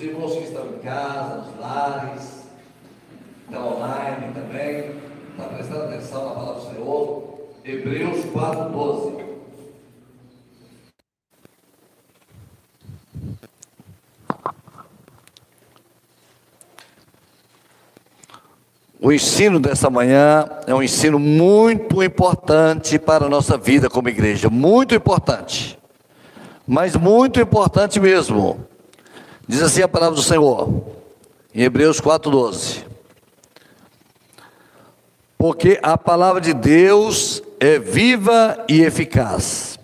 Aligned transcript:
os 0.00 0.06
irmãos 0.06 0.32
que 0.32 0.44
estão 0.44 0.66
em 0.66 0.78
casa, 0.78 1.36
nos 1.36 1.60
lares, 1.60 2.42
estão 3.44 3.76
online 3.76 4.32
também, 4.32 4.96
está 5.30 5.44
prestando 5.54 5.82
atenção 5.82 6.24
na 6.24 6.34
palavra 6.34 6.60
do 6.62 6.70
Senhor. 6.70 7.40
Hebreus 7.62 8.24
4,12. 8.24 9.20
O 19.02 19.12
ensino 19.12 19.60
dessa 19.60 19.90
manhã 19.90 20.48
é 20.66 20.74
um 20.74 20.82
ensino 20.82 21.18
muito 21.18 22.02
importante 22.02 22.98
para 22.98 23.26
a 23.26 23.28
nossa 23.28 23.58
vida 23.58 23.90
como 23.90 24.08
igreja, 24.08 24.48
muito 24.48 24.94
importante, 24.94 25.78
mas 26.66 26.96
muito 26.96 27.38
importante 27.38 28.00
mesmo. 28.00 28.69
Diz 29.50 29.62
assim 29.62 29.82
a 29.82 29.88
palavra 29.88 30.14
do 30.14 30.22
Senhor, 30.22 30.80
em 31.52 31.62
Hebreus 31.62 32.00
4,12: 32.00 32.84
Porque 35.36 35.76
a 35.82 35.98
palavra 35.98 36.40
de 36.40 36.54
Deus 36.54 37.42
é 37.58 37.76
viva 37.76 38.64
e 38.68 38.82
eficaz, 38.82 39.76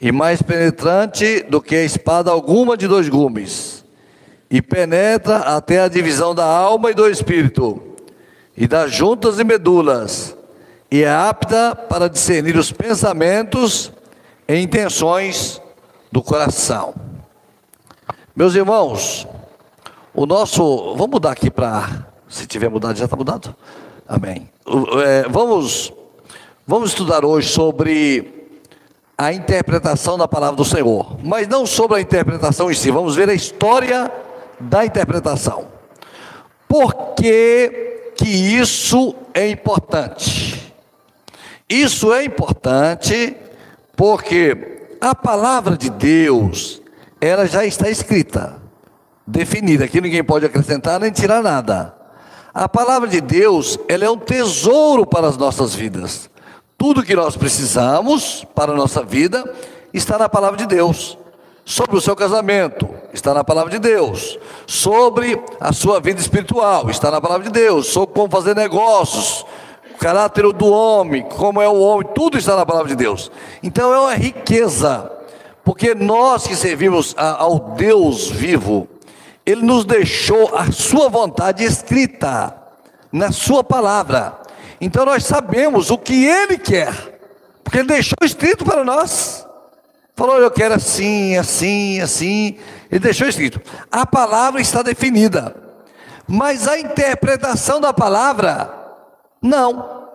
e 0.00 0.10
mais 0.10 0.40
penetrante 0.40 1.42
do 1.42 1.60
que 1.60 1.74
a 1.74 1.84
espada 1.84 2.30
alguma 2.30 2.74
de 2.74 2.88
dois 2.88 3.06
gumes, 3.06 3.84
e 4.50 4.62
penetra 4.62 5.40
até 5.40 5.82
a 5.82 5.88
divisão 5.88 6.34
da 6.34 6.46
alma 6.46 6.90
e 6.90 6.94
do 6.94 7.06
espírito 7.06 7.82
e 8.56 8.66
das 8.66 8.92
juntas 8.92 9.38
e 9.38 9.44
medulas, 9.44 10.34
e 10.90 11.02
é 11.02 11.10
apta 11.10 11.76
para 11.76 12.08
discernir 12.08 12.56
os 12.56 12.72
pensamentos 12.72 13.92
e 14.48 14.56
intenções 14.56 15.60
do 16.10 16.22
coração. 16.22 16.94
Meus 18.36 18.54
irmãos, 18.54 19.26
o 20.12 20.26
nosso. 20.26 20.94
Vamos 20.94 21.08
mudar 21.08 21.30
aqui 21.30 21.50
para. 21.50 22.06
Se 22.28 22.46
tiver 22.46 22.68
mudado, 22.68 22.98
já 22.98 23.06
está 23.06 23.16
mudado? 23.16 23.56
Amém. 24.06 24.50
É, 25.02 25.26
vamos, 25.26 25.90
vamos 26.66 26.90
estudar 26.90 27.24
hoje 27.24 27.48
sobre 27.48 28.50
a 29.16 29.32
interpretação 29.32 30.18
da 30.18 30.28
palavra 30.28 30.54
do 30.54 30.66
Senhor, 30.66 31.16
mas 31.24 31.48
não 31.48 31.64
sobre 31.64 31.96
a 31.96 32.00
interpretação 32.02 32.70
em 32.70 32.74
si, 32.74 32.90
vamos 32.90 33.16
ver 33.16 33.30
a 33.30 33.34
história 33.34 34.12
da 34.60 34.84
interpretação. 34.84 35.68
Por 36.68 36.92
que 37.14 38.12
que 38.18 38.28
isso 38.28 39.14
é 39.32 39.48
importante. 39.48 40.74
Isso 41.66 42.12
é 42.12 42.24
importante 42.24 43.34
porque 43.96 44.82
a 45.00 45.14
palavra 45.14 45.74
de 45.74 45.88
Deus, 45.88 46.82
ela 47.26 47.46
já 47.46 47.64
está 47.64 47.90
escrita, 47.90 48.56
definida, 49.26 49.84
aqui 49.84 50.00
ninguém 50.00 50.24
pode 50.24 50.46
acrescentar 50.46 51.00
nem 51.00 51.10
tirar 51.10 51.42
nada. 51.42 51.94
A 52.54 52.68
palavra 52.68 53.08
de 53.08 53.20
Deus, 53.20 53.78
ela 53.88 54.04
é 54.04 54.10
um 54.10 54.18
tesouro 54.18 55.04
para 55.04 55.26
as 55.26 55.36
nossas 55.36 55.74
vidas. 55.74 56.30
Tudo 56.78 57.02
que 57.02 57.14
nós 57.14 57.36
precisamos 57.36 58.46
para 58.54 58.72
a 58.72 58.76
nossa 58.76 59.02
vida 59.02 59.44
está 59.92 60.16
na 60.18 60.28
palavra 60.28 60.56
de 60.56 60.66
Deus 60.66 61.18
sobre 61.66 61.96
o 61.96 62.00
seu 62.00 62.14
casamento, 62.14 62.88
está 63.12 63.34
na 63.34 63.42
palavra 63.42 63.72
de 63.72 63.80
Deus. 63.80 64.38
Sobre 64.68 65.42
a 65.58 65.72
sua 65.72 66.00
vida 66.00 66.20
espiritual, 66.20 66.88
está 66.88 67.10
na 67.10 67.20
palavra 67.20 67.42
de 67.42 67.50
Deus. 67.50 67.88
Sobre 67.88 68.14
como 68.14 68.30
fazer 68.30 68.54
negócios, 68.54 69.44
o 69.92 69.98
caráter 69.98 70.50
do 70.52 70.68
homem, 70.68 71.24
como 71.24 71.60
é 71.60 71.68
o 71.68 71.80
homem, 71.80 72.08
tudo 72.14 72.38
está 72.38 72.54
na 72.54 72.64
palavra 72.64 72.88
de 72.88 72.94
Deus. 72.94 73.32
Então 73.64 73.92
é 73.92 73.98
uma 73.98 74.14
riqueza, 74.14 75.10
porque 75.66 75.96
nós 75.96 76.46
que 76.46 76.54
servimos 76.54 77.12
ao 77.18 77.58
Deus 77.74 78.30
vivo, 78.30 78.86
Ele 79.44 79.62
nos 79.62 79.84
deixou 79.84 80.56
a 80.56 80.70
sua 80.70 81.08
vontade 81.08 81.64
escrita 81.64 82.56
na 83.10 83.32
sua 83.32 83.64
palavra. 83.64 84.38
Então 84.80 85.04
nós 85.04 85.24
sabemos 85.24 85.90
o 85.90 85.98
que 85.98 86.24
Ele 86.24 86.56
quer, 86.56 87.18
porque 87.64 87.78
Ele 87.78 87.88
deixou 87.88 88.16
escrito 88.22 88.64
para 88.64 88.84
nós. 88.84 89.44
Falou, 90.14 90.38
eu 90.38 90.52
quero 90.52 90.74
assim, 90.74 91.36
assim, 91.36 92.00
assim. 92.00 92.58
Ele 92.88 93.00
deixou 93.00 93.26
escrito. 93.26 93.60
A 93.90 94.06
palavra 94.06 94.60
está 94.60 94.82
definida. 94.82 95.52
Mas 96.28 96.68
a 96.68 96.78
interpretação 96.78 97.80
da 97.80 97.92
palavra, 97.92 98.72
não. 99.42 100.06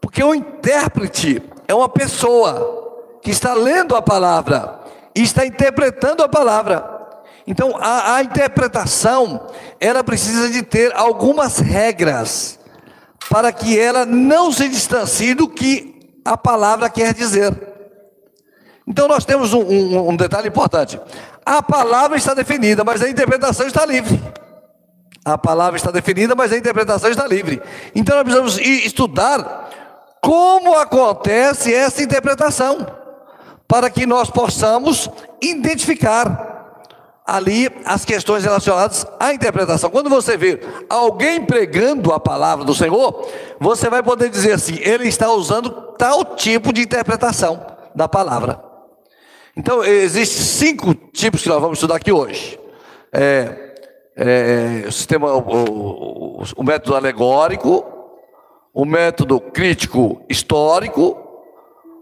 Porque 0.00 0.24
o 0.24 0.34
intérprete 0.34 1.40
é 1.68 1.74
uma 1.74 1.88
pessoa 1.88 3.18
que 3.22 3.30
está 3.30 3.54
lendo 3.54 3.94
a 3.94 4.02
palavra 4.02 4.77
e 5.18 5.22
está 5.22 5.44
interpretando 5.44 6.22
a 6.22 6.28
palavra. 6.28 6.96
Então, 7.44 7.76
a, 7.80 8.14
a 8.14 8.22
interpretação, 8.22 9.48
ela 9.80 10.04
precisa 10.04 10.48
de 10.48 10.62
ter 10.62 10.94
algumas 10.94 11.58
regras 11.58 12.56
para 13.28 13.50
que 13.50 13.78
ela 13.78 14.06
não 14.06 14.52
se 14.52 14.68
distancie 14.68 15.34
do 15.34 15.48
que 15.48 16.20
a 16.24 16.36
palavra 16.36 16.88
quer 16.88 17.12
dizer. 17.12 17.52
Então 18.86 19.08
nós 19.08 19.24
temos 19.24 19.52
um, 19.52 19.60
um, 19.60 20.10
um, 20.10 20.16
detalhe 20.16 20.48
importante: 20.48 21.00
a 21.44 21.62
palavra 21.62 22.16
está 22.16 22.32
definida, 22.32 22.84
mas 22.84 23.02
a 23.02 23.08
interpretação 23.08 23.66
está 23.66 23.84
livre. 23.84 24.22
A 25.24 25.36
palavra 25.36 25.76
está 25.76 25.90
definida, 25.90 26.34
mas 26.34 26.52
a 26.52 26.56
interpretação 26.56 27.10
está 27.10 27.26
livre. 27.26 27.60
Então 27.94 28.16
nós 28.16 28.24
precisamos 28.24 28.58
estudar 28.58 29.68
como 30.22 30.78
acontece 30.78 31.74
essa 31.74 32.02
interpretação, 32.02 32.86
para 33.68 33.90
que 33.90 34.06
nós 34.06 34.30
possamos 34.30 35.10
identificar 35.40 36.48
ali 37.28 37.70
as 37.84 38.06
questões 38.06 38.42
relacionadas 38.42 39.06
à 39.20 39.34
interpretação. 39.34 39.90
Quando 39.90 40.08
você 40.08 40.34
vê 40.38 40.58
alguém 40.88 41.44
pregando 41.44 42.10
a 42.10 42.18
palavra 42.18 42.64
do 42.64 42.74
Senhor, 42.74 43.28
você 43.60 43.90
vai 43.90 44.02
poder 44.02 44.30
dizer 44.30 44.52
assim: 44.52 44.78
ele 44.80 45.06
está 45.06 45.30
usando 45.30 45.70
tal 45.98 46.24
tipo 46.34 46.72
de 46.72 46.80
interpretação 46.80 47.64
da 47.94 48.08
palavra. 48.08 48.64
Então, 49.54 49.84
existem 49.84 50.42
cinco 50.42 50.94
tipos 50.94 51.42
que 51.42 51.48
nós 51.48 51.60
vamos 51.60 51.78
estudar 51.78 51.96
aqui 51.96 52.12
hoje. 52.12 52.58
É, 53.12 53.74
é, 54.16 54.84
o 54.86 54.92
sistema, 54.92 55.32
o, 55.34 55.40
o, 55.40 56.42
o, 56.56 56.62
método 56.64 56.96
alegórico, 56.96 57.84
o 58.72 58.84
método 58.84 59.40
crítico 59.40 60.22
histórico, 60.28 61.27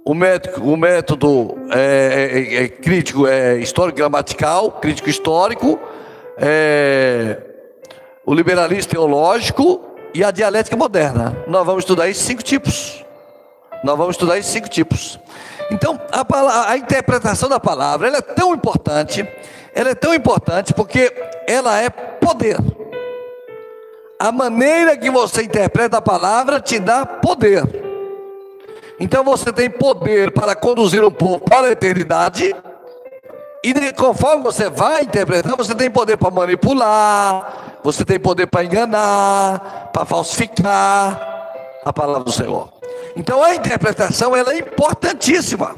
o 0.07 0.15
método, 0.15 0.73
o 0.73 0.77
método 0.77 1.59
é, 1.73 2.31
é, 2.31 2.63
é 2.63 2.69
crítico 2.69 3.27
é, 3.27 3.59
histórico 3.59 3.99
gramatical, 3.99 4.71
crítico 4.71 5.11
histórico, 5.11 5.81
é, 6.39 7.37
o 8.25 8.33
liberalismo 8.33 8.93
teológico 8.93 9.85
e 10.15 10.23
a 10.23 10.31
dialética 10.31 10.77
moderna. 10.77 11.37
Nós 11.49 11.67
vamos 11.67 11.83
estudar 11.83 12.09
esses 12.09 12.23
cinco 12.23 12.45
tipos. 12.45 13.05
Nós 13.83 13.99
vamos 13.99 14.15
estudar 14.15 14.39
esses 14.39 14.53
cinco 14.53 14.69
tipos. 14.69 15.19
Então, 15.73 16.01
a, 16.13 16.71
a 16.71 16.77
interpretação 16.77 17.49
da 17.49 17.59
palavra 17.59 18.07
é 18.07 18.21
tão 18.21 18.55
importante, 18.55 19.29
ela 19.75 19.91
é 19.91 19.95
tão 19.97 20.15
importante 20.15 20.73
porque 20.73 21.13
ela 21.49 21.81
é 21.83 21.91
poder. 21.91 22.59
A 24.21 24.31
maneira 24.31 24.97
que 24.97 25.11
você 25.11 25.43
interpreta 25.43 25.99
a 25.99 26.01
palavra 26.01 26.61
te 26.61 26.79
dá 26.79 27.05
poder. 27.05 27.86
Então 28.99 29.23
você 29.23 29.53
tem 29.53 29.69
poder 29.69 30.33
para 30.33 30.55
conduzir 30.55 31.05
o 31.05 31.11
povo 31.11 31.41
para 31.41 31.69
a 31.69 31.73
eternidade. 31.73 32.55
E 33.63 33.93
conforme 33.93 34.43
você 34.43 34.71
vai 34.71 35.03
interpretar, 35.03 35.57
você 35.57 35.75
tem 35.75 35.91
poder 35.91 36.17
para 36.17 36.31
manipular, 36.31 37.79
você 37.83 38.05
tem 38.05 38.19
poder 38.19 38.47
para 38.47 38.65
enganar, 38.65 39.91
para 39.93 40.05
falsificar 40.05 41.51
a 41.85 41.93
palavra 41.93 42.25
do 42.25 42.33
Senhor. 42.33 42.73
Então 43.17 43.43
a 43.43 43.55
interpretação 43.55 44.37
ela 44.37 44.53
é 44.53 44.59
importantíssima 44.59 45.77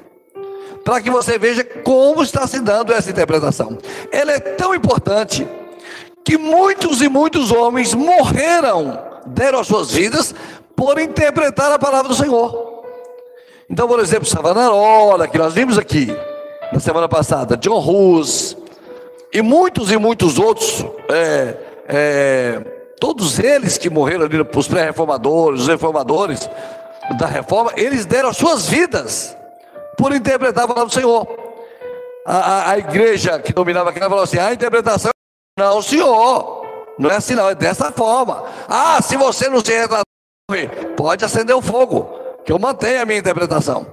para 0.85 1.01
que 1.01 1.11
você 1.11 1.39
veja 1.39 1.65
como 1.65 2.23
está 2.23 2.47
se 2.47 2.61
dando 2.61 2.93
essa 2.93 3.11
interpretação. 3.11 3.79
Ela 4.13 4.33
é 4.33 4.41
tão 4.41 4.75
importante 4.75 5.47
que 6.25 6.37
muitos 6.37 7.01
e 7.01 7.09
muitos 7.09 7.51
homens 7.51 7.95
morreram, 7.95 8.99
deram 9.27 9.61
as 9.61 9.67
suas 9.67 9.91
vidas 9.91 10.35
por 10.77 10.99
interpretar 10.99 11.73
a 11.73 11.79
palavra 11.79 12.09
do 12.09 12.15
Senhor. 12.15 12.78
Então, 13.71 13.87
por 13.87 14.01
exemplo, 14.01 14.27
Savonarola, 14.27 15.29
que 15.29 15.37
nós 15.37 15.53
vimos 15.53 15.77
aqui 15.77 16.09
na 16.73 16.81
semana 16.81 17.09
passada, 17.09 17.57
John 17.57 17.79
Hus, 17.79 18.57
e 19.33 19.43
muitos 19.43 19.91
e 19.91 19.97
muitos 19.97 20.39
outros, 20.39 20.85
é, 21.11 21.57
é, 21.87 22.61
todos 22.99 23.39
eles 23.39 23.77
que 23.77 23.91
morreram 23.91 24.25
ali, 24.25 24.41
os 24.41 24.69
pré-reformadores, 24.69 25.63
os 25.63 25.69
reformadores, 25.69 26.49
da 27.17 27.27
reforma, 27.27 27.73
eles 27.77 28.05
deram 28.05 28.29
as 28.29 28.37
suas 28.37 28.69
vidas 28.69 29.37
por 29.97 30.15
interpretar 30.15 30.65
a 30.65 30.69
palavra 30.69 30.89
do 30.89 30.95
Senhor. 30.95 31.27
A, 32.27 32.37
a, 32.37 32.71
a 32.73 32.79
igreja 32.79 33.39
que 33.39 33.53
dominava 33.53 33.91
aquela 33.91 34.09
falou 34.09 34.25
assim: 34.25 34.39
a 34.39 34.53
interpretação, 34.53 35.11
não, 35.59 35.81
senhor, 35.81 36.67
não 36.99 37.11
é 37.11 37.17
assim, 37.17 37.35
não, 37.35 37.49
é 37.49 37.55
dessa 37.55 37.91
forma. 37.91 38.45
Ah, 38.69 39.01
se 39.01 39.17
você 39.17 39.49
não 39.49 39.65
se 39.65 39.73
retratar, 39.73 40.05
pode 40.97 41.25
acender 41.25 41.57
o 41.57 41.63
fogo, 41.63 42.18
que 42.49 42.53
eu 42.53 42.59
mantenho 42.59 43.03
a 43.03 43.05
minha 43.05 43.19
interpretação. 43.19 43.87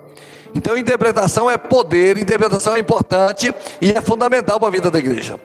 Então, 0.56 0.78
interpretação 0.78 1.52
é 1.52 1.58
poder, 1.58 2.18
interpretação 2.18 2.74
é 2.74 2.80
importante 2.80 3.54
e 3.82 3.92
é 3.92 4.00
fundamental 4.00 4.58
para 4.58 4.70
a 4.70 4.72
vida 4.72 4.90
da 4.90 4.98
igreja. 4.98 5.38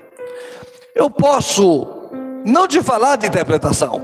Eu 0.94 1.10
posso 1.10 1.88
não 2.44 2.68
te 2.68 2.80
falar 2.80 3.16
de 3.16 3.26
interpretação. 3.26 4.00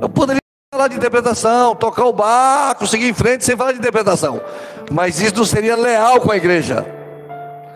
Eu 0.00 0.08
poderia 0.08 0.40
falar 0.72 0.88
de 0.88 0.96
interpretação, 0.96 1.74
tocar 1.74 2.06
o 2.06 2.14
barco, 2.14 2.86
seguir 2.86 3.10
em 3.10 3.12
frente 3.12 3.44
sem 3.44 3.58
falar 3.58 3.72
de 3.72 3.78
interpretação. 3.78 4.40
Mas 4.90 5.20
isso 5.20 5.36
não 5.36 5.44
seria 5.44 5.76
leal 5.76 6.18
com 6.18 6.32
a 6.32 6.36
igreja. 6.38 6.86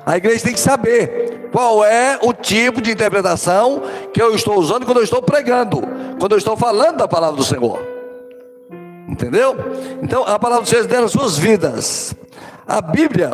A 0.07 0.17
igreja 0.17 0.45
tem 0.45 0.55
que 0.55 0.61
saber 0.61 1.51
qual 1.53 1.85
é 1.85 2.19
o 2.23 2.33
tipo 2.33 2.81
de 2.81 2.91
interpretação 2.91 3.83
que 4.15 4.23
eu 4.23 4.35
estou 4.35 4.59
usando 4.59 4.87
quando 4.87 4.97
eu 4.97 5.05
estou 5.05 5.21
pregando, 5.21 5.83
quando 6.19 6.33
eu 6.33 6.39
estou 6.39 6.57
falando 6.57 6.97
da 6.97 7.07
palavra 7.07 7.37
do 7.37 7.45
Senhor. 7.45 7.96
Entendeu? 9.09 9.57
Então, 10.03 10.25
a 10.25 10.39
palavra 10.39 10.65
do 10.65 10.69
Senhor 10.69 10.91
é 10.91 11.01
nas 11.01 11.13
suas 11.13 11.39
vidas. 11.39 12.15
A 12.67 12.81
Bíblia 12.81 13.31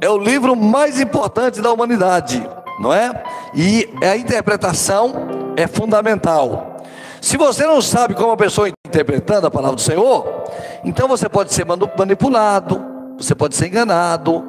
é 0.00 0.08
o 0.08 0.18
livro 0.18 0.54
mais 0.54 1.00
importante 1.00 1.60
da 1.60 1.72
humanidade, 1.72 2.46
não 2.78 2.92
é? 2.92 3.22
E 3.54 3.88
a 4.02 4.16
interpretação 4.16 5.54
é 5.56 5.66
fundamental. 5.66 6.76
Se 7.20 7.36
você 7.36 7.66
não 7.66 7.82
sabe 7.82 8.14
como 8.14 8.30
a 8.30 8.36
pessoa 8.36 8.68
está 8.68 8.78
interpretando 8.86 9.46
a 9.46 9.50
palavra 9.50 9.76
do 9.76 9.82
Senhor, 9.82 10.44
então 10.84 11.08
você 11.08 11.28
pode 11.28 11.52
ser 11.52 11.64
manipulado, 11.64 12.84
você 13.18 13.34
pode 13.34 13.56
ser 13.56 13.66
enganado, 13.66 14.44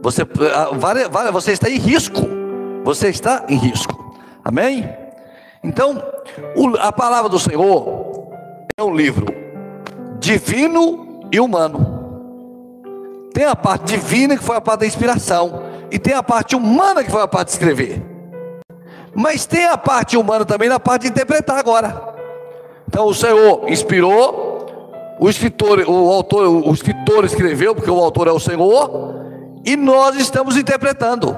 você, 0.00 0.22
ah, 0.22 1.30
você 1.32 1.52
está 1.52 1.68
em 1.68 1.78
risco. 1.78 2.20
Você 2.84 3.08
está 3.08 3.44
em 3.48 3.56
risco. 3.56 4.14
Amém? 4.44 4.88
Então, 5.62 6.02
a 6.78 6.92
palavra 6.92 7.28
do 7.28 7.38
Senhor 7.38 8.30
é 8.76 8.82
um 8.82 8.94
livro 8.94 9.39
divino 10.20 11.28
e 11.32 11.40
humano. 11.40 11.98
Tem 13.32 13.46
a 13.46 13.56
parte 13.56 13.94
divina 13.94 14.36
que 14.36 14.44
foi 14.44 14.56
a 14.56 14.60
parte 14.60 14.80
da 14.80 14.86
inspiração, 14.86 15.62
e 15.90 15.98
tem 15.98 16.14
a 16.14 16.22
parte 16.22 16.54
humana 16.54 17.02
que 17.02 17.10
foi 17.10 17.22
a 17.22 17.26
parte 17.26 17.48
de 17.48 17.52
escrever. 17.54 18.02
Mas 19.14 19.46
tem 19.46 19.66
a 19.66 19.76
parte 19.76 20.16
humana 20.16 20.44
também 20.44 20.68
na 20.68 20.78
parte 20.78 21.02
de 21.02 21.08
interpretar 21.08 21.58
agora. 21.58 22.00
Então 22.86 23.06
o 23.06 23.14
Senhor 23.14 23.68
inspirou, 23.68 25.16
o 25.18 25.28
escritor, 25.28 25.80
o 25.88 26.10
autor, 26.12 26.46
o 26.46 26.72
escritor 26.72 27.24
escreveu, 27.24 27.74
porque 27.74 27.90
o 27.90 27.98
autor 27.98 28.28
é 28.28 28.32
o 28.32 28.38
Senhor, 28.38 29.14
e 29.64 29.76
nós 29.76 30.16
estamos 30.16 30.56
interpretando. 30.56 31.36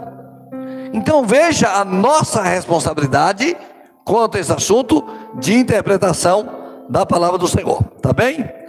Então 0.93 1.25
veja 1.25 1.69
a 1.69 1.85
nossa 1.85 2.43
responsabilidade 2.43 3.57
quanto 4.05 4.37
a 4.37 4.41
esse 4.41 4.53
assunto 4.53 5.05
de 5.39 5.55
interpretação 5.55 6.49
da 6.89 7.07
palavra 7.07 7.39
do 7.39 7.49
Senhor, 7.49 7.83
tá 8.03 8.13
bem? 8.13 8.62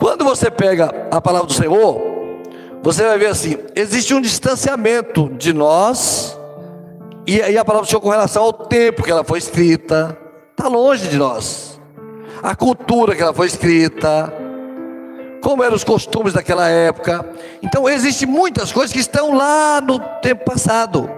Quando 0.00 0.24
você 0.24 0.48
pega 0.48 1.08
a 1.10 1.20
palavra 1.20 1.48
do 1.48 1.52
Senhor, 1.52 2.00
você 2.80 3.02
vai 3.02 3.18
ver 3.18 3.26
assim: 3.26 3.58
existe 3.74 4.14
um 4.14 4.20
distanciamento 4.20 5.28
de 5.30 5.52
nós, 5.52 6.38
e, 7.26 7.40
a 7.40 7.64
palavra 7.64 7.84
do 7.84 7.90
Senhor 7.90 8.00
com 8.00 8.08
relação 8.08 8.44
ao 8.44 8.52
tempo 8.52 9.02
que 9.02 9.10
ela 9.10 9.24
foi 9.24 9.40
escrita, 9.40 10.16
está 10.52 10.68
longe 10.68 11.08
de 11.08 11.16
nós, 11.16 11.80
a 12.40 12.54
cultura 12.54 13.16
que 13.16 13.22
ela 13.22 13.34
foi 13.34 13.48
escrita, 13.48 14.32
como 15.42 15.64
eram 15.64 15.74
os 15.74 15.82
costumes 15.82 16.32
daquela 16.32 16.68
época. 16.68 17.28
Então, 17.60 17.88
existem 17.88 18.28
muitas 18.28 18.70
coisas 18.70 18.92
que 18.92 19.00
estão 19.00 19.34
lá 19.34 19.80
no 19.80 19.98
tempo 20.22 20.44
passado. 20.44 21.10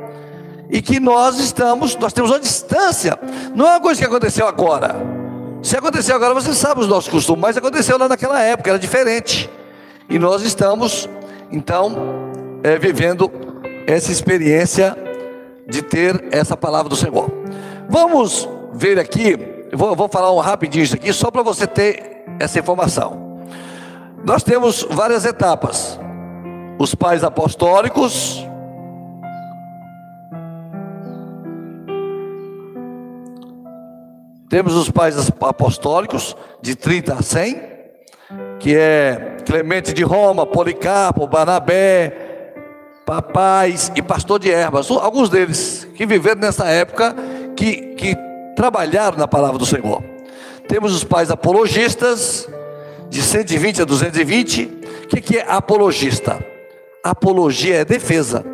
E 0.70 0.80
que 0.80 1.00
nós 1.00 1.38
estamos, 1.40 1.96
nós 1.96 2.12
temos 2.12 2.30
uma 2.30 2.38
distância. 2.38 3.18
Não 3.54 3.66
é 3.66 3.70
uma 3.72 3.80
coisa 3.80 4.00
que 4.00 4.06
aconteceu 4.06 4.46
agora. 4.46 5.19
Se 5.62 5.76
aconteceu 5.76 6.16
agora, 6.16 6.32
você 6.32 6.54
sabe 6.54 6.80
os 6.80 6.88
nossos 6.88 7.10
costumes, 7.10 7.40
mas 7.40 7.56
aconteceu 7.56 7.98
lá 7.98 8.08
naquela 8.08 8.40
época, 8.40 8.70
era 8.70 8.78
diferente. 8.78 9.50
E 10.08 10.18
nós 10.18 10.42
estamos, 10.42 11.08
então, 11.52 11.94
é, 12.62 12.78
vivendo 12.78 13.30
essa 13.86 14.10
experiência 14.10 14.96
de 15.68 15.82
ter 15.82 16.28
essa 16.32 16.56
palavra 16.56 16.88
do 16.88 16.96
Senhor. 16.96 17.30
Vamos 17.88 18.48
ver 18.72 18.98
aqui, 18.98 19.36
vou, 19.72 19.94
vou 19.94 20.08
falar 20.08 20.32
um 20.32 20.38
rapidinho 20.38 20.82
isso 20.82 20.94
aqui, 20.94 21.12
só 21.12 21.30
para 21.30 21.42
você 21.42 21.66
ter 21.66 22.24
essa 22.38 22.58
informação. 22.58 23.38
Nós 24.24 24.42
temos 24.42 24.86
várias 24.90 25.24
etapas. 25.24 25.98
Os 26.78 26.94
pais 26.94 27.22
apostólicos, 27.22 28.46
Temos 34.50 34.74
os 34.74 34.90
pais 34.90 35.16
apostólicos, 35.40 36.36
de 36.60 36.74
30 36.74 37.14
a 37.14 37.22
100, 37.22 37.62
que 38.58 38.76
é 38.76 39.36
Clemente 39.46 39.94
de 39.94 40.02
Roma, 40.02 40.44
Policarpo, 40.44 41.24
Barnabé, 41.28 42.52
papais 43.06 43.92
e 43.94 44.02
pastor 44.02 44.40
de 44.40 44.50
ervas, 44.50 44.90
alguns 44.90 45.30
deles 45.30 45.86
que 45.94 46.04
viveram 46.04 46.40
nessa 46.40 46.66
época, 46.66 47.14
que, 47.56 47.94
que 47.94 48.16
trabalharam 48.56 49.16
na 49.16 49.28
palavra 49.28 49.56
do 49.56 49.64
Senhor. 49.64 50.02
Temos 50.66 50.92
os 50.96 51.04
pais 51.04 51.30
apologistas, 51.30 52.48
de 53.08 53.22
120 53.22 53.82
a 53.82 53.84
220. 53.84 54.64
O 55.04 55.06
que, 55.06 55.20
que 55.20 55.38
é 55.38 55.44
apologista? 55.48 56.44
Apologia 57.04 57.76
é 57.76 57.84
defesa. 57.84 58.44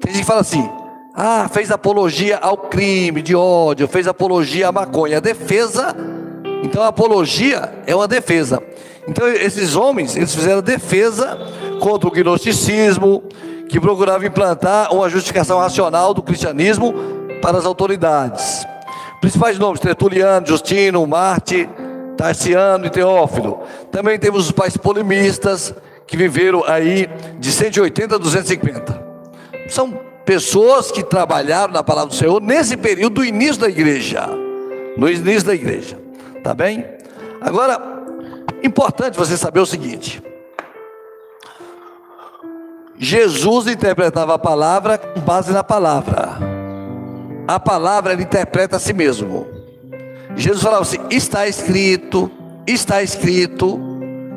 Tem 0.00 0.12
gente 0.12 0.20
que 0.20 0.26
fala 0.26 0.42
assim: 0.42 0.68
ah, 1.16 1.48
fez 1.50 1.70
apologia 1.70 2.36
ao 2.36 2.58
crime 2.58 3.22
de 3.22 3.34
ódio, 3.34 3.88
fez 3.88 4.06
apologia 4.06 4.68
à 4.68 4.72
maconha. 4.72 5.16
A 5.16 5.20
defesa, 5.20 5.96
então 6.62 6.82
a 6.82 6.88
apologia 6.88 7.72
é 7.86 7.96
uma 7.96 8.06
defesa. 8.06 8.62
Então 9.08 9.26
esses 9.26 9.74
homens, 9.74 10.14
eles 10.14 10.34
fizeram 10.34 10.60
defesa 10.60 11.38
contra 11.80 12.06
o 12.06 12.12
gnosticismo, 12.12 13.22
que 13.66 13.80
procurava 13.80 14.26
implantar 14.26 14.94
uma 14.94 15.08
justificação 15.08 15.58
racional 15.58 16.12
do 16.12 16.22
cristianismo 16.22 16.92
para 17.40 17.56
as 17.56 17.64
autoridades. 17.64 18.66
Principais 19.20 19.58
nomes: 19.58 19.80
Tertuliano, 19.80 20.46
Justino, 20.46 21.06
Marte, 21.06 21.66
Tarciano 22.16 22.86
e 22.86 22.90
Teófilo. 22.90 23.60
Também 23.90 24.18
temos 24.18 24.46
os 24.46 24.52
pais 24.52 24.76
polemistas, 24.76 25.74
que 26.06 26.16
viveram 26.16 26.62
aí 26.66 27.08
de 27.38 27.50
180 27.50 28.16
a 28.16 28.18
250. 28.18 29.06
São 29.68 30.05
pessoas 30.26 30.90
que 30.90 31.04
trabalharam 31.04 31.72
na 31.72 31.84
palavra 31.84 32.10
do 32.10 32.16
Senhor 32.16 32.42
nesse 32.42 32.76
período 32.76 33.14
do 33.14 33.24
início 33.24 33.58
da 33.58 33.68
igreja. 33.68 34.26
No 34.96 35.08
início 35.08 35.44
da 35.44 35.54
igreja. 35.54 35.96
Tá 36.42 36.52
bem? 36.52 36.84
Agora, 37.40 37.80
importante 38.62 39.16
você 39.16 39.36
saber 39.36 39.60
o 39.60 39.66
seguinte: 39.66 40.22
Jesus 42.98 43.68
interpretava 43.68 44.34
a 44.34 44.38
palavra 44.38 44.98
com 44.98 45.20
base 45.20 45.52
na 45.52 45.62
palavra. 45.62 46.36
A 47.46 47.60
palavra 47.60 48.12
ele 48.12 48.24
interpreta 48.24 48.76
a 48.76 48.80
si 48.80 48.92
mesmo. 48.92 49.46
Jesus 50.34 50.62
falava 50.62 50.82
assim: 50.82 50.98
está 51.08 51.46
escrito, 51.46 52.30
está 52.66 53.02
escrito. 53.02 53.78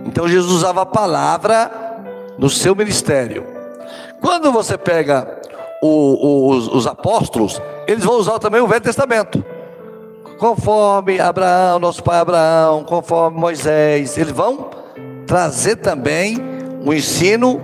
Então 0.05 0.27
Jesus 0.27 0.51
usava 0.51 0.83
a 0.83 0.85
palavra 0.85 1.71
no 2.37 2.49
seu 2.49 2.75
ministério. 2.75 3.45
Quando 4.21 4.51
você 4.51 4.77
pega 4.77 5.39
o, 5.81 5.87
o, 5.87 6.49
os, 6.49 6.67
os 6.67 6.87
apóstolos, 6.87 7.61
eles 7.87 8.03
vão 8.03 8.15
usar 8.17 8.39
também 8.39 8.61
o 8.61 8.67
Velho 8.67 8.81
Testamento. 8.81 9.43
Conforme 10.37 11.19
Abraão, 11.19 11.79
nosso 11.79 12.03
pai 12.03 12.19
Abraão, 12.19 12.83
conforme 12.83 13.37
Moisés, 13.37 14.17
eles 14.17 14.31
vão 14.31 14.69
trazer 15.25 15.77
também 15.77 16.37
um 16.85 16.93
ensino 16.93 17.61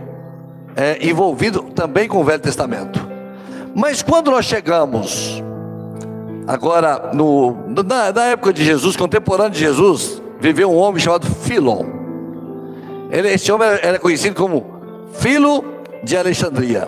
é, 0.76 0.98
envolvido 1.08 1.64
também 1.64 2.08
com 2.08 2.20
o 2.20 2.24
Velho 2.24 2.42
Testamento. 2.42 3.00
Mas 3.74 4.02
quando 4.02 4.32
nós 4.32 4.46
chegamos 4.46 5.44
Agora, 6.48 7.10
no, 7.12 7.58
na, 7.68 8.12
na, 8.12 8.24
época 8.26 8.54
de 8.54 8.64
Jesus, 8.64 8.96
contemporâneo 8.96 9.52
de 9.52 9.60
Jesus, 9.60 10.22
viveu 10.40 10.72
um 10.72 10.76
homem 10.76 11.00
chamado 11.02 11.26
Filon. 11.26 11.86
Ele, 13.10 13.30
esse 13.30 13.52
homem 13.52 13.68
era 13.82 13.98
conhecido 13.98 14.36
como 14.36 14.64
Filo 15.14 15.64
de 16.04 16.16
Alexandria. 16.16 16.88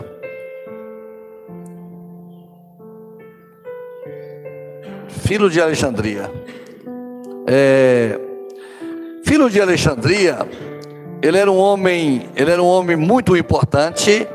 Filo 5.28 5.50
de 5.50 5.60
Alexandria. 5.60 6.32
É, 7.46 8.18
Filo 9.26 9.50
de 9.50 9.60
Alexandria, 9.60 10.48
ele 11.22 11.38
era 11.38 11.52
um 11.52 11.58
homem, 11.58 12.30
ele 12.34 12.50
era 12.50 12.64
um 12.64 12.66
homem 12.66 12.96
muito 12.96 13.36
importante 13.36 14.26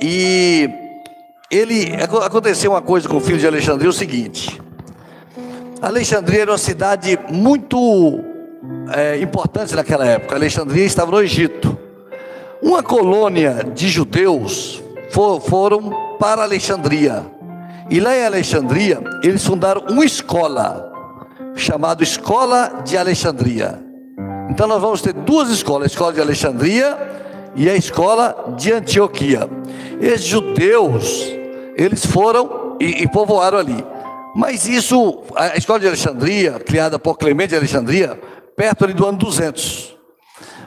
e 0.00 0.68
ele 1.48 1.92
aconteceu 2.26 2.72
uma 2.72 2.82
coisa 2.82 3.08
com 3.08 3.18
o 3.18 3.20
filho 3.20 3.38
de 3.38 3.46
Alexandria, 3.46 3.88
o 3.88 3.92
seguinte. 3.92 4.60
Alexandria 5.80 6.42
era 6.42 6.50
uma 6.50 6.58
cidade 6.58 7.16
muito 7.30 8.20
é, 8.92 9.20
importante 9.20 9.72
naquela 9.76 10.04
época. 10.04 10.34
Alexandria 10.34 10.84
estava 10.84 11.12
no 11.12 11.22
Egito. 11.22 11.78
Uma 12.60 12.82
colônia 12.82 13.64
de 13.72 13.86
judeus 13.86 14.82
for, 15.10 15.40
foram 15.40 16.16
para 16.18 16.42
Alexandria. 16.42 17.24
E 17.90 18.00
lá 18.00 18.16
em 18.16 18.24
Alexandria, 18.24 19.02
eles 19.22 19.44
fundaram 19.44 19.82
uma 19.90 20.04
escola, 20.04 20.90
chamada 21.54 22.02
Escola 22.02 22.82
de 22.84 22.96
Alexandria. 22.96 23.82
Então 24.50 24.66
nós 24.66 24.80
vamos 24.80 25.02
ter 25.02 25.12
duas 25.12 25.50
escolas, 25.50 25.84
a 25.84 25.86
escola 25.86 26.12
de 26.12 26.20
Alexandria 26.20 26.98
e 27.54 27.68
a 27.68 27.74
escola 27.74 28.54
de 28.56 28.72
Antioquia. 28.72 29.48
Esses 30.00 30.26
judeus 30.26 31.32
eles 31.76 32.04
foram 32.04 32.76
e, 32.80 33.02
e 33.02 33.08
povoaram 33.08 33.58
ali. 33.58 33.84
Mas 34.34 34.66
isso, 34.66 35.22
a 35.36 35.56
escola 35.56 35.80
de 35.80 35.86
Alexandria, 35.86 36.52
criada 36.52 36.98
por 36.98 37.18
Clemente 37.18 37.50
de 37.50 37.56
Alexandria, 37.56 38.18
perto 38.56 38.84
ali 38.84 38.94
do 38.94 39.06
ano 39.06 39.18
200. 39.18 39.96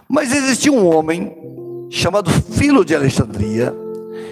Mas 0.07 0.31
existia 0.31 0.72
um 0.72 0.88
homem 0.88 1.36
chamado 1.89 2.29
Filo 2.29 2.86
de 2.86 2.95
Alexandria. 2.95 3.74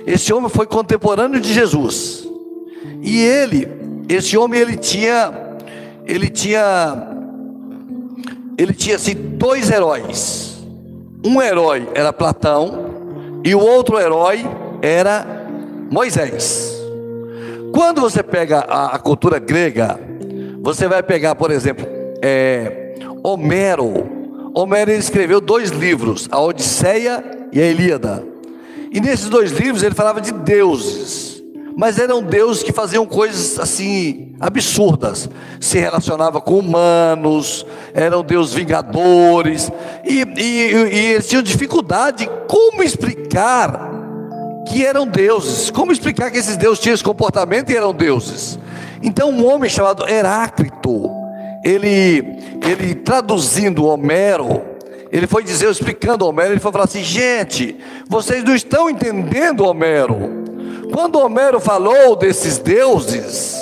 Esse 0.06 0.32
homem 0.34 0.50
foi 0.50 0.68
contemporâneo 0.68 1.40
de 1.40 1.52
Jesus. 1.52 2.28
E 3.04 3.22
ele, 3.22 3.68
esse 4.08 4.38
homem, 4.38 4.60
ele 4.60 4.78
tinha, 4.78 5.34
ele 6.06 6.30
tinha, 6.30 7.08
ele 8.58 8.74
tinha 8.74 8.96
assim 8.96 9.14
dois 9.14 9.70
heróis. 9.70 10.66
Um 11.26 11.42
herói 11.42 11.88
era 11.94 12.14
Platão 12.14 13.42
e 13.44 13.54
o 13.54 13.60
outro 13.60 14.00
herói 14.00 14.46
era 14.82 15.26
Moisés. 15.92 16.74
Quando 17.74 18.02
você 18.02 18.22
pega 18.22 18.60
a, 18.60 18.96
a 18.96 19.00
cultura 19.00 19.40
grega, 19.40 20.00
você 20.62 20.88
vai 20.88 21.02
pegar, 21.02 21.36
por 21.36 21.52
exemplo, 21.52 21.86
é, 22.22 22.96
Homero. 23.24 24.06
Homero 24.54 24.92
escreveu 24.92 25.42
dois 25.42 25.72
livros, 25.72 26.28
a 26.32 26.40
Odisseia 26.40 27.24
e 27.52 27.60
a 27.60 27.66
Ilíada. 27.66 28.24
E 28.92 29.02
nesses 29.02 29.28
dois 29.28 29.52
livros 29.52 29.82
ele 29.82 29.96
falava 29.96 30.22
de 30.22 30.32
deuses, 30.32 31.33
mas 31.76 31.98
eram 31.98 32.22
deuses 32.22 32.64
que 32.64 32.72
faziam 32.72 33.06
coisas 33.06 33.60
assim 33.60 34.36
absurdas. 34.40 35.30
Se 35.60 35.80
relacionava 35.80 36.40
com 36.40 36.60
humanos, 36.60 37.66
eram 37.94 38.24
deuses 38.24 38.54
vingadores, 38.54 39.72
e, 40.06 40.24
e, 40.38 40.42
e 40.42 41.06
eles 41.14 41.28
tinham 41.28 41.42
dificuldade 41.42 42.30
como 42.48 42.84
explicar 42.84 43.92
que 44.68 44.86
eram 44.86 45.08
deuses. 45.08 45.70
Como 45.70 45.92
explicar 45.92 46.32
que 46.32 46.38
esses 46.38 46.58
deuses 46.58 46.80
tinham 46.80 46.94
esse 46.94 47.04
comportamento 47.04 47.72
e 47.72 47.78
eram 47.78 47.94
deuses? 47.94 48.60
Então, 49.02 49.30
um 49.30 49.46
homem 49.46 49.70
chamado 49.70 50.08
Heráclito, 50.08 51.10
ele, 51.64 52.24
ele 52.66 52.96
traduzindo 52.96 53.86
Homero, 53.86 54.62
ele 55.12 55.28
foi 55.28 55.44
dizer, 55.44 55.70
explicando 55.70 56.26
Homero, 56.26 56.54
ele 56.54 56.60
foi 56.60 56.72
falar 56.72 56.86
assim: 56.86 57.04
gente, 57.04 57.78
vocês 58.08 58.44
não 58.44 58.56
estão 58.56 58.90
entendendo 58.90 59.66
Homero. 59.66 60.43
Quando 60.94 61.20
Homero 61.20 61.60
falou 61.60 62.16
desses 62.16 62.60
deuses, 62.60 63.58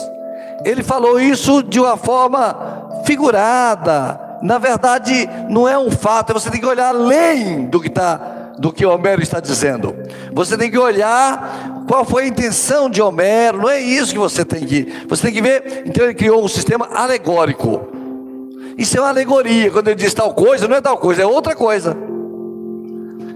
ele 0.66 0.84
falou 0.84 1.18
isso 1.18 1.64
de 1.64 1.80
uma 1.80 1.96
forma 1.96 3.02
figurada. 3.06 4.20
Na 4.42 4.58
verdade, 4.58 5.30
não 5.50 5.66
é 5.68 5.78
um 5.78 5.90
fato, 5.90 6.34
você 6.34 6.52
tem 6.52 6.60
que 6.60 6.66
olhar 6.66 6.90
além 6.90 7.68
do 7.68 7.80
que 7.80 7.88
está 7.88 8.40
do 8.60 8.72
que 8.72 8.86
Homero 8.86 9.24
está 9.24 9.40
dizendo. 9.40 9.96
Você 10.34 10.56
tem 10.58 10.70
que 10.70 10.78
olhar 10.78 11.84
qual 11.88 12.06
foi 12.06 12.26
a 12.26 12.28
intenção 12.28 12.90
de 12.90 13.02
Homero, 13.02 13.60
não 13.60 13.70
é 13.70 13.80
isso 13.80 14.12
que 14.12 14.20
você 14.20 14.44
tem 14.44 14.66
que. 14.66 15.06
Você 15.08 15.24
tem 15.24 15.34
que 15.34 15.42
ver. 15.42 15.84
Então 15.86 16.04
ele 16.04 16.14
criou 16.14 16.44
um 16.44 16.50
sistema 16.50 16.90
alegórico. 16.94 17.88
Isso 18.78 18.98
é 18.98 19.02
uma 19.02 19.10
alegoria. 19.10 19.72
Quando 19.72 19.88
ele 19.88 19.96
diz 19.96 20.14
tal 20.14 20.34
coisa, 20.34 20.68
não 20.68 20.76
é 20.76 20.82
tal 20.82 20.98
coisa, 20.98 21.22
é 21.22 21.26
outra 21.26 21.56
coisa. 21.56 22.11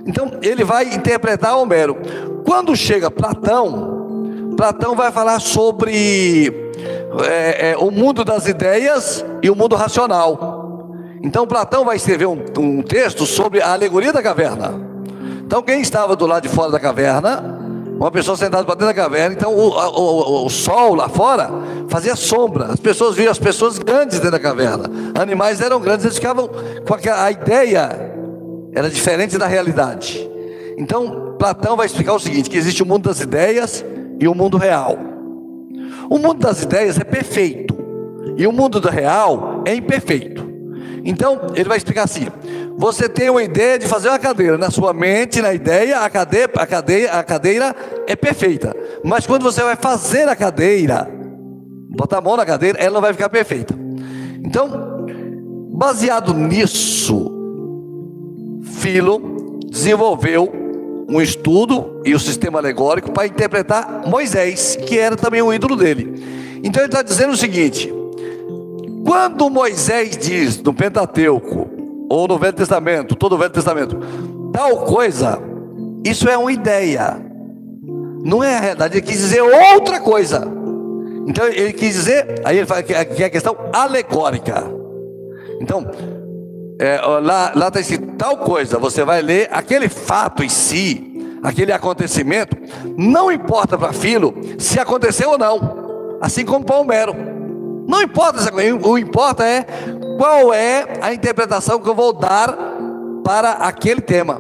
Então 0.06 0.32
ele 0.42 0.64
vai 0.64 0.94
interpretar 0.94 1.58
Homero. 1.58 1.98
Quando 2.46 2.76
chega 2.76 3.10
Platão, 3.10 4.54
Platão 4.56 4.96
vai 4.96 5.12
falar 5.12 5.40
sobre 5.40 6.72
é, 7.28 7.72
é, 7.72 7.78
o 7.78 7.90
mundo 7.90 8.24
das 8.24 8.48
ideias 8.48 9.26
e 9.42 9.50
o 9.50 9.56
mundo 9.56 9.76
racional. 9.76 10.92
Então 11.24 11.48
Platão 11.48 11.84
vai 11.84 11.96
escrever 11.96 12.28
um, 12.28 12.44
um 12.58 12.82
texto 12.82 13.26
sobre 13.26 13.62
a 13.62 13.74
alegoria 13.74 14.14
da 14.14 14.22
caverna. 14.22 14.96
Então, 15.46 15.62
quem 15.62 15.80
estava 15.80 16.16
do 16.16 16.26
lado 16.26 16.42
de 16.42 16.50
fora 16.50 16.72
da 16.72 16.80
caverna, 16.80 17.60
uma 18.00 18.10
pessoa 18.10 18.36
sentada 18.36 18.64
para 18.64 18.74
dentro 18.74 18.88
da 18.88 18.94
caverna, 18.96 19.36
então 19.36 19.54
o, 19.54 19.70
o, 19.70 20.46
o, 20.46 20.50
sol 20.50 20.96
lá 20.96 21.08
fora 21.08 21.52
fazia 21.88 22.16
sombra. 22.16 22.66
As 22.66 22.80
pessoas 22.80 23.16
viam 23.16 23.32
as 23.32 23.38
pessoas 23.38 23.78
grandes 23.78 24.18
dentro 24.18 24.32
da 24.32 24.40
caverna. 24.40 24.90
Animais 25.14 25.62
eram 25.62 25.80
grandes, 25.80 26.04
eles 26.04 26.18
ficavam 26.18 26.50
com 26.86 26.94
aquela, 26.96 27.26
a 27.26 27.32
ideia 27.32 28.15
era 28.76 28.90
diferente 28.90 29.38
da 29.38 29.48
realidade. 29.48 30.30
Então, 30.78 31.36
Platão 31.40 31.78
vai 31.78 31.86
explicar 31.86 32.14
o 32.14 32.20
seguinte: 32.20 32.50
que 32.50 32.58
existe 32.58 32.84
o 32.84 32.86
mundo 32.86 33.08
das 33.08 33.22
ideias 33.22 33.84
e 34.20 34.28
o 34.28 34.36
mundo 34.36 34.58
real. 34.58 34.98
O 36.10 36.20
mundo 36.20 36.40
das 36.40 36.62
ideias 36.62 37.00
é 37.00 37.04
perfeito, 37.04 37.76
e 38.38 38.46
o 38.46 38.52
mundo 38.52 38.80
do 38.80 38.90
real 38.90 39.64
é 39.66 39.74
imperfeito. 39.74 40.46
Então, 41.04 41.54
ele 41.56 41.70
vai 41.70 41.78
explicar 41.78 42.04
assim: 42.04 42.28
você 42.78 43.08
tem 43.08 43.30
uma 43.30 43.42
ideia 43.42 43.80
de 43.80 43.88
fazer 43.88 44.10
uma 44.10 44.20
cadeira, 44.20 44.58
na 44.58 44.70
sua 44.70 44.94
mente, 44.94 45.42
na 45.42 45.54
ideia, 45.54 46.02
a 46.02 46.10
cadeira, 46.10 46.52
a 46.58 46.68
cadeira, 46.68 47.12
a 47.14 47.24
cadeira 47.24 47.76
é 48.06 48.16
perfeita. 48.16 48.76
Mas 49.04 49.26
quando 49.26 49.44
você 49.44 49.64
vai 49.64 49.78
fazer 49.78 50.28
a 50.28 50.36
cadeira, 50.36 51.10
botar 51.90 52.18
a 52.18 52.22
mão 52.22 52.36
na 52.36 52.46
cadeira, 52.46 52.78
ela 52.78 52.96
não 52.96 53.02
vai 53.02 53.14
ficar 53.14 53.30
perfeita. 53.30 53.74
Então, 54.44 55.06
baseado 55.72 56.34
nisso, 56.34 57.32
Filo 58.86 59.58
desenvolveu 59.68 60.48
um 61.10 61.20
estudo 61.20 62.02
e 62.06 62.14
o 62.14 62.18
um 62.18 62.20
sistema 62.20 62.60
alegórico 62.60 63.12
para 63.12 63.26
interpretar 63.26 64.08
Moisés, 64.08 64.76
que 64.76 65.00
era 65.00 65.16
também 65.16 65.42
o 65.42 65.52
ídolo 65.52 65.76
dele. 65.76 66.60
Então 66.64 66.84
ele 66.84 66.90
está 66.90 67.02
dizendo 67.02 67.34
o 67.34 67.38
seguinte: 67.38 67.92
quando 69.04 69.50
Moisés 69.50 70.16
diz 70.16 70.62
no 70.62 70.72
Pentateuco, 70.72 71.68
ou 72.08 72.28
no 72.28 72.38
Velho 72.38 72.54
Testamento, 72.54 73.16
todo 73.16 73.34
o 73.34 73.38
Velho 73.40 73.50
Testamento, 73.50 73.98
tal 74.54 74.78
coisa, 74.86 75.40
isso 76.06 76.30
é 76.30 76.38
uma 76.38 76.52
ideia, 76.52 77.20
não 78.24 78.44
é 78.44 78.56
a 78.56 78.60
realidade, 78.60 78.98
ele 78.98 79.06
quis 79.08 79.18
dizer 79.18 79.42
outra 79.42 80.00
coisa. 80.00 80.48
Então 81.28 81.48
ele 81.48 81.74
quis 81.74 81.96
dizer, 81.96 82.40
aí 82.46 82.58
ele 82.58 82.68
fala 82.68 82.84
que 82.84 82.94
é 82.94 83.26
a 83.26 83.30
questão 83.32 83.58
alegórica. 83.74 84.64
Então, 85.60 85.90
é, 86.80 87.00
lá 87.22 87.54
está 87.68 87.80
escrito 87.80 88.16
tal 88.18 88.38
coisa, 88.38 88.78
você 88.78 89.04
vai 89.04 89.22
ler 89.22 89.50
aquele 89.52 89.88
fato 89.88 90.44
em 90.44 90.50
si, 90.50 91.38
aquele 91.42 91.72
acontecimento, 91.72 92.58
não 92.98 93.32
importa 93.32 93.78
para 93.78 93.94
Filo 93.94 94.34
se 94.58 94.80
aconteceu 94.80 95.32
ou 95.32 95.38
não, 95.38 96.18
assim 96.22 96.46
como 96.46 96.66
para 96.66 96.78
Homero. 96.78 97.16
Não 97.88 98.02
importa, 98.02 98.40
o 98.84 98.98
importa 98.98 99.46
é 99.46 99.64
qual 100.18 100.54
é 100.54 100.86
a 101.02 101.14
interpretação 101.14 101.80
que 101.80 101.88
eu 101.88 101.94
vou 101.94 102.14
dar 102.14 102.58
para 103.24 103.52
aquele 103.54 104.02
tema. 104.02 104.40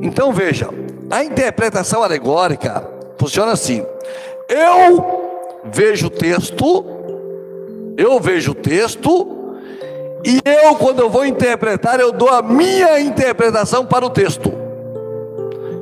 Então 0.00 0.32
veja, 0.32 0.70
a 1.10 1.22
interpretação 1.22 2.02
alegórica 2.02 2.82
funciona 3.18 3.52
assim: 3.52 3.84
eu 4.48 5.60
vejo 5.64 6.06
o 6.06 6.10
texto, 6.10 6.84
eu 7.96 8.18
vejo 8.18 8.52
o 8.52 8.54
texto, 8.54 9.37
e 10.24 10.40
eu, 10.44 10.74
quando 10.74 11.00
eu 11.00 11.08
vou 11.08 11.24
interpretar, 11.24 12.00
eu 12.00 12.12
dou 12.12 12.28
a 12.28 12.42
minha 12.42 13.00
interpretação 13.00 13.84
para 13.84 14.04
o 14.04 14.10
texto. 14.10 14.52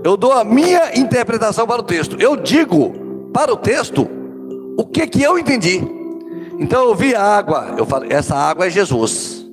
Eu 0.05 0.17
dou 0.17 0.33
a 0.33 0.45
minha 0.45 0.97
interpretação 0.99 1.67
para 1.67 1.81
o 1.81 1.85
texto. 1.85 2.17
Eu 2.21 2.37
digo 2.37 3.31
para 3.33 3.53
o 3.53 3.57
texto 3.57 4.09
o 4.77 4.85
que 4.85 5.07
que 5.07 5.23
eu 5.23 5.39
entendi. 5.39 5.83
Então 6.59 6.85
eu 6.85 6.95
vi 6.95 7.15
a 7.15 7.23
água, 7.23 7.75
eu 7.77 7.85
falei, 7.85 8.11
essa 8.13 8.35
água 8.35 8.67
é 8.67 8.71
Jesus. 8.71 9.45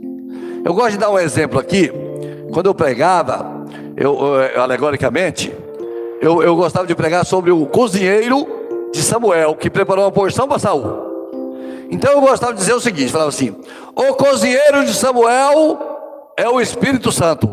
Eu 0.64 0.74
gosto 0.74 0.92
de 0.92 0.98
dar 0.98 1.10
um 1.10 1.20
exemplo 1.20 1.60
aqui. 1.60 1.92
Quando 2.54 2.68
eu 2.68 2.76
pregava, 2.76 3.66
eu, 3.98 4.16
eu 4.56 4.62
alegoricamente, 4.62 5.54
eu, 6.22 6.42
eu 6.42 6.56
gostava 6.56 6.86
de 6.86 6.96
pregar 6.96 7.26
sobre 7.26 7.52
o 7.52 7.66
cozinheiro 7.66 8.48
de 8.94 9.02
Samuel, 9.02 9.56
que 9.56 9.70
preparou 9.70 10.06
uma 10.06 10.12
porção 10.12 10.48
para 10.48 10.60
Saul. 10.60 11.13
Então 11.94 12.12
eu 12.12 12.22
gostava 12.22 12.54
de 12.54 12.60
dizer 12.60 12.74
o 12.74 12.80
seguinte: 12.80 13.12
falava 13.12 13.30
assim, 13.30 13.56
o 13.96 14.16
cozinheiro 14.16 14.84
de 14.84 14.94
Samuel 14.96 16.34
é 16.36 16.50
o 16.50 16.60
Espírito 16.60 17.12
Santo. 17.12 17.48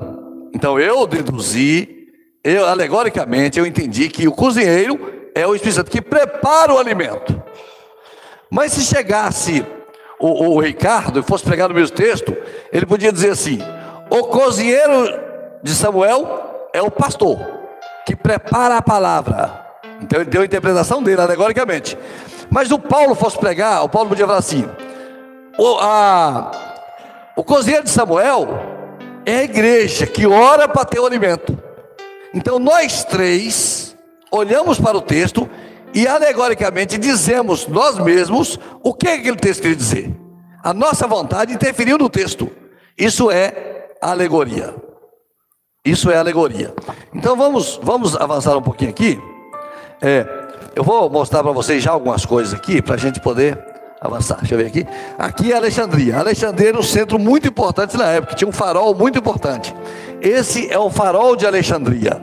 Então 0.54 0.80
eu 0.80 1.06
deduzi, 1.06 2.08
eu 2.42 2.66
alegoricamente 2.66 3.58
eu 3.58 3.66
entendi 3.66 4.08
que 4.08 4.26
o 4.26 4.32
cozinheiro 4.32 5.30
é 5.34 5.46
o 5.46 5.54
Espírito 5.54 5.76
Santo 5.76 5.90
que 5.90 6.00
prepara 6.00 6.72
o 6.72 6.78
alimento. 6.78 7.40
Mas 8.50 8.72
se 8.72 8.80
chegasse 8.80 9.64
o, 10.18 10.54
o 10.54 10.60
Ricardo 10.60 11.20
e 11.20 11.22
fosse 11.22 11.44
pregar 11.44 11.68
no 11.68 11.74
mesmo 11.74 11.94
texto, 11.94 12.34
ele 12.72 12.86
podia 12.86 13.12
dizer 13.12 13.32
assim: 13.32 13.58
o 14.08 14.24
cozinheiro 14.24 15.20
de 15.62 15.74
Samuel 15.74 16.68
é 16.72 16.80
o 16.80 16.90
pastor 16.90 17.38
que 18.06 18.16
prepara 18.16 18.78
a 18.78 18.82
palavra. 18.82 19.66
Então 20.00 20.18
ele 20.18 20.30
deu 20.30 20.40
a 20.40 20.46
interpretação 20.46 21.02
dele, 21.02 21.20
alegoricamente. 21.20 21.96
Mas 22.50 22.70
o 22.70 22.78
Paulo 22.78 23.14
fosse 23.14 23.38
pregar, 23.38 23.84
o 23.84 23.88
Paulo 23.88 24.08
podia 24.08 24.26
falar 24.26 24.38
assim: 24.38 24.68
o, 25.56 25.78
a, 25.78 26.50
o 27.36 27.44
cozinheiro 27.44 27.84
de 27.84 27.90
Samuel 27.90 28.48
é 29.24 29.38
a 29.38 29.44
igreja 29.44 30.06
que 30.06 30.26
ora 30.26 30.66
para 30.68 30.84
ter 30.84 30.98
o 30.98 31.06
alimento. 31.06 31.56
Então 32.34 32.58
nós 32.58 33.04
três 33.04 33.96
olhamos 34.30 34.78
para 34.80 34.96
o 34.96 35.00
texto 35.00 35.48
e 35.92 36.06
alegoricamente 36.06 36.96
dizemos 36.98 37.66
nós 37.66 37.98
mesmos 37.98 38.58
o 38.82 38.94
que 38.94 39.08
aquele 39.08 39.36
texto 39.36 39.62
queria 39.62 39.76
dizer. 39.76 40.16
A 40.62 40.72
nossa 40.72 41.06
vontade 41.06 41.52
interferiu 41.52 41.98
no 41.98 42.08
texto. 42.08 42.50
Isso 42.96 43.30
é 43.30 43.90
alegoria. 44.00 44.74
Isso 45.84 46.10
é 46.10 46.16
alegoria. 46.16 46.74
Então 47.14 47.36
vamos, 47.36 47.80
vamos 47.82 48.14
avançar 48.14 48.56
um 48.56 48.62
pouquinho 48.62 48.90
aqui. 48.90 49.18
É, 50.02 50.26
Eu 50.74 50.84
vou 50.84 51.10
mostrar 51.10 51.42
para 51.42 51.52
vocês 51.52 51.82
já 51.82 51.90
algumas 51.90 52.24
coisas 52.24 52.54
aqui 52.54 52.80
para 52.80 52.94
a 52.94 52.98
gente 52.98 53.20
poder 53.20 53.58
avançar. 54.00 54.38
Deixa 54.38 54.54
eu 54.54 54.58
ver 54.58 54.66
aqui. 54.66 54.86
Aqui 55.18 55.52
é 55.52 55.56
Alexandria. 55.56 56.18
Alexandria 56.18 56.68
era 56.68 56.78
um 56.78 56.82
centro 56.82 57.18
muito 57.18 57.48
importante 57.48 57.96
na 57.96 58.06
época, 58.06 58.34
tinha 58.34 58.48
um 58.48 58.52
farol 58.52 58.94
muito 58.94 59.18
importante. 59.18 59.74
Esse 60.20 60.72
é 60.72 60.78
o 60.78 60.88
farol 60.90 61.34
de 61.34 61.46
Alexandria. 61.46 62.20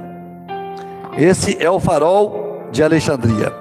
Esse 1.18 1.62
é 1.62 1.70
o 1.70 1.80
farol 1.80 2.68
de 2.72 2.82
Alexandria. 2.82 3.54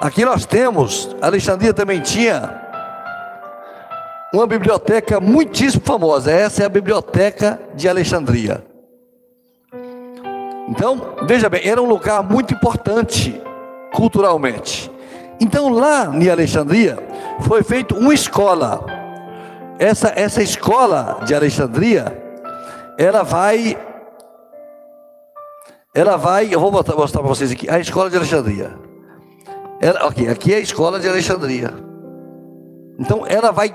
Aqui 0.00 0.24
nós 0.24 0.44
temos, 0.44 1.16
Alexandria 1.20 1.72
também 1.72 2.00
tinha 2.00 2.62
uma 4.32 4.46
biblioteca 4.46 5.18
muitíssimo 5.18 5.82
famosa. 5.84 6.30
Essa 6.30 6.62
é 6.62 6.66
a 6.66 6.68
biblioteca 6.68 7.58
de 7.74 7.88
Alexandria. 7.88 8.64
Então, 10.68 11.14
veja 11.26 11.48
bem, 11.48 11.66
era 11.66 11.80
um 11.80 11.88
lugar 11.88 12.22
muito 12.22 12.52
importante 12.52 13.40
culturalmente. 13.92 14.90
Então, 15.40 15.68
lá 15.68 16.10
em 16.14 16.28
Alexandria, 16.28 16.98
foi 17.40 17.62
feita 17.62 17.94
uma 17.94 18.12
escola. 18.12 18.84
Essa, 19.78 20.12
essa 20.16 20.42
escola 20.42 21.20
de 21.24 21.34
Alexandria, 21.34 22.20
ela 22.98 23.22
vai. 23.22 23.78
Ela 25.94 26.16
vai. 26.16 26.52
Eu 26.52 26.58
vou 26.58 26.72
mostrar, 26.72 26.96
mostrar 26.96 27.20
para 27.20 27.28
vocês 27.28 27.52
aqui. 27.52 27.70
A 27.70 27.78
escola 27.78 28.10
de 28.10 28.16
Alexandria. 28.16 28.76
Ela, 29.80 30.06
ok, 30.06 30.28
aqui 30.28 30.52
é 30.52 30.56
a 30.56 30.60
escola 30.60 30.98
de 30.98 31.08
Alexandria. 31.08 31.72
Então, 32.98 33.24
ela 33.26 33.52
vai. 33.52 33.72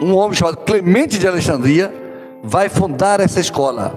Um 0.00 0.16
homem 0.16 0.34
chamado 0.34 0.56
Clemente 0.58 1.18
de 1.18 1.28
Alexandria 1.28 1.92
vai 2.42 2.68
fundar 2.68 3.20
essa 3.20 3.38
escola. 3.38 3.94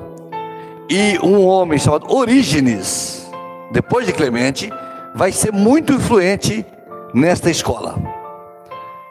E 0.88 1.18
um 1.24 1.44
homem 1.44 1.80
chamado 1.80 2.13
Orígenes, 2.13 3.27
depois 3.72 4.06
de 4.06 4.13
Clemente, 4.13 4.70
vai 5.15 5.31
ser 5.31 5.51
muito 5.53 5.93
influente 5.93 6.65
nesta 7.13 7.50
escola. 7.50 7.95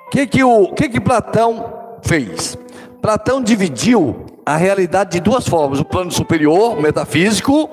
O 0.07 0.11
que 0.11 0.27
que, 0.27 0.45
o, 0.45 0.69
que 0.69 0.89
que 0.91 1.01
Platão 1.01 1.99
fez? 2.03 2.57
Platão 3.01 3.43
dividiu 3.43 4.27
a 4.45 4.57
realidade 4.57 5.13
de 5.13 5.21
duas 5.21 5.49
formas: 5.49 5.81
o 5.81 5.85
plano 5.85 6.13
superior, 6.13 6.81
metafísico, 6.81 7.71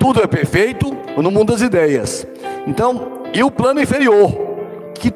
tudo 0.00 0.22
é 0.22 0.26
perfeito, 0.26 0.96
no 1.16 1.30
mundo 1.30 1.52
das 1.52 1.60
ideias. 1.60 2.26
Então, 2.66 3.22
e 3.32 3.42
o 3.42 3.50
plano 3.50 3.80
inferior, 3.80 4.32
que, 4.94 5.12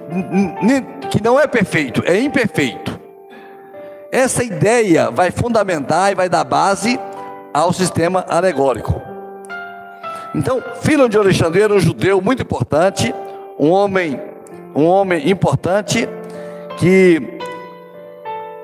que 1.10 1.22
não 1.22 1.40
é 1.40 1.46
perfeito, 1.46 2.02
é 2.04 2.20
imperfeito. 2.20 3.00
Essa 4.10 4.44
ideia 4.44 5.10
vai 5.10 5.30
fundamentar 5.30 6.12
e 6.12 6.14
vai 6.14 6.28
dar 6.28 6.44
base 6.44 7.00
ao 7.54 7.72
sistema 7.72 8.24
alegórico. 8.28 9.11
Então, 10.34 10.62
Filho 10.80 11.08
de 11.08 11.18
Alexandria 11.18 11.64
era 11.64 11.74
um 11.74 11.80
judeu 11.80 12.20
muito 12.20 12.42
importante, 12.42 13.14
um 13.58 13.70
homem 13.70 14.18
um 14.74 14.86
homem 14.86 15.28
importante 15.28 16.08
que, 16.78 17.38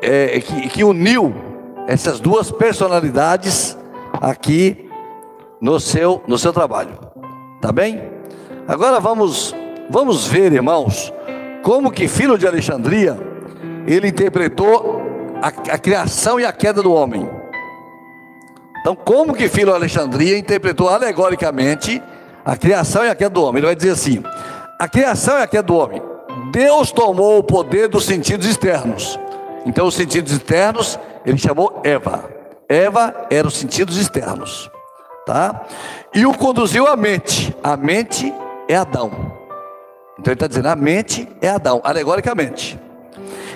é, 0.01 0.41
que, 0.41 0.69
que 0.69 0.85
uniu 0.85 1.35
essas 1.87 2.21
duas 2.21 2.51
personalidades 2.51 3.77
aqui 4.13 4.89
no 5.61 5.79
seu, 5.79 6.23
no 6.27 6.39
seu 6.39 6.53
trabalho. 6.53 6.99
Tá 7.61 7.73
bem? 7.73 8.03
Agora 8.67 9.01
vamos, 9.01 9.55
vamos 9.91 10.27
ver, 10.27 10.53
irmãos, 10.53 11.13
como 11.63 11.91
que 11.91 12.09
Filho 12.09 12.39
de 12.39 12.47
Alexandria 12.47 13.19
ele 13.87 14.09
interpretou 14.09 15.03
a, 15.43 15.49
a 15.49 15.79
criação 15.79 16.39
e 16.39 16.45
a 16.45 16.53
queda 16.53 16.83
do 16.83 16.93
homem. 16.93 17.29
Então, 18.89 18.97
como 18.97 19.35
que 19.35 19.51
Filho 19.51 19.67
de 19.67 19.77
Alexandria 19.77 20.39
interpretou 20.39 20.89
alegoricamente 20.89 22.03
a 22.43 22.57
criação 22.57 23.05
e 23.05 23.11
a 23.11 23.15
queda 23.15 23.29
do 23.29 23.43
homem? 23.43 23.59
Ele 23.59 23.67
vai 23.67 23.77
dizer 23.77 23.91
assim: 23.91 24.23
a 24.79 24.89
criação 24.89 25.37
é 25.37 25.43
a 25.43 25.47
queda 25.47 25.65
do 25.65 25.77
homem. 25.77 26.01
Deus 26.51 26.91
tomou 26.91 27.37
o 27.37 27.43
poder 27.43 27.89
dos 27.89 28.07
sentidos 28.07 28.47
externos. 28.47 29.21
Então, 29.67 29.87
os 29.87 29.95
sentidos 29.95 30.33
externos, 30.33 30.99
ele 31.27 31.37
chamou 31.37 31.83
Eva. 31.85 32.31
Eva 32.67 33.15
eram 33.29 33.49
os 33.49 33.59
sentidos 33.59 33.99
externos, 33.99 34.71
tá? 35.27 35.67
E 36.15 36.25
o 36.25 36.33
conduziu 36.33 36.87
à 36.87 36.97
mente. 36.97 37.55
A 37.63 37.77
mente 37.77 38.33
é 38.67 38.75
Adão. 38.75 39.11
Então, 40.19 40.33
ele 40.33 40.33
está 40.33 40.47
dizendo: 40.47 40.69
a 40.69 40.77
mente 40.77 41.29
é 41.43 41.51
Adão, 41.51 41.83
alegoricamente. 41.85 42.81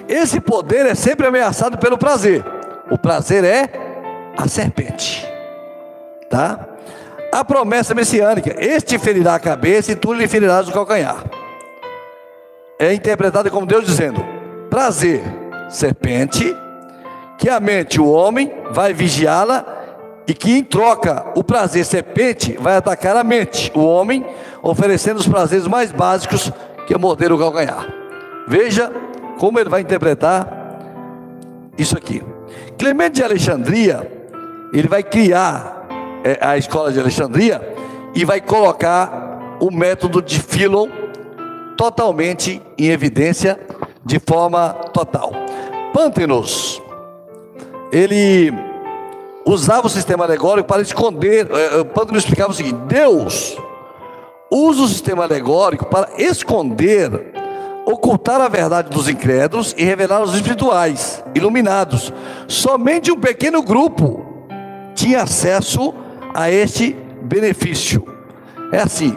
Esse 0.06 0.42
poder 0.42 0.84
é 0.84 0.94
sempre 0.94 1.26
ameaçado 1.26 1.78
pelo 1.78 1.96
prazer. 1.96 2.44
O 2.90 2.98
prazer 2.98 3.44
é 3.44 3.81
a 4.36 4.48
serpente, 4.48 5.26
tá? 6.28 6.68
a 7.32 7.42
promessa 7.42 7.94
messiânica: 7.94 8.54
Este 8.58 8.98
ferirá 8.98 9.34
a 9.34 9.40
cabeça 9.40 9.92
e 9.92 9.96
tu 9.96 10.12
lhe 10.12 10.28
ferirás 10.28 10.68
o 10.68 10.72
calcanhar. 10.72 11.24
É 12.78 12.92
interpretada 12.92 13.50
como 13.50 13.64
Deus 13.64 13.86
dizendo: 13.86 14.22
prazer, 14.68 15.22
serpente, 15.70 16.54
que 17.38 17.48
a 17.48 17.58
mente, 17.58 17.98
o 17.98 18.10
homem, 18.10 18.52
vai 18.70 18.92
vigiá-la 18.92 19.64
e 20.26 20.34
que 20.34 20.52
em 20.52 20.62
troca 20.62 21.24
o 21.34 21.42
prazer 21.42 21.84
serpente 21.84 22.56
vai 22.60 22.76
atacar 22.76 23.16
a 23.16 23.24
mente, 23.24 23.72
o 23.74 23.84
homem, 23.84 24.24
oferecendo 24.62 25.18
os 25.18 25.26
prazeres 25.26 25.66
mais 25.66 25.90
básicos 25.90 26.52
que 26.86 26.94
é 26.94 26.98
morder 26.98 27.32
o 27.32 27.38
calcanhar. 27.38 27.88
Veja 28.46 28.92
como 29.38 29.58
ele 29.58 29.70
vai 29.70 29.80
interpretar 29.80 30.60
isso 31.78 31.96
aqui. 31.96 32.22
Clemente 32.76 33.16
de 33.16 33.24
Alexandria, 33.24 34.21
ele 34.72 34.88
vai 34.88 35.02
criar 35.02 35.86
é, 36.24 36.38
a 36.40 36.56
escola 36.56 36.92
de 36.92 36.98
Alexandria 36.98 37.74
e 38.14 38.24
vai 38.24 38.40
colocar 38.40 39.56
o 39.60 39.70
método 39.70 40.22
de 40.22 40.40
Philon 40.40 40.88
totalmente 41.76 42.62
em 42.78 42.88
evidência, 42.88 43.58
de 44.04 44.18
forma 44.18 44.70
total. 44.92 45.32
Pântenos, 45.92 46.82
ele 47.92 48.52
usava 49.44 49.86
o 49.86 49.90
sistema 49.90 50.24
alegórico 50.24 50.68
para 50.68 50.82
esconder. 50.82 51.48
É, 51.50 51.80
é, 51.80 51.84
Pântenos 51.84 52.24
explicava 52.24 52.50
o 52.50 52.54
seguinte: 52.54 52.78
Deus 52.86 53.56
usa 54.50 54.82
o 54.82 54.88
sistema 54.88 55.24
alegórico 55.24 55.86
para 55.86 56.08
esconder, 56.18 57.32
ocultar 57.86 58.40
a 58.40 58.48
verdade 58.48 58.90
dos 58.90 59.08
incrédulos 59.08 59.74
e 59.76 59.84
revelar 59.84 60.22
os 60.22 60.34
espirituais, 60.34 61.22
iluminados. 61.34 62.12
Somente 62.48 63.12
um 63.12 63.18
pequeno 63.18 63.62
grupo 63.62 64.31
tinha 64.94 65.22
acesso 65.22 65.94
a 66.34 66.50
este 66.50 66.96
benefício. 67.22 68.04
É 68.72 68.80
assim, 68.80 69.16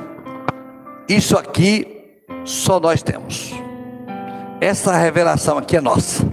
isso 1.08 1.38
aqui 1.38 2.04
só 2.44 2.80
nós 2.80 3.02
temos. 3.02 3.54
Essa 4.62 4.96
revelação 4.96 5.58
aqui 5.58 5.78
é 5.78 5.82
nossa. 5.82 6.26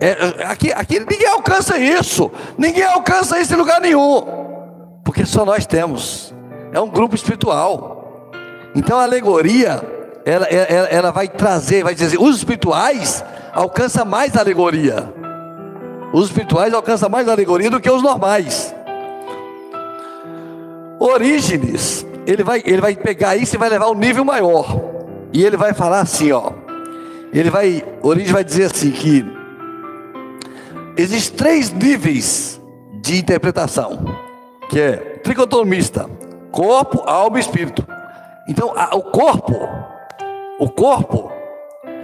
É, 0.00 0.44
aqui, 0.44 0.72
aqui 0.72 1.00
ninguém 1.00 1.26
alcança 1.26 1.78
isso. 1.78 2.30
Ninguém 2.56 2.84
alcança 2.84 3.40
isso 3.40 3.54
em 3.54 3.56
lugar 3.56 3.80
nenhum. 3.80 4.22
Porque 5.04 5.24
só 5.26 5.44
nós 5.44 5.66
temos. 5.66 6.34
É 6.72 6.80
um 6.80 6.88
grupo 6.88 7.14
espiritual. 7.14 8.30
Então 8.74 8.98
a 8.98 9.02
alegoria, 9.02 9.82
ela, 10.24 10.46
ela, 10.46 10.88
ela 10.88 11.10
vai 11.10 11.26
trazer, 11.28 11.82
vai 11.82 11.94
dizer, 11.94 12.18
os 12.20 12.36
espirituais 12.36 13.24
alcançam 13.52 14.04
mais 14.04 14.36
a 14.36 14.40
alegoria. 14.40 15.12
Os 16.12 16.26
espirituais 16.26 16.72
alcançam 16.72 17.08
mais 17.08 17.28
alegoria 17.28 17.70
do 17.70 17.80
que 17.80 17.90
os 17.90 18.02
normais. 18.02 18.74
Orígenes, 20.98 22.06
ele 22.26 22.42
vai, 22.42 22.62
ele 22.64 22.80
vai 22.80 22.96
pegar 22.96 23.36
isso 23.36 23.56
e 23.56 23.58
vai 23.58 23.68
levar 23.68 23.88
um 23.88 23.94
nível 23.94 24.24
maior. 24.24 24.80
E 25.32 25.44
ele 25.44 25.56
vai 25.56 25.74
falar 25.74 26.00
assim, 26.00 26.32
ó. 26.32 26.52
Ele 27.32 27.50
vai, 27.50 27.84
Orígenes 28.02 28.32
vai 28.32 28.42
dizer 28.42 28.64
assim 28.64 28.90
que 28.90 29.24
existem 30.96 31.36
três 31.36 31.70
níveis 31.70 32.60
de 32.94 33.18
interpretação, 33.18 34.04
que 34.68 34.80
é 34.80 34.96
tricotomista, 35.22 36.08
corpo, 36.50 37.02
alma 37.06 37.38
e 37.38 37.40
espírito. 37.40 37.86
Então, 38.48 38.72
a, 38.74 38.96
o 38.96 39.02
corpo, 39.02 39.54
o 40.58 40.70
corpo, 40.70 41.30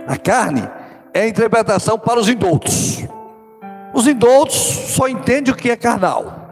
a 0.06 0.16
carne, 0.16 0.68
é 1.14 1.22
a 1.22 1.28
interpretação 1.28 1.98
para 1.98 2.20
os 2.20 2.28
indoutos. 2.28 3.02
Os 3.94 4.08
indoutos 4.08 4.56
só 4.56 5.06
entendem 5.06 5.54
o 5.54 5.56
que 5.56 5.70
é 5.70 5.76
carnal. 5.76 6.44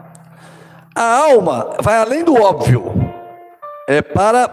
A 0.95 1.03
alma 1.03 1.75
vai 1.81 1.97
além 1.97 2.23
do 2.23 2.41
óbvio, 2.41 2.93
é 3.87 4.01
para 4.01 4.49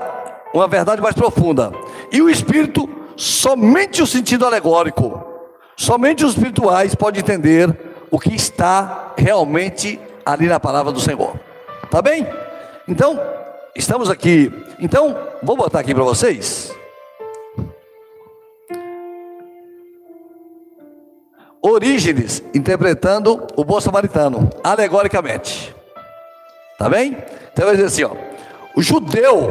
uma 0.52 0.66
verdade 0.66 1.00
mais 1.00 1.14
profunda. 1.14 1.70
E 2.10 2.20
o 2.20 2.28
espírito, 2.28 2.88
somente 3.16 4.02
o 4.02 4.06
sentido 4.06 4.44
alegórico, 4.44 5.22
somente 5.76 6.24
os 6.24 6.32
espirituais 6.32 6.94
podem 6.94 7.20
entender 7.20 7.72
o 8.10 8.18
que 8.18 8.34
está 8.34 9.12
realmente 9.16 10.00
ali 10.26 10.46
na 10.46 10.58
palavra 10.58 10.90
do 10.90 11.00
Senhor. 11.00 11.38
Tá 11.90 12.02
bem? 12.02 12.26
Então, 12.88 13.20
estamos 13.76 14.10
aqui. 14.10 14.52
Então, 14.80 15.16
vou 15.42 15.56
botar 15.56 15.80
aqui 15.80 15.94
para 15.94 16.02
vocês. 16.02 16.74
Orígenes 21.80 22.42
interpretando 22.52 23.46
o 23.56 23.64
bom 23.64 23.80
samaritano, 23.80 24.50
alegoricamente. 24.62 25.74
Tá 26.78 26.90
bem? 26.90 27.16
Então 27.50 27.64
vai 27.64 27.74
dizer 27.74 27.86
assim, 27.86 28.04
ó. 28.04 28.14
O 28.76 28.82
judeu, 28.82 29.50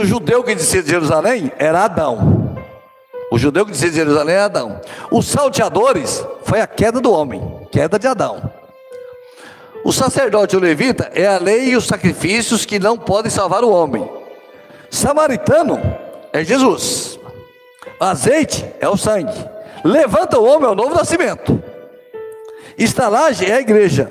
o 0.00 0.04
judeu 0.06 0.42
que 0.42 0.54
dizia 0.54 0.82
de 0.82 0.88
Jerusalém 0.88 1.52
era 1.58 1.84
Adão. 1.84 2.56
O 3.30 3.38
judeu 3.38 3.66
que 3.66 3.72
dizia 3.72 3.90
de 3.90 3.96
Jerusalém 3.96 4.36
era 4.36 4.46
Adão. 4.46 4.80
Os 5.10 5.26
salteadores 5.26 6.24
foi 6.44 6.62
a 6.62 6.66
queda 6.66 6.98
do 6.98 7.12
homem, 7.12 7.68
queda 7.70 7.98
de 7.98 8.06
Adão. 8.06 8.50
O 9.84 9.92
sacerdote 9.92 10.56
o 10.56 10.60
levita 10.60 11.10
é 11.12 11.26
a 11.26 11.36
lei 11.36 11.72
e 11.72 11.76
os 11.76 11.86
sacrifícios 11.86 12.64
que 12.64 12.78
não 12.78 12.96
podem 12.96 13.30
salvar 13.30 13.62
o 13.62 13.70
homem. 13.70 14.10
Samaritano 14.88 15.78
é 16.32 16.42
Jesus. 16.42 17.20
Azeite 18.00 18.64
é 18.80 18.88
o 18.88 18.96
sangue. 18.96 19.57
Levanta 19.84 20.38
o 20.38 20.44
homem 20.44 20.68
é 20.68 20.72
o 20.72 20.74
novo 20.74 20.94
nascimento. 20.94 21.62
Estalagem 22.76 23.48
é 23.48 23.54
a 23.54 23.60
igreja. 23.60 24.10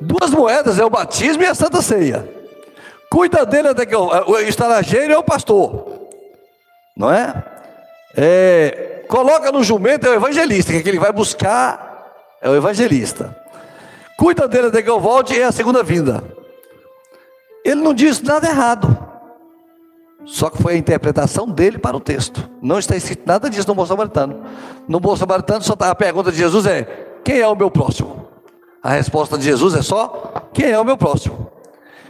Duas 0.00 0.30
moedas 0.30 0.78
é 0.78 0.84
o 0.84 0.90
batismo 0.90 1.42
e 1.42 1.46
a 1.46 1.54
santa 1.54 1.80
ceia. 1.82 2.28
Cuida 3.10 3.46
dele 3.46 3.68
até 3.68 3.86
que 3.86 3.94
o 3.94 4.38
estalageiro 4.40 5.12
é 5.12 5.18
o 5.18 5.22
pastor. 5.22 6.08
Não 6.96 7.12
é? 7.12 7.44
é? 8.16 9.04
Coloca 9.08 9.52
no 9.52 9.62
jumento 9.62 10.06
é 10.06 10.10
o 10.10 10.14
evangelista, 10.14 10.72
que, 10.72 10.78
é 10.78 10.82
que 10.82 10.88
ele 10.88 10.98
vai 10.98 11.12
buscar 11.12 11.94
é 12.40 12.48
o 12.48 12.56
evangelista. 12.56 13.34
Cuida 14.16 14.46
dele 14.46 14.68
até 14.68 14.82
que 14.82 14.90
eu 14.90 15.00
volte 15.00 15.38
é 15.38 15.44
a 15.44 15.52
segunda 15.52 15.82
vinda. 15.82 16.22
Ele 17.64 17.80
não 17.80 17.94
diz 17.94 18.20
nada 18.20 18.46
errado. 18.46 19.03
Só 20.24 20.48
que 20.48 20.62
foi 20.62 20.74
a 20.74 20.76
interpretação 20.78 21.46
dele 21.46 21.78
para 21.78 21.96
o 21.96 22.00
texto. 22.00 22.48
Não 22.62 22.78
está 22.78 22.96
escrito 22.96 23.22
nada 23.26 23.50
disso 23.50 23.68
no 23.68 23.74
Bom 23.74 23.84
Samaritano. 23.84 24.42
No 24.88 24.98
Bom 24.98 25.14
Samaritano 25.16 25.62
só 25.62 25.74
está 25.74 25.90
a 25.90 25.94
pergunta 25.94 26.32
de 26.32 26.38
Jesus 26.38 26.66
é: 26.66 26.84
quem 27.24 27.40
é 27.40 27.46
o 27.46 27.54
meu 27.54 27.70
próximo? 27.70 28.26
A 28.82 28.90
resposta 28.90 29.36
de 29.36 29.44
Jesus 29.44 29.74
é 29.74 29.82
só: 29.82 30.48
quem 30.52 30.70
é 30.70 30.78
o 30.78 30.84
meu 30.84 30.96
próximo? 30.96 31.50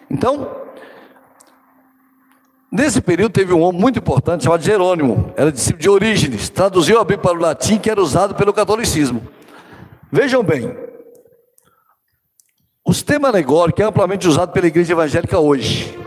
Então, 0.09 0.48
nesse 2.70 3.00
período 3.00 3.33
teve 3.33 3.53
um 3.53 3.62
homem 3.62 3.81
muito 3.81 3.98
importante 3.98 4.44
chamado 4.44 4.62
Jerônimo, 4.62 5.33
era 5.37 5.50
discípulo 5.50 5.83
de 5.83 5.90
Orígenes, 5.90 6.48
traduziu 6.48 7.00
a 7.00 7.05
Bíblia 7.05 7.18
para 7.18 7.37
o 7.37 7.40
latim 7.40 7.79
que 7.79 7.90
era 7.90 8.00
usado 8.00 8.35
pelo 8.35 8.53
catolicismo. 8.53 9.27
Vejam 10.12 10.44
bem, 10.44 10.77
o 12.87 12.92
sistema 12.92 13.29
alegórico 13.29 13.83
é 13.83 13.85
amplamente 13.85 14.29
usado 14.29 14.53
pela 14.53 14.66
igreja 14.66 14.92
evangélica 14.92 15.38
hoje. 15.38 16.04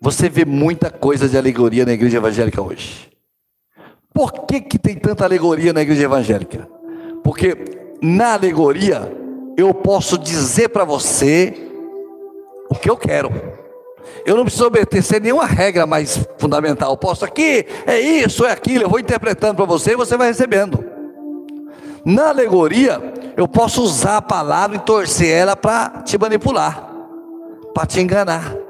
Você 0.00 0.28
vê 0.28 0.44
muita 0.44 0.90
coisa 0.90 1.28
de 1.28 1.36
alegoria 1.36 1.84
na 1.84 1.92
igreja 1.92 2.18
evangélica 2.18 2.62
hoje. 2.62 3.08
Por 4.14 4.32
que, 4.46 4.60
que 4.60 4.78
tem 4.78 4.94
tanta 4.96 5.24
alegoria 5.24 5.72
na 5.72 5.82
igreja 5.82 6.04
evangélica? 6.04 6.68
Porque 7.22 7.56
na 8.00 8.34
alegoria 8.34 9.12
eu 9.56 9.74
posso 9.74 10.16
dizer 10.16 10.68
para 10.68 10.84
você 10.84 11.52
o 12.70 12.74
que 12.74 12.88
eu 12.88 12.96
quero. 12.96 13.30
Eu 14.24 14.36
não 14.36 14.44
preciso 14.44 14.66
obedecer 14.66 15.20
nenhuma 15.20 15.46
regra 15.46 15.86
mais 15.86 16.18
fundamental. 16.38 16.92
Eu 16.92 16.96
posso 16.96 17.24
aqui, 17.24 17.66
é 17.86 18.00
isso, 18.00 18.44
é 18.44 18.52
aquilo, 18.52 18.84
eu 18.84 18.88
vou 18.88 19.00
interpretando 19.00 19.56
para 19.56 19.64
você 19.64 19.92
e 19.92 19.96
você 19.96 20.16
vai 20.16 20.28
recebendo. 20.28 20.84
Na 22.04 22.28
alegoria, 22.28 23.00
eu 23.36 23.48
posso 23.48 23.82
usar 23.82 24.18
a 24.18 24.22
palavra 24.22 24.76
e 24.76 24.80
torcer 24.80 25.28
ela 25.28 25.56
para 25.56 26.02
te 26.02 26.16
manipular, 26.16 26.88
para 27.74 27.86
te 27.86 28.00
enganar. 28.00 28.67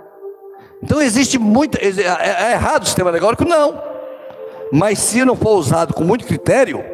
Então 0.83 1.01
existe 1.01 1.38
muito. 1.38 1.77
É, 1.79 1.88
é, 1.88 2.51
é 2.51 2.53
errado 2.53 2.83
o 2.83 2.87
sistema 2.87 3.11
alegórico? 3.11 3.45
Não. 3.45 3.81
Mas 4.73 4.99
se 4.99 5.25
não 5.25 5.35
for 5.35 5.57
usado 5.57 5.95
com 5.95 6.05
muito 6.05 6.27
critério, 6.27 6.85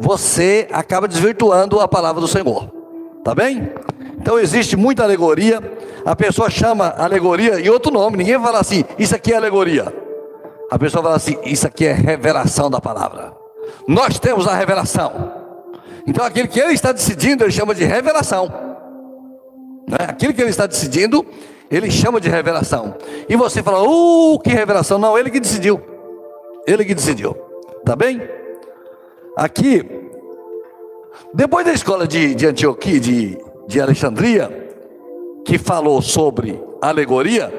você 0.00 0.66
acaba 0.72 1.06
desvirtuando 1.06 1.80
a 1.80 1.88
palavra 1.88 2.20
do 2.20 2.28
Senhor. 2.28 2.70
Tá 3.24 3.34
bem? 3.34 3.72
Então 4.20 4.38
existe 4.38 4.76
muita 4.76 5.02
alegoria. 5.02 5.60
A 6.04 6.16
pessoa 6.16 6.48
chama 6.48 6.94
alegoria 6.96 7.60
e 7.60 7.68
outro 7.68 7.92
nome. 7.92 8.16
Ninguém 8.16 8.40
fala 8.40 8.60
assim, 8.60 8.84
isso 8.98 9.14
aqui 9.14 9.32
é 9.32 9.36
alegoria. 9.36 9.92
A 10.70 10.78
pessoa 10.78 11.02
fala 11.02 11.16
assim, 11.16 11.36
isso 11.44 11.66
aqui 11.66 11.86
é 11.86 11.92
revelação 11.92 12.70
da 12.70 12.80
palavra. 12.80 13.32
Nós 13.86 14.18
temos 14.18 14.46
a 14.46 14.54
revelação. 14.54 15.32
Então 16.06 16.24
aquilo 16.24 16.48
que 16.48 16.60
ele 16.60 16.72
está 16.72 16.92
decidindo, 16.92 17.44
ele 17.44 17.52
chama 17.52 17.74
de 17.74 17.84
revelação. 17.84 18.50
Né? 19.86 19.98
Aquilo 20.08 20.32
que 20.32 20.40
ele 20.40 20.50
está 20.50 20.66
decidindo, 20.66 21.24
ele 21.70 21.90
chama 21.90 22.20
de 22.20 22.28
revelação. 22.28 22.96
E 23.28 23.36
você 23.36 23.62
fala, 23.62 23.82
uh, 23.82 24.38
que 24.40 24.50
revelação. 24.50 24.98
Não, 24.98 25.18
ele 25.18 25.30
que 25.30 25.40
decidiu. 25.40 25.80
Ele 26.66 26.84
que 26.84 26.94
decidiu. 26.94 27.36
Tá 27.84 27.94
bem? 27.94 28.20
Aqui, 29.36 29.84
depois 31.32 31.64
da 31.64 31.72
escola 31.72 32.06
de, 32.06 32.34
de 32.34 32.46
Antioquia, 32.46 32.98
de, 32.98 33.38
de 33.66 33.80
Alexandria, 33.80 34.70
que 35.44 35.58
falou 35.58 36.02
sobre 36.02 36.62
alegoria, 36.80 37.52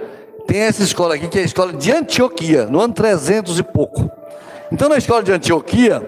tem 0.45 0.61
essa 0.61 0.83
escola 0.83 1.15
aqui 1.15 1.27
que 1.27 1.39
é 1.39 1.41
a 1.41 1.45
escola 1.45 1.73
de 1.73 1.91
Antioquia, 1.91 2.65
no 2.65 2.79
ano 2.79 2.93
300 2.93 3.59
e 3.59 3.63
pouco. 3.63 4.09
Então, 4.71 4.89
na 4.89 4.97
escola 4.97 5.23
de 5.23 5.31
Antioquia, 5.31 6.01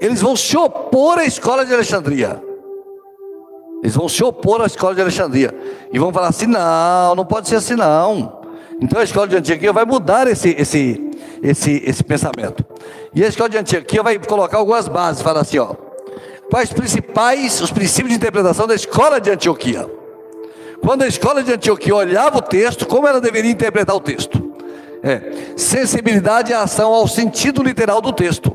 eles 0.00 0.20
vão 0.20 0.36
se 0.36 0.56
opor 0.56 1.18
à 1.18 1.24
escola 1.24 1.64
de 1.64 1.72
Alexandria. 1.72 2.42
Eles 3.82 3.94
vão 3.94 4.08
se 4.08 4.22
opor 4.22 4.60
à 4.60 4.66
escola 4.66 4.94
de 4.94 5.00
Alexandria. 5.00 5.54
E 5.92 5.98
vão 5.98 6.12
falar 6.12 6.28
assim: 6.28 6.46
não, 6.46 7.14
não 7.14 7.24
pode 7.24 7.48
ser 7.48 7.56
assim 7.56 7.74
não. 7.74 8.40
Então 8.80 9.00
a 9.00 9.04
escola 9.04 9.28
de 9.28 9.36
Antioquia 9.36 9.72
vai 9.72 9.84
mudar 9.84 10.26
esse, 10.26 10.54
esse, 10.58 11.10
esse, 11.42 11.82
esse 11.84 12.02
pensamento. 12.02 12.64
E 13.14 13.24
a 13.24 13.28
escola 13.28 13.48
de 13.48 13.58
Antioquia 13.58 14.02
vai 14.02 14.18
colocar 14.18 14.58
algumas 14.58 14.88
bases, 14.88 15.22
fala 15.22 15.40
assim, 15.40 15.58
ó. 15.58 15.74
Quais 16.50 16.72
principais, 16.72 17.60
os 17.60 17.70
princípios 17.70 18.10
de 18.10 18.16
interpretação 18.16 18.66
da 18.66 18.74
escola 18.74 19.20
de 19.20 19.30
Antioquia? 19.30 19.88
Quando 20.82 21.02
a 21.02 21.06
escola 21.06 21.42
de 21.42 21.52
Antioquia 21.52 21.94
olhava 21.94 22.38
o 22.38 22.42
texto, 22.42 22.86
como 22.86 23.06
ela 23.06 23.20
deveria 23.20 23.50
interpretar 23.50 23.94
o 23.94 24.00
texto? 24.00 24.50
É, 25.02 25.54
sensibilidade 25.56 26.50
e 26.50 26.54
ação 26.54 26.92
ao 26.92 27.06
sentido 27.06 27.62
literal 27.62 28.00
do 28.00 28.12
texto. 28.12 28.54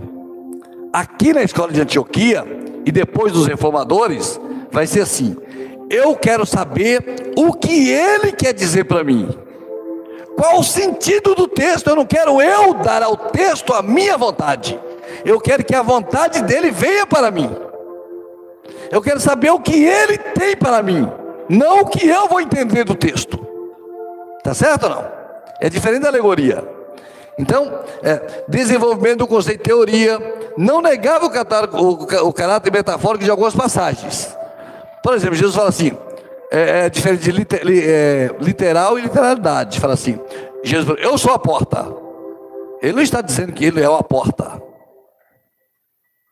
Aqui 0.91 1.33
na 1.33 1.43
escola 1.43 1.71
de 1.71 1.81
Antioquia, 1.81 2.43
e 2.85 2.91
depois 2.91 3.31
dos 3.31 3.47
reformadores, 3.47 4.39
vai 4.75 4.85
ser 4.85 4.99
assim: 4.99 5.37
eu 5.89 6.15
quero 6.17 6.45
saber 6.45 7.33
o 7.37 7.53
que 7.53 7.89
ele 7.89 8.33
quer 8.33 8.53
dizer 8.53 8.83
para 8.83 9.03
mim. 9.03 9.29
Qual 10.37 10.59
o 10.59 10.63
sentido 10.63 11.33
do 11.33 11.47
texto? 11.47 11.87
Eu 11.87 11.95
não 11.95 12.05
quero 12.05 12.41
eu 12.41 12.73
dar 12.73 13.01
ao 13.01 13.15
texto 13.15 13.73
a 13.73 13.81
minha 13.81 14.17
vontade. 14.17 14.77
Eu 15.23 15.39
quero 15.39 15.63
que 15.63 15.73
a 15.73 15.81
vontade 15.81 16.41
dele 16.41 16.71
venha 16.71 17.07
para 17.07 17.31
mim. 17.31 17.49
Eu 18.91 19.01
quero 19.01 19.19
saber 19.19 19.49
o 19.49 19.61
que 19.61 19.85
ele 19.85 20.17
tem 20.17 20.57
para 20.57 20.83
mim, 20.83 21.09
não 21.49 21.81
o 21.81 21.85
que 21.87 22.05
eu 22.05 22.27
vou 22.27 22.41
entender 22.41 22.83
do 22.83 22.95
texto. 22.95 23.39
Tá 24.43 24.53
certo 24.53 24.83
ou 24.83 24.89
não? 24.89 25.05
É 25.61 25.69
diferente 25.69 26.01
da 26.01 26.09
alegoria. 26.09 26.67
Então, 27.39 27.79
é, 28.03 28.43
desenvolvimento 28.47 29.19
do 29.19 29.27
conceito 29.27 29.57
de 29.57 29.63
teoria, 29.63 30.19
não 30.57 30.81
negava 30.81 31.25
o, 31.25 31.81
o, 31.81 32.27
o 32.27 32.33
caráter 32.33 32.71
metafórico 32.71 33.23
de 33.23 33.31
algumas 33.31 33.55
passagens. 33.55 34.35
Por 35.05 35.13
exemplo, 35.13 35.35
Jesus 35.35 35.55
fala 35.55 35.69
assim, 35.69 35.95
é, 36.51 36.85
é 36.85 36.89
diferente 36.89 37.25
de 37.25 37.31
liter, 37.31 37.61
é, 37.63 38.35
literal 38.39 38.97
e 38.97 39.03
literalidade. 39.03 39.79
Fala 39.79 39.93
assim, 39.93 40.19
Jesus 40.63 40.87
fala, 40.87 40.99
eu 40.99 41.15
sou 41.15 41.31
a 41.31 41.37
porta. 41.37 41.93
Ele 42.81 42.93
não 42.93 43.03
está 43.03 43.21
dizendo 43.21 43.53
que 43.53 43.65
ele 43.65 43.83
é 43.83 43.85
a 43.85 44.01
porta. 44.01 44.59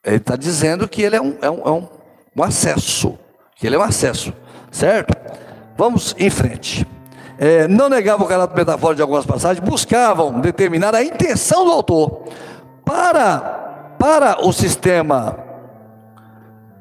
Ele 0.04 0.16
está 0.16 0.36
dizendo 0.36 0.88
que 0.88 1.04
ele 1.04 1.16
é 1.16 1.22
um, 1.22 1.38
é 1.40 1.52
um, 1.52 1.62
é 1.64 1.70
um, 1.70 1.88
um 2.36 2.44
acesso. 2.44 3.16
Que 3.56 3.68
ele 3.68 3.76
é 3.76 3.80
um 3.80 3.84
acesso. 3.84 4.34
Certo? 4.72 5.16
Vamos 5.78 6.16
em 6.18 6.32
frente. 6.32 6.84
É, 7.38 7.68
não 7.68 7.90
negavam 7.90 8.26
o 8.26 8.30
caráter 8.30 8.56
metafórico 8.56 8.96
de 8.96 9.02
algumas 9.04 9.24
passagens, 9.24 9.64
buscavam 9.64 10.42
determinar 10.42 10.96
a 10.96 11.04
intenção 11.04 11.64
do 11.64 11.72
autor. 11.72 12.24
Para, 12.84 13.96
para 14.00 14.44
o 14.44 14.52
sistema 14.52 15.38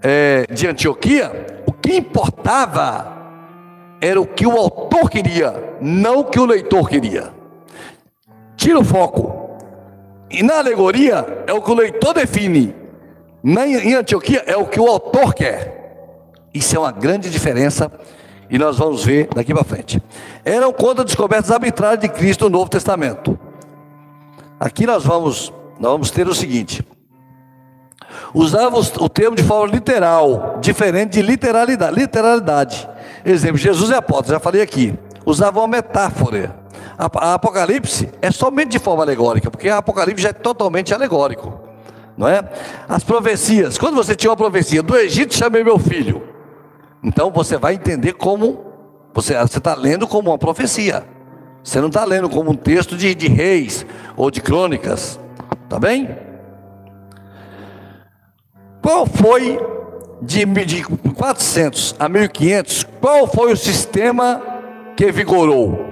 é, 0.03 0.47
de 0.51 0.67
Antioquia, 0.67 1.52
que 1.83 1.97
importava 1.97 3.21
era 4.01 4.21
o 4.21 4.27
que 4.27 4.47
o 4.47 4.57
autor 4.57 5.11
queria, 5.11 5.77
não 5.81 6.21
o 6.21 6.25
que 6.25 6.39
o 6.39 6.45
leitor 6.45 6.89
queria. 6.89 7.33
Tira 8.57 8.79
o 8.79 8.85
foco. 8.85 9.59
E 10.31 10.43
na 10.43 10.59
alegoria 10.59 11.45
é 11.47 11.53
o 11.53 11.61
que 11.61 11.71
o 11.71 11.75
leitor 11.75 12.15
define. 12.15 12.75
Na, 13.43 13.67
em 13.67 13.95
Antioquia 13.95 14.43
é 14.47 14.57
o 14.57 14.67
que 14.67 14.81
o 14.81 14.87
autor 14.87 15.35
quer. 15.35 15.83
Isso 16.55 16.77
é 16.77 16.79
uma 16.79 16.93
grande 16.93 17.29
diferença 17.29 17.91
e 18.49 18.59
nós 18.59 18.79
vamos 18.79 19.05
ver 19.05 19.29
daqui 19.35 19.53
para 19.53 19.65
frente. 19.65 20.03
Eram 20.45 20.73
contra 20.73 21.05
descobertas 21.05 21.51
arbitrárias 21.51 22.01
de 22.01 22.09
Cristo 22.09 22.45
no 22.45 22.59
Novo 22.59 22.71
Testamento. 22.71 23.39
Aqui 24.61 24.87
nós 24.87 25.05
vamos, 25.05 25.53
nós 25.81 25.93
vamos 25.93 26.11
ter 26.11 26.29
o 26.29 26.35
seguinte: 26.35 26.87
Usava 28.35 28.79
o 28.79 29.09
termo 29.09 29.37
de 29.37 29.43
forma 29.43 29.73
literal, 29.73 30.59
diferente 30.61 31.13
de 31.13 31.23
literalidade. 31.23 31.95
literalidade. 31.95 32.89
Exemplo, 33.25 33.59
Jesus 33.59 33.91
é 33.91 33.97
apóstolo, 33.97 34.35
já 34.35 34.41
falei 34.41 34.63
aqui. 34.63 34.95
Usava 35.25 35.61
uma 35.61 35.69
metáfora. 35.69 36.57
A, 36.99 37.35
Apocalipse 37.35 38.09
é 38.21 38.31
somente 38.31 38.73
de 38.73 38.79
forma 38.79 39.03
alegórica, 39.03 39.51
porque 39.51 39.69
a 39.69 39.79
Apocalipse 39.79 40.23
já 40.23 40.31
é 40.31 40.33
totalmente 40.33 40.95
alegórico. 40.95 41.61
Não 42.17 42.29
é? 42.29 42.43
As 42.89 43.03
profecias, 43.03 43.79
quando 43.79 43.97
você 43.97 44.15
tinha 44.15 44.31
uma 44.31 44.37
profecia, 44.37 44.83
do 44.83 44.97
Egito 44.97 45.35
chamei 45.35 45.65
meu 45.65 45.79
filho. 45.79 46.23
Então 47.03 47.31
você 47.31 47.57
vai 47.57 47.75
entender 47.75 48.13
como, 48.13 48.65
você 49.13 49.35
está 49.35 49.75
lendo 49.75 50.07
como 50.07 50.31
uma 50.31 50.39
profecia. 50.39 51.05
Você 51.63 51.81
não 51.81 51.89
está 51.89 52.05
lendo 52.05 52.29
como 52.29 52.51
um 52.51 52.57
texto 52.57 52.97
de, 52.97 53.15
de 53.15 53.29
reis 53.29 53.87
ou 54.17 54.31
de 54.31 54.41
crônicas. 54.41 55.19
Tá 55.69 55.79
bem? 55.79 56.32
Qual 58.83 59.07
foi 59.07 59.61
de, 60.21 60.45
de 60.45 60.83
400 61.15 61.95
a 62.01 62.09
1500? 62.09 62.85
Qual 63.01 63.29
foi 63.29 63.53
o 63.53 63.57
sistema 63.57 64.43
que 64.97 65.13
vigorou? 65.13 65.87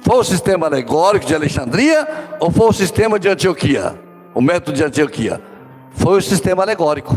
Foi 0.00 0.16
o 0.16 0.24
sistema 0.24 0.66
alegórico 0.66 1.26
de 1.26 1.34
Alexandria 1.34 2.08
ou 2.40 2.50
foi 2.50 2.68
o 2.68 2.72
sistema 2.72 3.18
de 3.18 3.28
Antioquia? 3.28 3.94
O 4.34 4.40
método 4.40 4.74
de 4.74 4.82
Antioquia? 4.82 5.38
Foi 5.90 6.18
o 6.18 6.22
sistema 6.22 6.62
alegórico. 6.62 7.14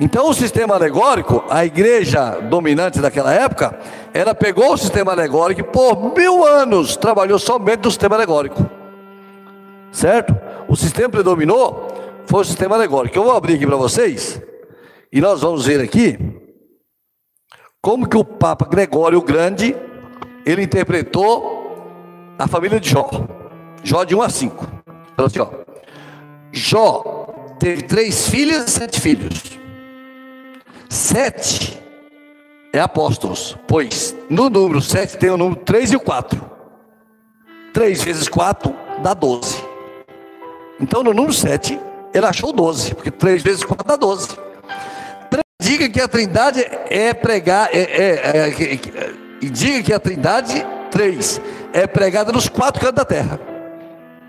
Então, 0.00 0.28
o 0.28 0.34
sistema 0.34 0.74
alegórico, 0.74 1.42
a 1.48 1.64
igreja 1.64 2.38
dominante 2.42 3.00
daquela 3.00 3.32
época, 3.32 3.76
ela 4.12 4.34
pegou 4.34 4.74
o 4.74 4.76
sistema 4.76 5.10
alegórico 5.12 5.60
e 5.60 5.64
por 5.64 6.14
mil 6.14 6.46
anos 6.46 6.96
trabalhou 6.96 7.38
somente 7.38 7.84
no 7.84 7.90
sistema 7.90 8.14
alegórico. 8.14 8.64
Certo? 9.90 10.36
O 10.68 10.76
sistema 10.76 11.08
predominou 11.08 11.88
foi 12.28 12.42
o 12.42 12.44
sistema 12.44 12.76
alegórico. 12.76 13.16
Eu 13.16 13.24
vou 13.24 13.34
abrir 13.34 13.54
aqui 13.54 13.66
para 13.66 13.76
vocês 13.76 14.40
e 15.10 15.20
nós 15.20 15.40
vamos 15.40 15.64
ver 15.64 15.80
aqui 15.80 16.18
como 17.80 18.06
que 18.06 18.18
o 18.18 18.24
Papa 18.24 18.66
Gregório 18.66 19.22
Grande 19.22 19.74
ele 20.44 20.62
interpretou 20.62 22.34
a 22.38 22.46
família 22.46 22.78
de 22.78 22.90
Jó. 22.90 23.08
Jó 23.82 24.04
de 24.04 24.14
1 24.14 24.22
a 24.22 24.28
5. 24.28 24.66
Então 25.12 25.24
assim, 25.24 25.40
ó. 25.40 25.48
Jó 26.52 27.54
teve 27.58 27.82
três 27.82 28.28
filhas 28.28 28.68
e 28.68 28.70
sete 28.70 29.00
filhos. 29.00 29.58
Sete 30.90 31.82
é 32.74 32.80
apóstolos, 32.80 33.56
pois 33.66 34.14
no 34.28 34.50
número 34.50 34.82
sete 34.82 35.16
tem 35.16 35.30
o 35.30 35.36
número 35.38 35.60
3 35.62 35.92
e 35.92 35.96
o 35.96 36.00
4. 36.00 36.40
3 37.72 38.02
vezes 38.02 38.28
4 38.28 38.74
dá 39.02 39.14
12. 39.14 39.64
Então 40.78 41.02
no 41.02 41.14
número 41.14 41.32
7 41.32 41.87
ele 42.12 42.26
achou 42.26 42.52
12, 42.52 42.94
porque 42.94 43.10
3 43.10 43.42
vezes 43.42 43.64
4 43.64 43.86
dá 43.86 43.96
12. 43.96 44.28
Diga 45.60 45.88
que 45.88 46.00
a 46.00 46.06
trindade 46.06 46.64
é 46.88 47.12
pregar, 47.12 47.68
é, 47.72 47.80
é, 47.80 48.08
é, 48.24 48.74
é, 48.74 49.46
diga 49.50 49.82
que 49.82 49.92
a 49.92 49.98
trindade, 49.98 50.64
3, 50.90 51.40
é 51.72 51.86
pregada 51.86 52.32
nos 52.32 52.48
quatro 52.48 52.80
cantos 52.80 52.96
da 52.96 53.04
terra. 53.04 53.40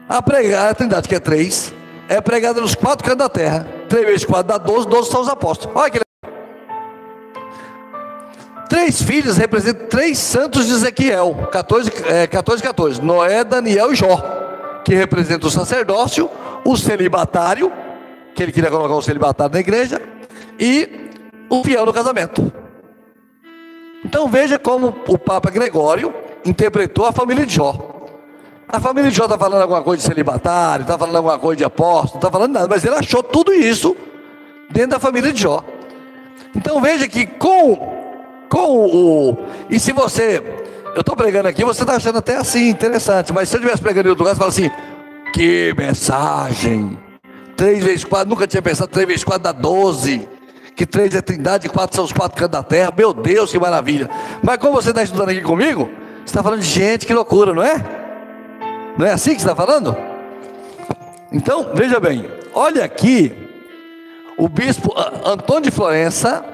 A, 0.08 0.22
pregar, 0.22 0.72
a 0.72 0.74
trindade 0.74 1.08
que 1.08 1.16
é 1.16 1.20
3, 1.20 1.74
é 2.08 2.20
pregada 2.20 2.60
nos 2.60 2.74
quatro 2.74 3.06
cantos 3.06 3.20
da 3.20 3.30
terra. 3.30 3.68
3 3.88 4.06
vezes 4.06 4.26
4 4.26 4.44
dá 4.44 4.58
12, 4.58 4.88
12 4.88 5.12
são 5.12 5.22
os 5.22 5.30
apóstolos. 5.30 5.76
Olha 5.76 5.92
que 5.92 6.00
Três 8.70 9.02
filhos 9.02 9.36
representam 9.36 9.88
três 9.88 10.20
santos 10.20 10.68
de 10.68 10.74
Ezequiel, 10.74 11.50
14, 11.52 11.92
é, 12.06 12.28
14, 12.28 12.62
14. 12.62 13.02
Noé, 13.02 13.44
Daniel 13.44 13.92
e 13.92 13.96
Jó, 13.96 14.16
que 14.90 14.96
representam 14.96 15.48
o 15.48 15.52
sacerdócio, 15.52 16.28
o 16.66 16.76
celibatário, 16.76 17.72
que 18.34 18.42
ele 18.42 18.52
queria 18.52 18.72
colocar 18.72 18.96
o 18.96 19.02
celibatário 19.04 19.54
na 19.54 19.60
igreja, 19.60 20.02
e 20.60 21.12
o 21.48 21.64
fiel 21.64 21.86
no 21.86 21.94
casamento. 21.94 22.52
Então 24.04 24.28
veja 24.28 24.58
como 24.58 24.96
o 25.08 25.16
Papa 25.16 25.52
Gregório 25.52 26.12
interpretou 26.44 27.06
a 27.06 27.12
família 27.12 27.46
de 27.46 27.54
Jó. 27.54 28.08
A 28.68 28.80
família 28.80 29.12
de 29.12 29.16
Jó 29.16 29.26
está 29.26 29.38
falando 29.38 29.62
alguma 29.62 29.84
coisa 29.84 30.02
de 30.02 30.08
celibatário, 30.08 30.82
está 30.82 30.98
falando 30.98 31.18
alguma 31.18 31.38
coisa 31.38 31.58
de 31.58 31.64
apóstolo, 31.64 32.14
não 32.14 32.20
está 32.22 32.32
falando 32.32 32.54
nada, 32.54 32.68
mas 32.68 32.84
ele 32.84 32.96
achou 32.96 33.22
tudo 33.22 33.54
isso 33.54 33.96
dentro 34.72 34.92
da 34.92 35.00
família 35.00 35.32
de 35.32 35.40
Jó. 35.40 35.64
Então 36.56 36.82
veja 36.82 37.08
que 37.08 37.28
com, 37.28 37.76
com 38.50 38.88
o. 38.88 39.38
E 39.70 39.80
se 39.80 39.92
você. 39.92 40.42
Eu 40.96 41.02
estou 41.02 41.16
pregando 41.16 41.48
aqui, 41.48 41.64
você 41.64 41.82
está 41.82 41.96
achando 41.96 42.18
até 42.18 42.36
assim 42.38 42.70
interessante, 42.70 43.32
mas 43.32 43.50
se 43.50 43.56
eu 43.56 43.60
estivesse 43.60 43.82
pregando 43.82 44.08
em 44.08 44.12
outro 44.12 44.24
lugar, 44.24 44.36
você 44.36 44.40
fala 44.40 44.50
assim: 44.50 44.72
que 45.34 45.74
mensagem! 45.78 46.98
3 47.56 47.84
vezes 47.84 48.06
4, 48.06 48.30
nunca 48.30 48.48
tinha 48.48 48.62
pensado, 48.62 48.90
3 48.90 49.08
vezes 49.08 49.24
4 49.24 49.44
dá 49.44 49.52
12. 49.52 50.28
Que 50.76 50.86
3 50.86 51.14
é 51.16 51.22
trindade, 51.22 51.68
4 51.68 51.94
são 51.94 52.06
os 52.06 52.14
quatro 52.14 52.38
cantos 52.38 52.52
da 52.52 52.64
terra. 52.64 52.94
Meu 52.98 53.14
Deus, 53.14 53.52
que 53.52 53.60
maravilha. 53.60 54.10
Mas 54.42 54.58
como 54.60 54.82
você 54.82 54.92
está 54.92 55.04
estudando 55.04 55.28
aqui 55.28 55.42
comigo, 55.42 55.90
você 56.20 56.28
está 56.28 56.42
falando 56.42 56.62
de 56.62 56.68
gente, 56.68 57.06
que 57.06 57.14
loucura, 57.14 57.54
não 57.54 57.62
é? 57.62 57.84
Não 58.98 59.06
é 59.06 59.12
assim 59.12 59.36
que 59.36 59.42
você 59.42 59.50
está 59.50 59.56
falando? 59.56 59.94
Então, 61.34 61.72
veja 61.74 62.00
bem, 62.00 62.30
olha 62.54 62.86
aqui 62.86 63.36
o 64.38 64.48
bispo 64.48 64.94
Antônio 65.26 65.64
de 65.64 65.72
Florença 65.72 66.46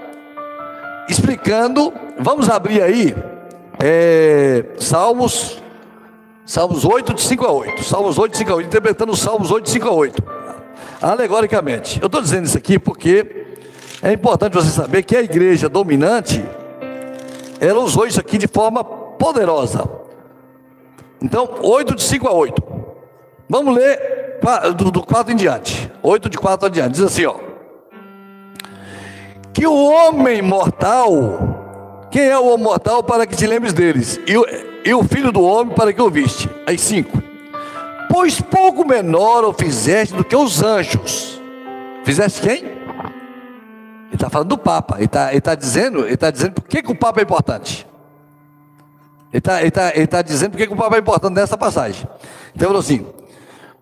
explicando, 1.08 1.93
vamos 2.17 2.50
abrir 2.50 2.82
aí, 2.82 3.15
é, 3.80 4.66
Salmos 4.78 5.62
Salmos 6.46 6.86
8, 6.86 7.16
de 7.16 7.22
5 7.22 7.46
a 7.46 7.52
8. 7.52 7.84
Salmos 7.84 8.20
8, 8.20 8.32
de 8.32 8.38
5 8.38 8.52
a 8.52 8.56
8. 8.56 8.68
Interpretando 8.68 9.12
os 9.12 9.20
Salmos 9.20 9.50
8, 9.50 9.66
de 9.66 9.72
5 9.72 9.88
a 9.88 9.92
8. 9.92 10.24
Alegoricamente. 11.02 12.00
Eu 12.00 12.06
estou 12.06 12.22
dizendo 12.22 12.46
isso 12.46 12.58
aqui 12.58 12.78
porque 12.78 13.46
é 14.02 14.14
importante 14.14 14.54
você 14.54 14.70
saber 14.70 15.02
que 15.02 15.18
a 15.18 15.24
igreja 15.24 15.68
dominante, 15.68 16.46
ela 17.60 17.80
usou 17.80 18.06
isso 18.06 18.20
aqui 18.20 18.38
de 18.38 18.48
forma 18.48 18.84
poderosa. 18.84 19.90
Então, 21.20 21.50
8 21.64 21.96
de 21.96 22.04
5 22.04 22.28
a 22.28 22.34
8. 22.34 22.64
Vamos 23.50 23.76
ler 23.76 24.40
do, 24.78 24.92
do 24.92 25.04
4 25.04 25.34
em 25.34 25.36
diante. 25.36 25.92
8 26.04 26.30
de 26.30 26.38
4 26.38 26.68
em 26.68 26.72
diante. 26.72 26.92
Diz 26.92 27.02
assim, 27.02 27.26
ó. 27.26 27.38
Que 29.52 29.66
o 29.66 29.74
homem 29.74 30.44
mortal, 30.44 31.55
quem 32.15 32.30
é 32.30 32.39
o 32.39 32.45
homem 32.45 32.63
mortal 32.63 33.04
para 33.04 33.28
que 33.28 33.36
te 33.36 33.45
lembres 33.45 33.73
deles? 33.73 34.17
E 34.25 34.38
o 34.38 34.45
e 34.86 34.93
o 34.93 35.04
filho 35.04 35.34
do 35.34 35.41
homem 35.41 35.75
para 35.75 35.91
que 35.91 36.01
o 36.01 36.10
viste. 36.10 36.49
Aí 36.65 36.78
cinco. 36.78 37.21
Pois 38.10 38.39
pouco 38.39 38.88
menor 38.88 39.43
o 39.43 39.51
fizeste 39.51 40.15
do 40.15 40.23
que 40.23 40.34
os 40.34 40.63
anjos. 40.63 41.41
Fizeste 42.06 42.39
quem? 42.39 42.63
Ele 42.63 44.13
está 44.13 44.30
falando 44.30 44.47
do 44.47 44.58
Papa. 44.58 44.95
Ele 44.95 45.08
está 45.08 45.41
tá 45.41 45.56
dizendo, 45.56 46.06
ele 46.06 46.13
está 46.13 46.32
dizendo 46.32 46.54
por 46.54 46.63
que, 46.63 46.80
o 46.89 46.95
Papa 46.95 47.19
é 47.19 47.23
importante. 47.23 47.86
Ele 49.34 49.39
está 49.39 49.62
ele 49.62 49.71
tá, 49.71 49.91
ele 49.93 50.08
tá 50.08 50.21
dizendo 50.21 50.51
por 50.51 50.58
que, 50.58 50.71
o 50.71 50.78
Papa 50.78 50.95
é 50.95 50.99
importante 50.99 51.34
nessa 51.34 51.58
passagem. 51.58 52.08
Então 52.56 52.67
falou 52.67 52.80
assim: 52.80 53.06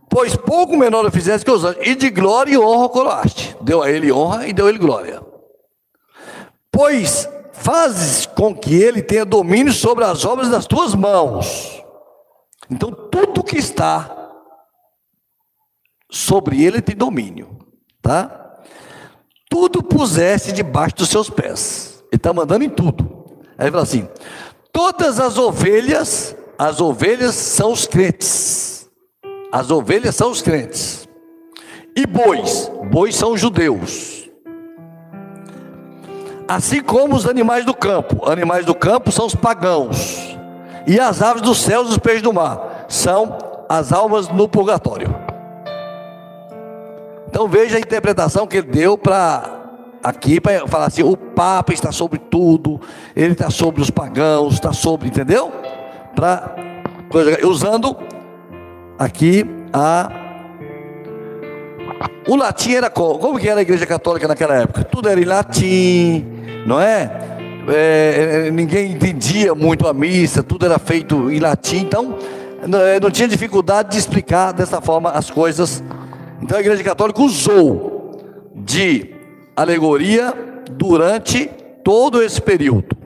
Pois 0.10 0.36
pouco 0.36 0.76
menor 0.76 1.06
o 1.06 1.12
fizeste 1.12 1.46
que 1.46 1.52
os 1.52 1.64
anjos, 1.64 1.86
e 1.86 1.94
de 1.94 2.10
glória 2.10 2.54
e 2.54 2.58
honra 2.58 2.90
coroaste. 2.90 3.56
Deu 3.62 3.84
a 3.84 3.92
ele 3.92 4.12
honra 4.12 4.48
e 4.48 4.54
deu 4.54 4.66
a 4.66 4.70
ele 4.70 4.80
glória. 4.80 5.22
Pois 6.72 7.30
fazes 7.54 8.26
com 8.26 8.54
que 8.54 8.76
ele 8.76 9.02
tenha 9.02 9.24
domínio 9.24 9.72
sobre 9.72 10.04
as 10.04 10.26
obras 10.26 10.50
das 10.50 10.66
tuas 10.66 10.94
mãos. 10.94 11.82
Então, 12.70 12.92
tudo 12.92 13.44
que 13.44 13.58
está 13.58 14.32
sobre 16.12 16.64
ele 16.64 16.82
tem 16.82 16.96
domínio, 16.96 17.58
tá? 18.02 18.60
Tudo 19.50 19.84
puseste 19.84 20.52
debaixo 20.52 20.96
dos 20.98 21.10
seus 21.10 21.30
pés. 21.30 22.04
Ele 22.12 22.18
está 22.18 22.34
mandando 22.34 22.64
em 22.64 22.70
tudo. 22.70 23.24
Aí 23.58 23.66
ele 23.66 23.72
fala 23.72 23.84
assim: 23.84 24.08
todas 24.72 25.20
as 25.20 25.38
ovelhas, 25.38 26.36
as 26.58 26.82
ovelhas 26.82 27.36
são 27.36 27.72
os 27.72 27.86
crentes. 27.86 28.90
As 29.52 29.70
ovelhas 29.70 30.16
são 30.16 30.32
os 30.32 30.42
crentes. 30.42 31.08
E 31.96 32.08
bois, 32.08 32.72
bois 32.92 33.16
são 33.16 33.34
os 33.34 33.42
judeus. 33.42 34.13
Assim 36.48 36.82
como 36.82 37.16
os 37.16 37.26
animais 37.26 37.66
do 37.66 37.74
campo. 37.74 38.30
Animais 38.30 38.66
do 38.66 38.76
campo 38.76 39.12
são 39.12 39.26
os 39.26 39.36
pagãos. 39.36 40.38
E 40.86 41.00
as 41.00 41.22
aves 41.22 41.42
dos 41.42 41.60
céus 41.60 41.88
e 41.88 41.92
os 41.92 41.98
peixes 41.98 42.22
do 42.22 42.34
mar 42.34 42.86
são 42.90 43.38
as 43.70 43.94
almas 43.94 44.28
no 44.28 44.48
purgatório. 44.48 45.14
Então 47.28 47.48
veja 47.48 47.78
a 47.78 47.80
interpretação 47.80 48.46
que 48.46 48.58
ele 48.58 48.68
deu 48.68 48.98
para 48.98 49.62
aqui 50.04 50.40
para 50.40 50.68
falar 50.68 50.86
assim: 50.86 51.02
o 51.04 51.16
Papa 51.16 51.74
está 51.74 51.92
sobre 51.92 52.20
tudo, 52.20 52.80
ele 53.16 53.32
está 53.34 53.50
sobre 53.50 53.82
os 53.82 53.90
pagãos, 53.90 54.56
está 54.56 54.74
sobre, 54.74 55.08
entendeu? 55.08 55.52
Para 56.16 56.56
usando 57.44 57.96
aqui 59.00 59.46
a 59.72 60.23
o 62.28 62.36
latim 62.36 62.74
era 62.74 62.90
como? 62.90 63.20
Como 63.20 63.40
que 63.40 63.50
era 63.50 63.60
a 63.60 63.62
igreja 63.62 63.86
católica 63.86 64.28
naquela 64.28 64.56
época? 64.56 64.84
Tudo 64.84 65.10
era 65.10 65.20
em 65.20 65.26
latim, 65.26 66.26
não 66.66 66.80
é? 66.80 67.12
é? 67.68 68.52
ninguém 68.52 68.92
entendia 68.92 69.54
muito 69.54 69.88
a 69.88 69.94
missa, 69.94 70.42
tudo 70.42 70.66
era 70.66 70.80
feito 70.80 71.32
em 71.32 71.40
latim, 71.40 71.78
então 71.78 72.18
não, 72.68 72.80
é, 72.80 73.00
não 73.00 73.12
tinha 73.12 73.28
dificuldade 73.28 73.92
de 73.92 73.98
explicar 73.98 74.52
dessa 74.52 74.82
forma 74.82 75.12
as 75.12 75.30
coisas. 75.30 75.84
Então 76.42 76.58
a 76.58 76.62
igreja 76.62 76.84
católica 76.84 77.22
usou 77.22 78.22
de 78.56 79.14
alegoria 79.56 80.34
durante 80.72 81.50
todo 81.84 82.22
esse 82.22 82.42
período. 82.42 83.04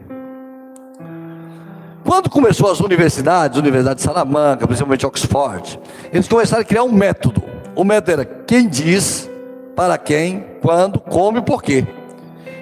Quando 2.03 2.29
começou 2.29 2.71
as 2.71 2.79
universidades, 2.79 3.59
Universidade 3.59 3.97
de 3.97 4.03
Salamanca, 4.03 4.65
principalmente 4.65 5.05
Oxford, 5.05 5.77
eles 6.13 6.27
começaram 6.27 6.61
a 6.61 6.65
criar 6.65 6.83
um 6.83 6.91
método. 6.91 7.43
O 7.77 7.83
método 7.83 8.11
era 8.11 8.25
quem 8.25 8.67
diz, 8.67 9.29
para 9.75 9.99
quem, 9.99 10.43
quando, 10.63 10.99
como 10.99 11.37
e 11.37 11.41
por 11.43 11.61
quê. 11.61 11.85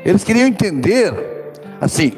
Eles 0.03 0.25
queriam 0.25 0.45
entender, 0.45 1.53
assim, 1.79 2.11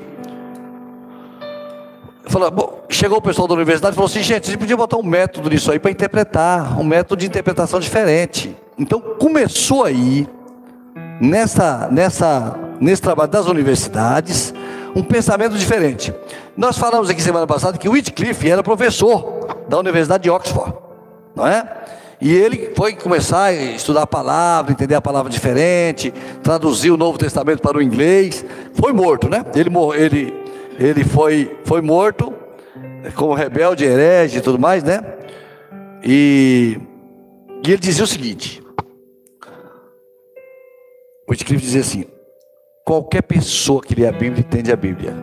falou, 2.25 2.49
bom, 2.49 2.81
chegou 2.89 3.19
o 3.19 3.21
pessoal 3.21 3.47
da 3.47 3.53
universidade 3.53 3.93
e 3.93 3.95
falou 3.95 4.09
assim, 4.09 4.23
gente, 4.23 4.45
a 4.45 4.47
gente 4.47 4.57
podia 4.57 4.75
botar 4.75 4.97
um 4.97 5.03
método 5.03 5.47
nisso 5.47 5.71
aí 5.71 5.77
para 5.77 5.91
interpretar, 5.91 6.79
um 6.79 6.83
método 6.83 7.19
de 7.19 7.27
interpretação 7.27 7.79
diferente. 7.79 8.57
Então 8.75 8.99
começou 8.99 9.83
aí, 9.83 10.27
nessa, 11.21 11.87
nessa, 11.91 12.57
nesse 12.81 13.03
trabalho 13.03 13.29
das 13.29 13.45
universidades, 13.45 14.55
um 14.95 15.03
pensamento 15.03 15.55
diferente. 15.55 16.11
Nós 16.57 16.79
falamos 16.79 17.11
aqui 17.11 17.21
semana 17.21 17.45
passada 17.45 17.77
que 17.77 17.87
Whitcliffe 17.87 18.49
era 18.49 18.63
professor 18.63 19.55
da 19.69 19.77
Universidade 19.77 20.23
de 20.23 20.31
Oxford, 20.31 20.73
não 21.35 21.45
é? 21.45 21.85
E 22.19 22.33
ele 22.33 22.71
foi 22.75 22.93
começar 22.93 23.45
a 23.45 23.53
estudar 23.53 24.03
a 24.03 24.07
palavra, 24.07 24.71
entender 24.71 24.95
a 24.95 25.01
palavra 25.01 25.31
diferente, 25.31 26.11
traduzir 26.41 26.89
o 26.89 26.97
Novo 26.97 27.17
Testamento 27.17 27.61
para 27.61 27.77
o 27.77 27.81
inglês. 27.81 28.43
Foi 28.73 28.91
morto, 28.91 29.29
né? 29.29 29.45
Ele, 29.53 29.69
ele, 29.95 30.33
ele 30.79 31.03
foi, 31.03 31.55
foi 31.63 31.81
morto 31.81 32.33
como 33.15 33.33
rebelde, 33.33 33.85
herege 33.85 34.39
e 34.39 34.41
tudo 34.41 34.57
mais, 34.57 34.83
né? 34.83 35.01
E, 36.03 36.79
e 37.65 37.71
ele 37.71 37.77
dizia 37.77 38.03
o 38.03 38.07
seguinte: 38.07 38.63
o 41.27 41.31
Wycliffe 41.31 41.63
dizia 41.63 41.81
assim: 41.81 42.05
qualquer 42.83 43.21
pessoa 43.21 43.81
que 43.81 43.93
lê 43.93 44.07
a 44.07 44.11
Bíblia 44.11 44.39
entende 44.39 44.71
a 44.71 44.75
Bíblia. 44.75 45.13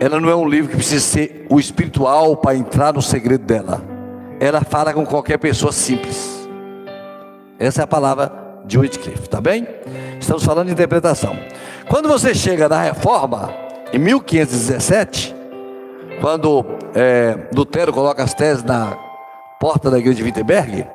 Ela 0.00 0.20
não 0.20 0.28
é 0.28 0.34
um 0.34 0.48
livro 0.48 0.70
que 0.70 0.76
precisa 0.76 1.00
ser 1.00 1.46
o 1.48 1.58
espiritual 1.58 2.36
para 2.36 2.56
entrar 2.56 2.92
no 2.92 3.00
segredo 3.00 3.44
dela. 3.44 3.93
Ela 4.40 4.62
fala 4.62 4.92
com 4.92 5.04
qualquer 5.06 5.38
pessoa 5.38 5.72
simples. 5.72 6.48
Essa 7.58 7.82
é 7.82 7.84
a 7.84 7.86
palavra 7.86 8.32
de 8.64 8.78
Wycliffe, 8.78 9.28
tá 9.28 9.40
bem? 9.40 9.66
Estamos 10.18 10.44
falando 10.44 10.66
de 10.66 10.72
interpretação. 10.72 11.36
Quando 11.88 12.08
você 12.08 12.34
chega 12.34 12.68
na 12.68 12.82
reforma, 12.82 13.52
em 13.92 13.98
1517, 13.98 15.34
quando 16.20 16.64
é, 16.94 17.36
Lutero 17.54 17.92
coloca 17.92 18.22
as 18.22 18.34
teses 18.34 18.64
na 18.64 18.96
porta 19.60 19.90
da 19.90 19.98
igreja 19.98 20.16
de 20.16 20.22
Wittenberg, 20.24 20.86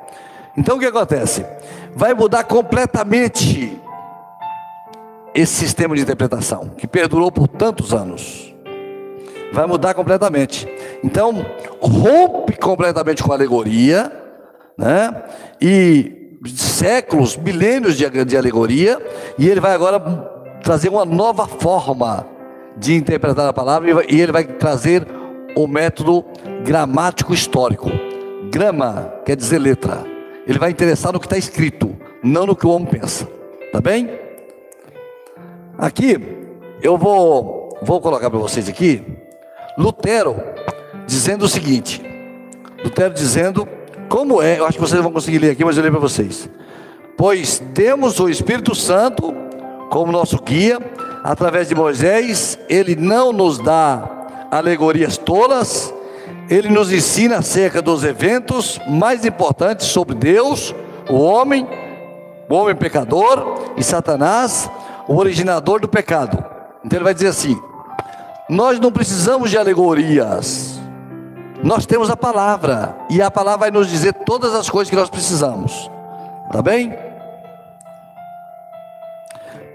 então 0.56 0.76
o 0.76 0.80
que 0.80 0.86
acontece? 0.86 1.46
Vai 1.94 2.12
mudar 2.12 2.44
completamente 2.44 3.80
esse 5.34 5.54
sistema 5.54 5.94
de 5.94 6.02
interpretação, 6.02 6.70
que 6.76 6.86
perdurou 6.86 7.30
por 7.30 7.46
tantos 7.46 7.94
anos. 7.94 8.49
Vai 9.52 9.66
mudar 9.66 9.94
completamente. 9.94 10.68
Então, 11.02 11.44
rompe 11.80 12.56
completamente 12.56 13.22
com 13.22 13.32
a 13.32 13.34
alegoria, 13.34 14.12
né? 14.78 15.22
E 15.60 16.38
séculos, 16.54 17.36
milênios 17.36 17.96
de, 17.96 18.08
de 18.24 18.36
alegoria, 18.36 18.98
e 19.38 19.48
ele 19.48 19.60
vai 19.60 19.74
agora 19.74 20.00
trazer 20.62 20.88
uma 20.88 21.04
nova 21.04 21.46
forma 21.46 22.26
de 22.76 22.94
interpretar 22.94 23.48
a 23.48 23.52
palavra, 23.52 24.04
e 24.08 24.20
ele 24.20 24.32
vai 24.32 24.44
trazer 24.44 25.06
o 25.56 25.66
método 25.66 26.24
gramático 26.64 27.34
histórico. 27.34 27.90
Grama 28.50 29.12
quer 29.24 29.36
dizer 29.36 29.58
letra. 29.58 30.04
Ele 30.46 30.58
vai 30.58 30.70
interessar 30.70 31.12
no 31.12 31.20
que 31.20 31.26
está 31.26 31.36
escrito, 31.36 31.94
não 32.22 32.46
no 32.46 32.56
que 32.56 32.66
o 32.66 32.70
homem 32.70 32.88
pensa. 32.88 33.28
Tá 33.72 33.80
bem? 33.80 34.10
Aqui 35.78 36.18
eu 36.82 36.98
vou 36.98 37.78
vou 37.82 38.00
colocar 38.00 38.28
para 38.28 38.38
vocês 38.38 38.68
aqui 38.68 39.02
Lutero 39.80 40.36
dizendo 41.06 41.46
o 41.46 41.48
seguinte. 41.48 42.02
Lutero 42.84 43.14
dizendo 43.14 43.66
como 44.10 44.42
é, 44.42 44.58
eu 44.58 44.66
acho 44.66 44.76
que 44.76 44.80
vocês 44.80 45.00
vão 45.00 45.10
conseguir 45.10 45.38
ler 45.38 45.52
aqui, 45.52 45.64
mas 45.64 45.76
eu 45.76 45.82
leio 45.82 45.92
para 45.92 46.00
vocês. 46.00 46.50
Pois 47.16 47.62
temos 47.72 48.20
o 48.20 48.28
Espírito 48.28 48.74
Santo 48.74 49.34
como 49.88 50.12
nosso 50.12 50.40
guia, 50.42 50.78
através 51.24 51.68
de 51.68 51.74
Moisés, 51.74 52.58
ele 52.68 52.94
não 52.94 53.32
nos 53.32 53.58
dá 53.58 54.48
alegorias 54.50 55.16
tolas, 55.16 55.94
ele 56.48 56.68
nos 56.68 56.92
ensina 56.92 57.38
acerca 57.38 57.80
dos 57.80 58.04
eventos 58.04 58.78
mais 58.86 59.24
importantes 59.24 59.86
sobre 59.86 60.14
Deus, 60.14 60.74
o 61.08 61.18
homem, 61.20 61.66
o 62.48 62.54
homem 62.54 62.76
pecador 62.76 63.72
e 63.76 63.82
Satanás, 63.82 64.70
o 65.08 65.16
originador 65.16 65.80
do 65.80 65.88
pecado. 65.88 66.44
Então 66.84 66.98
ele 66.98 67.04
vai 67.04 67.14
dizer 67.14 67.28
assim: 67.28 67.58
nós 68.50 68.80
não 68.80 68.90
precisamos 68.90 69.48
de 69.48 69.56
alegorias, 69.56 70.80
nós 71.62 71.86
temos 71.86 72.10
a 72.10 72.16
palavra, 72.16 72.96
e 73.08 73.22
a 73.22 73.30
palavra 73.30 73.60
vai 73.60 73.70
nos 73.70 73.88
dizer 73.88 74.12
todas 74.12 74.52
as 74.54 74.68
coisas 74.68 74.90
que 74.90 74.96
nós 74.96 75.08
precisamos, 75.08 75.88
tá 76.50 76.60
bem? 76.60 76.92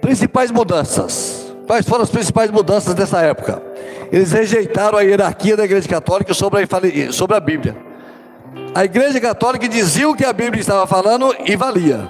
Principais 0.01 0.51
mudanças. 0.51 1.53
Quais 1.65 1.87
foram 1.87 2.03
as 2.03 2.09
principais 2.09 2.51
mudanças 2.51 2.93
dessa 2.93 3.21
época? 3.21 3.63
Eles 4.11 4.33
rejeitaram 4.33 4.97
a 4.97 5.01
hierarquia 5.01 5.55
da 5.55 5.63
Igreja 5.63 5.87
Católica 5.87 6.33
sobre 6.33 6.61
a, 6.61 7.11
sobre 7.13 7.37
a 7.37 7.39
Bíblia. 7.39 7.77
A 8.75 8.83
Igreja 8.83 9.21
Católica 9.21 9.69
dizia 9.69 10.07
o 10.09 10.15
que 10.15 10.25
a 10.25 10.33
Bíblia 10.33 10.59
estava 10.59 10.85
falando 10.85 11.33
e 11.45 11.55
valia. 11.55 12.07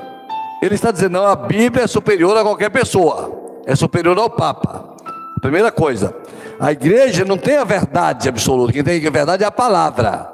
Ele 0.62 0.74
está 0.74 0.90
dizendo, 0.90 1.14
não, 1.14 1.28
a 1.28 1.36
Bíblia 1.36 1.84
é 1.84 1.88
superior 1.88 2.36
a 2.36 2.42
qualquer 2.42 2.72
pessoa, 2.72 3.62
é 3.68 3.76
superior 3.76 4.18
ao 4.18 4.30
Papa. 4.30 4.96
Primeira 5.40 5.72
coisa, 5.72 6.14
a 6.60 6.72
igreja 6.72 7.26
não 7.26 7.38
tem 7.38 7.58
a 7.58 7.64
verdade 7.64 8.30
absoluta, 8.30 8.74
quem 8.74 8.84
tem 8.84 9.06
a 9.06 9.12
verdade 9.12 9.44
é 9.44 9.48
a 9.48 9.52
palavra, 9.52 10.32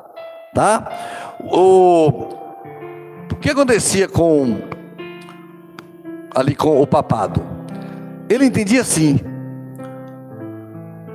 tá? 0.53 1.35
O, 1.39 2.07
o 3.31 3.35
que 3.39 3.49
acontecia 3.49 4.07
com 4.07 4.59
ali 6.35 6.55
com 6.55 6.81
o 6.81 6.87
papado? 6.87 7.41
Ele 8.29 8.45
entendia 8.45 8.81
assim: 8.81 9.19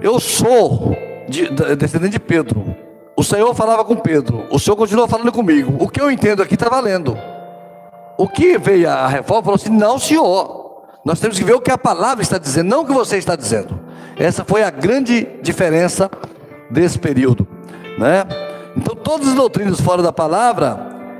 eu 0.03 0.21
sou 0.21 0.97
de, 1.29 1.49
descendente 1.77 2.12
de 2.12 2.21
Pedro. 2.21 2.77
O 3.16 3.25
Senhor 3.25 3.55
falava 3.55 3.85
com 3.85 3.97
Pedro. 3.97 4.45
O 4.51 4.59
Senhor 4.59 4.77
continua 4.77 5.09
falando 5.09 5.33
comigo. 5.33 5.77
O 5.83 5.88
que 5.88 6.01
eu 6.01 6.11
entendo 6.11 6.42
aqui 6.42 6.55
está 6.55 6.69
valendo. 6.69 7.16
O 8.19 8.29
que 8.29 8.59
veio 8.59 8.90
a 8.90 9.07
reforma 9.07 9.42
falou 9.42 9.57
assim: 9.57 9.71
não, 9.71 9.99
senhor. 9.99 10.85
Nós 11.05 11.21
temos 11.21 11.38
que 11.38 11.45
ver 11.45 11.55
o 11.55 11.61
que 11.61 11.71
a 11.71 11.79
palavra 11.79 12.23
está 12.23 12.37
dizendo, 12.37 12.69
não 12.69 12.83
o 12.83 12.87
que 12.87 12.92
você 12.92 13.16
está 13.16 13.37
dizendo. 13.37 13.86
Essa 14.18 14.44
foi 14.44 14.62
a 14.62 14.70
grande 14.70 15.29
diferença 15.42 16.11
desse 16.70 16.98
período, 16.98 17.46
né? 17.98 18.24
Então 18.76 18.94
todas 18.94 19.29
as 19.29 19.35
doutrinas 19.35 19.81
fora 19.81 20.02
da 20.02 20.12
palavra, 20.12 20.79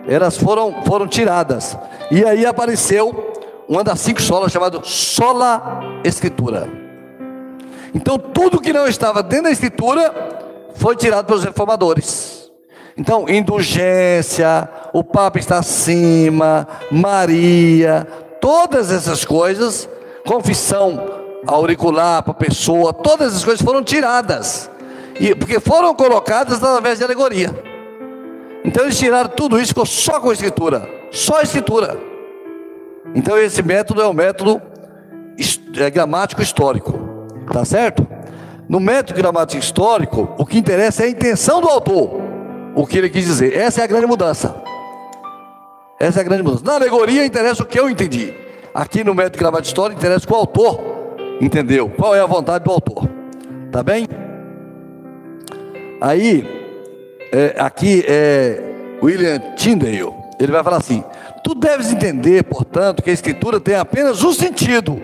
elas 0.09 0.37
foram, 0.37 0.83
foram 0.85 1.07
tiradas. 1.07 1.77
E 2.11 2.25
aí 2.25 2.47
apareceu 2.47 3.35
uma 3.69 3.85
das 3.85 4.01
cinco 4.01 4.23
solas 4.23 4.51
chamada 4.51 4.81
sola 4.83 5.81
escritura. 6.05 6.69
Então 7.95 8.19
tudo 8.19 8.61
que 8.61 8.73
não 8.73 8.87
estava 8.87 9.23
dentro 9.23 9.45
da 9.45 9.51
escritura 9.51 10.13
foi 10.75 10.97
tirado 10.97 11.27
pelos 11.27 11.45
reformadores. 11.45 12.51
Então, 12.99 13.29
indulgência, 13.29 14.67
o 14.91 15.05
Papa 15.05 15.39
está 15.39 15.59
acima, 15.59 16.67
Maria, 16.91 18.07
todas 18.41 18.91
essas 18.91 19.23
coisas, 19.23 19.87
confissão 20.25 21.26
auricular 21.47 22.23
para 22.23 22.33
a 22.33 22.35
pessoa, 22.35 22.93
todas 22.93 23.29
essas 23.29 23.45
coisas 23.45 23.65
foram 23.65 23.83
tiradas. 23.83 24.71
E, 25.19 25.35
porque 25.35 25.61
foram 25.61 25.95
colocadas 25.95 26.63
através 26.63 26.99
de 26.99 27.05
alegoria. 27.05 27.51
Então 28.65 28.85
eles 28.85 28.99
tiraram 28.99 29.31
tudo 29.31 29.59
isso, 29.59 29.69
ficou 29.69 29.87
só 29.87 30.21
com 30.21 30.31
a 30.31 30.33
escritura. 30.33 30.89
Só 31.11 31.39
a 31.39 31.43
escritura. 31.43 31.99
Então 33.15 33.39
esse 33.39 33.63
método 33.63 34.03
é 34.03 34.09
um 34.09 34.13
método 34.13 34.61
é, 35.79 35.91
gramático 35.91 36.43
histórico. 36.43 36.99
Tá 37.53 37.65
certo? 37.65 38.07
No 38.69 38.81
método 38.81 39.19
gramático 39.19 39.63
histórico, 39.63 40.35
o 40.37 40.45
que 40.45 40.59
interessa 40.59 41.05
é 41.05 41.07
a 41.07 41.11
intenção 41.11 41.61
do 41.61 41.69
autor, 41.69 42.21
o 42.75 42.85
que 42.85 42.99
ele 42.99 43.09
quis 43.09 43.25
dizer. 43.25 43.57
Essa 43.57 43.83
é 43.83 43.85
a 43.85 43.87
grande 43.87 44.07
mudança. 44.07 44.55
Essa 46.01 46.19
é 46.19 46.23
a 46.23 46.25
grande 46.25 46.43
mudança. 46.43 46.65
Na 46.65 46.75
alegoria 46.75 47.25
interessa 47.25 47.63
o 47.63 47.67
que 47.67 47.79
eu 47.79 47.89
entendi. 47.89 48.35
Aqui 48.75 49.05
no 49.05 49.15
método 49.15 49.39
gramático 49.39 49.69
histórico 49.69 49.99
interessa 49.99 50.27
o 50.29 50.33
o 50.33 50.37
autor 50.37 50.96
entendeu. 51.41 51.89
Qual 51.91 52.15
é 52.15 52.21
a 52.21 52.27
vontade 52.27 52.65
do 52.65 52.71
autor? 52.71 53.09
Tá 53.71 53.83
bem? 53.83 54.07
Aí, 56.01 56.47
é, 57.33 57.55
aqui 57.59 58.05
é 58.07 58.63
William 59.03 59.39
Tyndale. 59.57 60.13
Ele 60.39 60.53
vai 60.53 60.63
falar 60.63 60.79
assim: 60.79 61.03
Tu 61.43 61.55
deves 61.55 61.93
entender, 61.93 62.45
portanto, 62.45 63.03
que 63.03 63.11
a 63.11 63.13
escritura 63.13 63.59
tem 63.61 63.75
apenas 63.75 64.23
um 64.23 64.33
sentido 64.33 65.01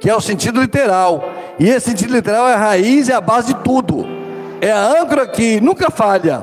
que 0.00 0.08
é 0.08 0.16
o 0.16 0.20
sentido 0.20 0.60
literal. 0.60 1.30
E 1.58 1.68
esse 1.68 1.90
sentido 1.90 2.14
literal 2.14 2.48
é 2.48 2.54
a 2.54 2.58
raiz 2.58 3.08
e 3.08 3.12
a 3.12 3.20
base 3.20 3.48
de 3.48 3.60
tudo. 3.60 4.06
É 4.60 4.72
a 4.72 5.02
âncora 5.02 5.26
que 5.26 5.60
nunca 5.60 5.90
falha. 5.90 6.42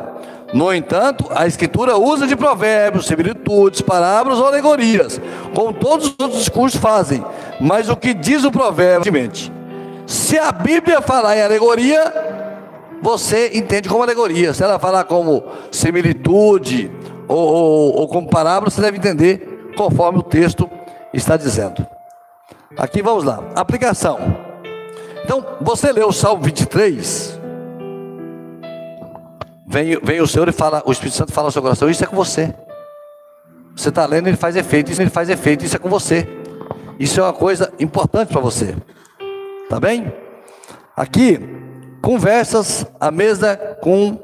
No 0.53 0.73
entanto, 0.73 1.25
a 1.35 1.45
Escritura 1.45 1.97
usa 1.97 2.25
de 2.25 2.35
provérbios, 2.35 3.07
similitudes, 3.07 3.81
parábolas 3.81 4.39
ou 4.39 4.47
alegorias, 4.47 5.19
como 5.53 5.73
todos 5.73 6.07
os 6.07 6.15
outros 6.17 6.39
discursos 6.39 6.79
fazem. 6.79 7.23
Mas 7.59 7.89
o 7.89 7.95
que 7.95 8.13
diz 8.13 8.43
o 8.43 8.51
provérbio? 8.51 9.11
Se 10.05 10.37
a 10.37 10.51
Bíblia 10.51 11.01
falar 11.01 11.37
em 11.37 11.41
alegoria, 11.41 12.13
você 13.01 13.51
entende 13.53 13.89
como 13.89 14.03
alegoria. 14.03 14.53
Se 14.53 14.63
ela 14.63 14.79
falar 14.79 15.03
como 15.05 15.43
similitude 15.71 16.91
ou, 17.27 17.37
ou, 17.37 17.95
ou 17.97 18.07
como 18.07 18.29
parábola, 18.29 18.69
você 18.69 18.81
deve 18.81 18.97
entender 18.97 19.71
conforme 19.75 20.19
o 20.19 20.23
texto 20.23 20.69
está 21.13 21.35
dizendo. 21.35 21.85
Aqui 22.77 23.01
vamos 23.01 23.23
lá, 23.23 23.43
aplicação. 23.55 24.19
Então, 25.23 25.45
você 25.59 25.91
leu 25.91 26.07
o 26.07 26.13
Salmo 26.13 26.41
23, 26.43 27.37
vem, 29.67 29.99
vem 30.01 30.21
o 30.21 30.27
Senhor 30.27 30.47
e 30.47 30.53
fala, 30.53 30.81
o 30.85 30.91
Espírito 30.91 31.17
Santo 31.17 31.33
fala 31.33 31.47
ao 31.47 31.51
seu 31.51 31.61
coração, 31.61 31.89
isso 31.89 32.03
é 32.03 32.07
com 32.07 32.15
você. 32.15 32.53
Você 33.75 33.89
está 33.89 34.05
lendo, 34.05 34.27
ele 34.27 34.37
faz 34.37 34.55
efeito, 34.55 34.91
isso 34.91 35.01
ele 35.01 35.09
faz 35.09 35.29
efeito, 35.29 35.65
isso 35.65 35.75
é 35.75 35.79
com 35.79 35.89
você. 35.89 36.27
Isso 36.99 37.19
é 37.19 37.23
uma 37.23 37.33
coisa 37.33 37.71
importante 37.79 38.31
para 38.31 38.41
você. 38.41 38.75
Tá 39.69 39.79
bem? 39.79 40.11
Aqui, 40.95 41.39
conversas 42.01 42.85
à 42.99 43.11
mesa 43.11 43.55
com 43.81 44.19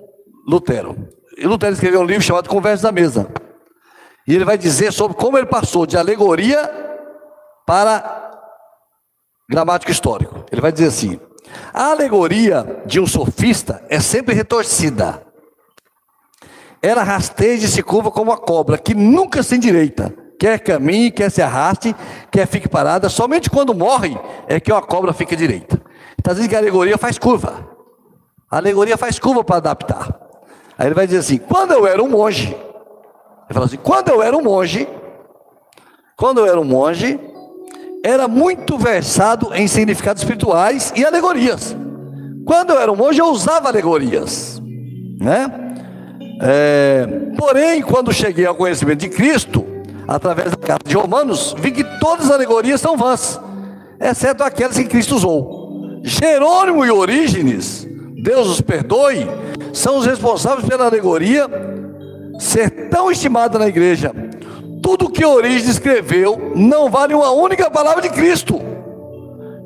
Lutero. 0.48 1.10
E 1.38 1.46
Lutero 1.46 1.74
escreveu 1.74 2.02
um 2.02 2.06
livro 2.06 2.24
chamado 2.24 2.50
Conversas 2.50 2.86
à 2.86 2.92
Mesa. 2.92 3.28
E 4.28 4.34
ele 4.34 4.46
vai 4.46 4.58
dizer 4.58 4.92
sobre 4.92 5.18
como 5.18 5.38
ele 5.38 5.48
passou 5.48 5.86
de 5.86 5.98
alegoria 5.98 6.70
para 7.66 8.32
gramático 9.50 9.92
histórico. 9.92 10.46
Ele 10.52 10.62
vai 10.62 10.72
dizer 10.72 10.88
assim: 10.88 11.20
a 11.74 11.92
alegoria 11.92 12.82
de 12.86 13.00
um 13.00 13.06
sofista 13.06 13.84
é 13.90 14.00
sempre 14.00 14.34
retorcida. 14.34 15.22
Ela 16.82 17.04
rasteja 17.04 17.66
e 17.66 17.70
se 17.70 17.84
curva 17.84 18.12
como 18.12 18.32
a 18.32 18.38
cobra, 18.38 18.78
que 18.78 18.94
nunca 18.94 19.44
se 19.44 19.56
endireita. 19.56 20.23
Quer 20.44 20.60
caminhe, 20.60 21.10
quer 21.10 21.32
se 21.32 21.42
arraste, 21.42 21.96
quer 22.30 22.46
fique 22.46 22.68
parada. 22.68 23.08
Somente 23.08 23.50
quando 23.50 23.74
morre 23.74 24.20
é 24.46 24.60
que 24.60 24.74
uma 24.74 24.82
cobra 24.82 25.14
fica 25.14 25.38
direita. 25.38 25.82
Então, 26.20 26.34
às 26.34 26.38
vezes, 26.38 26.54
a 26.54 26.58
alegoria 26.58 26.98
faz 26.98 27.18
curva. 27.18 27.66
A 28.52 28.58
alegoria 28.58 28.98
faz 28.98 29.18
curva 29.18 29.42
para 29.42 29.56
adaptar. 29.56 30.14
Aí 30.78 30.88
ele 30.88 30.96
vai 30.96 31.06
dizer 31.06 31.20
assim: 31.20 31.38
quando 31.38 31.72
eu 31.72 31.88
era 31.88 32.04
um 32.04 32.10
monge, 32.10 32.50
ele 32.50 33.54
fala 33.54 33.68
assim: 33.68 33.78
quando 33.78 34.10
eu 34.10 34.22
era 34.22 34.36
um 34.36 34.44
monge, 34.44 34.86
quando 36.18 36.40
eu 36.40 36.46
era 36.46 36.60
um 36.60 36.66
monge, 36.66 37.18
era 38.04 38.28
muito 38.28 38.78
versado 38.78 39.56
em 39.56 39.66
significados 39.66 40.24
espirituais 40.24 40.92
e 40.94 41.06
alegorias. 41.06 41.74
Quando 42.46 42.72
eu 42.72 42.82
era 42.82 42.92
um 42.92 42.98
monge, 42.98 43.22
eu 43.22 43.28
usava 43.28 43.70
alegorias, 43.70 44.62
né? 45.22 45.78
É, 46.42 47.08
porém, 47.38 47.82
quando 47.82 48.12
cheguei 48.12 48.46
ao 48.46 48.56
conhecimento 48.56 49.00
de 49.00 49.08
Cristo, 49.08 49.72
através 50.08 50.52
da 50.52 50.58
carta 50.58 50.90
de 50.90 50.96
Romanos, 50.96 51.56
vi 51.60 51.72
que 51.72 51.84
todas 52.00 52.26
as 52.26 52.32
alegorias 52.32 52.82
são 52.82 52.98
vãs, 52.98 53.40
exceto 54.00 54.44
aquelas 54.44 54.78
que 54.78 54.86
Cristo 54.86 55.16
usou. 55.16 56.02
Jerônimo 56.04 56.86
e 56.86 56.92
Orígenes, 56.92 57.88
Deus 58.22 58.48
os 58.48 58.62
perdoe, 58.62 59.28
são 59.72 59.98
os 59.98 60.06
responsáveis 60.06 60.68
pela 60.68 60.86
alegoria 60.86 61.50
ser 62.40 62.90
tão 62.90 63.12
estimada 63.12 63.58
na 63.60 63.68
igreja 63.68 64.12
tudo 64.84 65.10
que 65.10 65.26
Origens 65.26 65.70
escreveu 65.70 66.52
não 66.54 66.90
vale 66.90 67.16
uma 67.16 67.32
única 67.32 67.72
palavra 67.72 68.02
de 68.02 68.10
Cristo. 68.10 68.62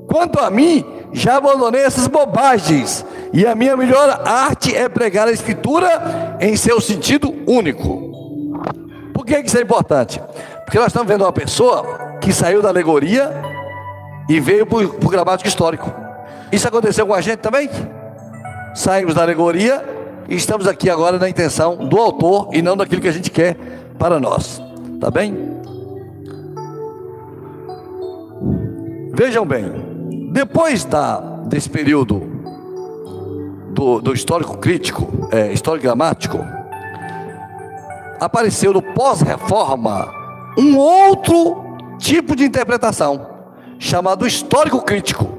Quanto 0.07 0.39
a 0.39 0.51
mim, 0.51 0.85
já 1.11 1.37
abandonei 1.37 1.81
essas 1.81 2.07
bobagens, 2.07 3.03
e 3.33 3.45
a 3.45 3.55
minha 3.55 3.75
melhor 3.75 4.21
arte 4.25 4.73
é 4.73 4.87
pregar 4.87 5.27
a 5.27 5.31
Escritura 5.31 6.37
em 6.39 6.55
seu 6.55 6.79
sentido 6.79 7.33
único. 7.47 8.06
Por 9.17 9.25
que 9.25 9.35
isso 9.39 9.57
é 9.57 9.61
importante? 9.63 10.21
Porque 10.63 10.77
nós 10.77 10.89
estamos 10.89 11.07
vendo 11.07 11.23
uma 11.23 11.33
pessoa 11.33 12.19
que 12.21 12.31
saiu 12.31 12.61
da 12.61 12.69
alegoria 12.69 13.31
e 14.29 14.39
veio 14.39 14.63
para 14.63 14.85
o 14.85 15.09
gramático 15.09 15.49
histórico. 15.49 15.91
Isso 16.51 16.67
aconteceu 16.67 17.07
com 17.07 17.15
a 17.15 17.19
gente 17.19 17.39
também? 17.39 17.67
Saímos 18.75 19.15
da 19.15 19.23
alegoria 19.23 19.83
e 20.29 20.35
estamos 20.35 20.67
aqui 20.67 20.87
agora 20.87 21.17
na 21.17 21.27
intenção 21.27 21.77
do 21.77 21.97
autor 21.97 22.49
e 22.53 22.61
não 22.61 22.77
daquilo 22.77 23.01
que 23.01 23.07
a 23.07 23.11
gente 23.11 23.31
quer 23.31 23.57
para 23.97 24.19
nós. 24.19 24.61
Tá 25.01 25.09
bem? 25.09 25.35
Vejam 29.15 29.47
bem, 29.47 30.29
depois 30.31 30.85
da, 30.85 31.19
desse 31.47 31.71
período 31.71 32.21
do, 33.71 33.99
do 33.99 34.13
histórico 34.13 34.59
crítico, 34.59 35.27
é, 35.31 35.51
histórico 35.51 35.87
gramático, 35.87 36.37
apareceu 38.19 38.73
no 38.73 38.81
pós-reforma 38.81 40.13
um 40.57 40.77
outro 40.77 41.63
tipo 41.97 42.35
de 42.35 42.43
interpretação, 42.43 43.27
chamado 43.77 44.25
histórico 44.25 44.81
crítico. 44.81 45.37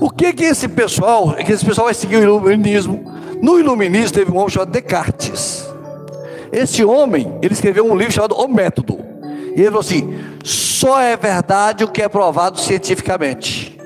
O 0.00 0.10
que 0.10 0.32
que 0.32 0.44
esse 0.44 0.68
pessoal, 0.68 1.34
que 1.34 1.52
esse 1.52 1.64
pessoal 1.64 1.86
vai 1.86 1.94
seguir 1.94 2.16
o 2.16 2.22
iluminismo? 2.22 3.12
No 3.42 3.58
iluminismo 3.58 4.14
teve 4.14 4.30
um 4.30 4.36
homem 4.36 4.48
chamado 4.48 4.70
Descartes. 4.70 5.68
Esse 6.52 6.84
homem, 6.84 7.36
ele 7.42 7.52
escreveu 7.52 7.84
um 7.84 7.96
livro 7.96 8.12
chamado 8.12 8.34
O 8.34 8.48
Método. 8.48 8.98
E 9.54 9.60
ele 9.60 9.66
falou 9.66 9.80
assim: 9.80 10.16
só 10.44 11.00
é 11.00 11.16
verdade 11.16 11.84
o 11.84 11.88
que 11.88 12.02
é 12.02 12.08
provado 12.08 12.60
cientificamente. 12.60 13.78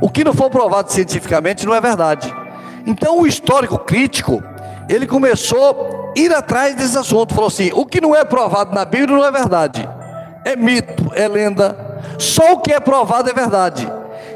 O 0.00 0.10
que 0.10 0.24
não 0.24 0.34
for 0.34 0.50
provado 0.50 0.92
cientificamente 0.92 1.64
não 1.64 1.74
é 1.74 1.80
verdade. 1.80 2.32
Então 2.86 3.20
o 3.20 3.26
histórico 3.26 3.78
crítico, 3.78 4.42
ele 4.88 5.06
começou 5.06 6.12
a 6.16 6.18
ir 6.18 6.32
atrás 6.32 6.74
desse 6.74 6.96
assunto. 6.96 7.34
Falou 7.34 7.48
assim: 7.48 7.70
o 7.72 7.84
que 7.84 8.00
não 8.00 8.14
é 8.14 8.24
provado 8.24 8.74
na 8.74 8.84
Bíblia 8.84 9.16
não 9.16 9.24
é 9.24 9.30
verdade. 9.30 9.88
É 10.44 10.54
mito, 10.56 11.10
é 11.14 11.26
lenda. 11.26 11.76
Só 12.18 12.52
o 12.52 12.60
que 12.60 12.72
é 12.72 12.80
provado 12.80 13.28
é 13.28 13.32
verdade. 13.32 13.90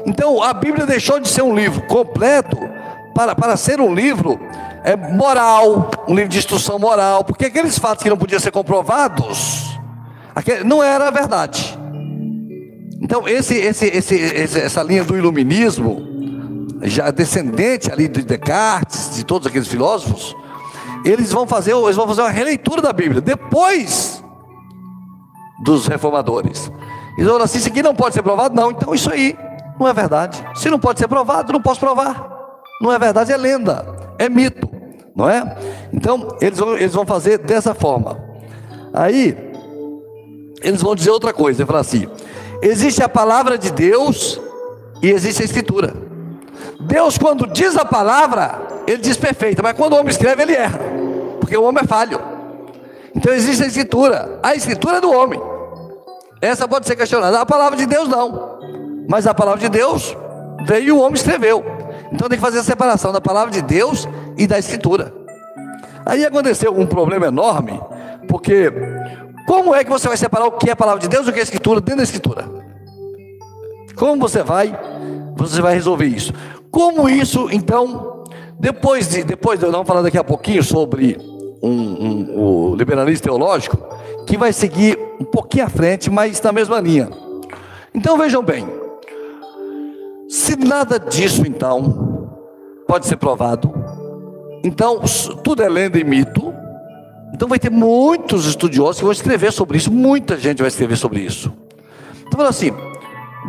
Então 0.05 0.41
a 0.41 0.53
Bíblia 0.53 0.85
deixou 0.85 1.19
de 1.19 1.27
ser 1.27 1.41
um 1.41 1.55
livro 1.55 1.81
completo 1.83 2.57
para, 3.13 3.35
para 3.35 3.55
ser 3.57 3.79
um 3.79 3.93
livro 3.93 4.39
é 4.83 4.95
moral, 4.95 5.91
um 6.07 6.15
livro 6.15 6.29
de 6.29 6.39
instrução 6.39 6.79
moral, 6.79 7.23
porque 7.23 7.45
aqueles 7.45 7.77
fatos 7.77 8.03
que 8.03 8.09
não 8.09 8.17
podiam 8.17 8.39
ser 8.39 8.51
comprovados, 8.51 9.79
não 10.65 10.83
era 10.83 11.11
verdade. 11.11 11.77
Então, 12.99 13.27
esse, 13.27 13.55
esse, 13.55 13.85
esse, 13.85 14.59
essa 14.59 14.83
linha 14.83 15.03
do 15.03 15.15
iluminismo, 15.15 16.07
já 16.83 17.11
descendente 17.11 17.91
ali 17.91 18.07
de 18.07 18.23
Descartes, 18.23 19.15
de 19.15 19.23
todos 19.23 19.47
aqueles 19.47 19.67
filósofos, 19.67 20.35
eles 21.05 21.31
vão 21.31 21.47
fazer, 21.47 21.75
eles 21.75 21.95
vão 21.95 22.07
fazer 22.07 22.21
uma 22.21 22.29
releitura 22.29 22.81
da 22.81 22.93
Bíblia 22.93 23.21
depois 23.21 24.23
dos 25.63 25.87
reformadores. 25.87 26.71
Eles 27.17 27.29
vão 27.29 27.41
assim, 27.41 27.57
isso 27.57 27.67
aqui 27.67 27.83
não 27.83 27.95
pode 27.95 28.15
ser 28.15 28.23
provado? 28.23 28.55
Não, 28.55 28.71
então 28.71 28.93
isso 28.93 29.11
aí 29.11 29.37
não 29.79 29.87
é 29.87 29.93
verdade. 29.93 30.43
Se 30.55 30.69
não 30.69 30.79
pode 30.79 30.99
ser 30.99 31.07
provado, 31.07 31.53
não 31.53 31.61
posso 31.61 31.79
provar. 31.79 32.29
Não 32.81 32.91
é 32.91 32.97
verdade, 32.97 33.31
é 33.31 33.37
lenda, 33.37 33.85
é 34.17 34.27
mito 34.27 34.81
não 35.15 35.29
é? 35.29 35.57
Então, 35.93 36.37
eles 36.41 36.57
vão, 36.57 36.77
eles 36.77 36.93
vão 36.93 37.05
fazer 37.05 37.37
dessa 37.37 37.73
forma. 37.73 38.19
Aí, 38.93 39.37
eles 40.61 40.81
vão 40.81 40.95
dizer 40.95 41.11
outra 41.11 41.33
coisa, 41.33 41.65
falar 41.65 41.79
assim: 41.79 42.07
existe 42.61 43.03
a 43.03 43.09
palavra 43.09 43.57
de 43.57 43.71
Deus 43.71 44.39
e 45.01 45.09
existe 45.09 45.41
a 45.41 45.45
escritura. 45.45 45.93
Deus, 46.79 47.17
quando 47.17 47.47
diz 47.47 47.77
a 47.77 47.85
palavra, 47.85 48.59
ele 48.87 48.97
diz 48.97 49.17
perfeita, 49.17 49.61
mas 49.61 49.73
quando 49.73 49.93
o 49.93 49.97
homem 49.97 50.09
escreve, 50.09 50.41
ele 50.41 50.53
erra, 50.53 50.79
porque 51.41 51.57
o 51.57 51.63
homem 51.63 51.83
é 51.83 51.87
falho. 51.87 52.21
Então 53.13 53.33
existe 53.33 53.63
a 53.63 53.67
escritura, 53.67 54.39
a 54.41 54.55
escritura 54.55 54.97
é 54.97 55.01
do 55.01 55.11
homem. 55.11 55.41
Essa 56.41 56.67
pode 56.67 56.87
ser 56.87 56.95
questionada. 56.95 57.41
A 57.41 57.45
palavra 57.45 57.77
de 57.77 57.85
Deus 57.85 58.07
não, 58.07 58.59
mas 59.09 59.27
a 59.27 59.33
palavra 59.33 59.59
de 59.59 59.67
Deus 59.67 60.15
veio 60.65 60.85
e 60.85 60.91
o 60.91 60.99
homem 60.99 61.15
escreveu. 61.15 61.63
Então 62.11 62.29
tem 62.29 62.37
que 62.37 62.43
fazer 62.43 62.59
a 62.59 62.63
separação 62.63 63.11
da 63.11 63.21
palavra 63.21 63.51
de 63.51 63.61
Deus 63.61 64.07
e 64.37 64.47
da 64.47 64.57
Escritura. 64.57 65.13
Aí 66.05 66.25
aconteceu 66.25 66.73
um 66.77 66.85
problema 66.85 67.27
enorme, 67.27 67.79
porque 68.27 68.71
como 69.47 69.73
é 69.75 69.83
que 69.83 69.89
você 69.89 70.07
vai 70.07 70.17
separar 70.17 70.45
o 70.45 70.51
que 70.53 70.69
é 70.69 70.73
a 70.73 70.75
palavra 70.75 70.99
de 70.99 71.07
Deus 71.07 71.27
e 71.27 71.29
o 71.29 71.33
que 71.33 71.39
é 71.39 71.41
a 71.41 71.43
Escritura 71.43 71.79
dentro 71.79 71.97
da 71.97 72.03
Escritura? 72.03 72.49
Como 73.95 74.19
você 74.19 74.43
vai, 74.43 74.77
você 75.35 75.61
vai 75.61 75.73
resolver 75.75 76.05
isso? 76.05 76.33
Como 76.71 77.07
isso, 77.07 77.49
então, 77.51 78.23
depois 78.59 79.09
de, 79.09 79.23
depois 79.23 79.59
de, 79.59 79.65
vamos 79.65 79.87
falar 79.87 80.01
daqui 80.01 80.17
a 80.17 80.23
pouquinho 80.23 80.63
sobre 80.63 81.17
um, 81.61 81.69
um, 81.71 82.71
o 82.71 82.75
liberalismo 82.75 83.23
teológico, 83.23 83.77
que 84.25 84.37
vai 84.37 84.53
seguir 84.53 84.97
um 85.19 85.25
pouquinho 85.25 85.65
à 85.65 85.69
frente, 85.69 86.09
mas 86.09 86.41
na 86.41 86.51
mesma 86.51 86.79
linha. 86.79 87.09
Então 87.93 88.17
vejam 88.17 88.41
bem, 88.41 88.67
se 90.27 90.55
nada 90.55 90.99
disso 90.99 91.45
então 91.45 92.29
pode 92.87 93.05
ser 93.05 93.17
provado, 93.17 93.71
então, 94.63 95.01
tudo 95.43 95.63
é 95.63 95.69
lenda 95.69 95.97
e 95.97 96.03
mito. 96.03 96.53
Então 97.33 97.47
vai 97.47 97.57
ter 97.57 97.71
muitos 97.71 98.45
estudiosos 98.45 98.97
que 98.97 99.03
vão 99.03 99.11
escrever 99.11 99.51
sobre 99.51 99.77
isso, 99.77 99.91
muita 99.91 100.37
gente 100.37 100.59
vai 100.59 100.67
escrever 100.67 100.95
sobre 100.95 101.21
isso. 101.21 101.51
Então, 102.27 102.45
assim, 102.45 102.71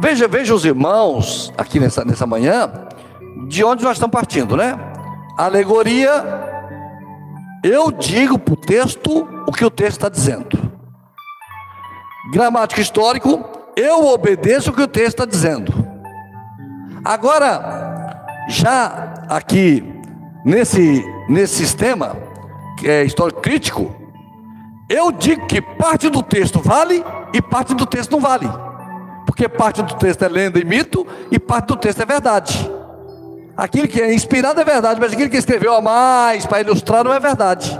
veja, 0.01 0.27
veja 0.27 0.55
os 0.55 0.65
irmãos 0.65 1.53
aqui 1.59 1.79
nessa, 1.79 2.05
nessa 2.05 2.27
manhã, 2.27 2.71
de 3.49 3.63
onde 3.65 3.85
nós 3.85 3.97
estamos 3.97 4.13
partindo, 4.13 4.57
né? 4.57 4.79
Alegoria, 5.37 6.52
eu 7.63 7.93
digo 7.93 8.39
para 8.39 8.55
o 8.55 8.57
texto 8.57 9.29
o 9.47 9.53
que 9.53 9.65
o 9.65 9.71
texto 9.71 9.99
está 9.99 10.09
dizendo. 10.09 10.59
Gramático 12.33 12.81
histórico, 12.81 13.45
eu 13.77 14.07
obedeço 14.07 14.71
o 14.71 14.73
que 14.75 14.83
o 14.83 14.89
texto 14.89 15.21
está 15.21 15.25
dizendo. 15.25 15.73
Agora, 17.05 18.25
já 18.49 19.27
aqui 19.29 19.85
nesse, 20.45 21.05
nesse 21.29 21.55
sistema 21.55 22.17
que 22.79 22.89
é 22.89 23.05
histórico 23.05 23.41
crítico, 23.41 23.95
eu 24.89 25.13
digo 25.13 25.47
que 25.47 25.61
parte 25.61 26.09
do 26.09 26.23
texto 26.23 26.61
vale 26.61 27.05
e 27.33 27.41
parte 27.41 27.75
do 27.75 27.87
texto 27.87 28.13
não 28.13 28.21
vale. 28.21 28.49
Porque 29.25 29.49
parte 29.49 29.83
do 29.83 29.95
texto 29.95 30.23
é 30.23 30.29
lenda 30.29 30.59
e 30.59 30.65
mito 30.65 31.07
e 31.31 31.39
parte 31.39 31.67
do 31.67 31.77
texto 31.77 32.03
é 32.03 32.07
verdade. 32.07 32.71
Aquilo 33.57 33.87
que 33.87 34.01
é 34.01 34.15
inspirado 34.15 34.61
é 34.61 34.65
verdade, 34.65 34.99
mas 34.99 35.13
aquilo 35.13 35.29
que 35.29 35.37
escreveu 35.37 35.75
a 35.75 35.81
mais 35.81 36.47
para 36.47 36.61
ilustrar 36.61 37.05
não 37.05 37.13
é 37.13 37.21
verdade. 37.21 37.79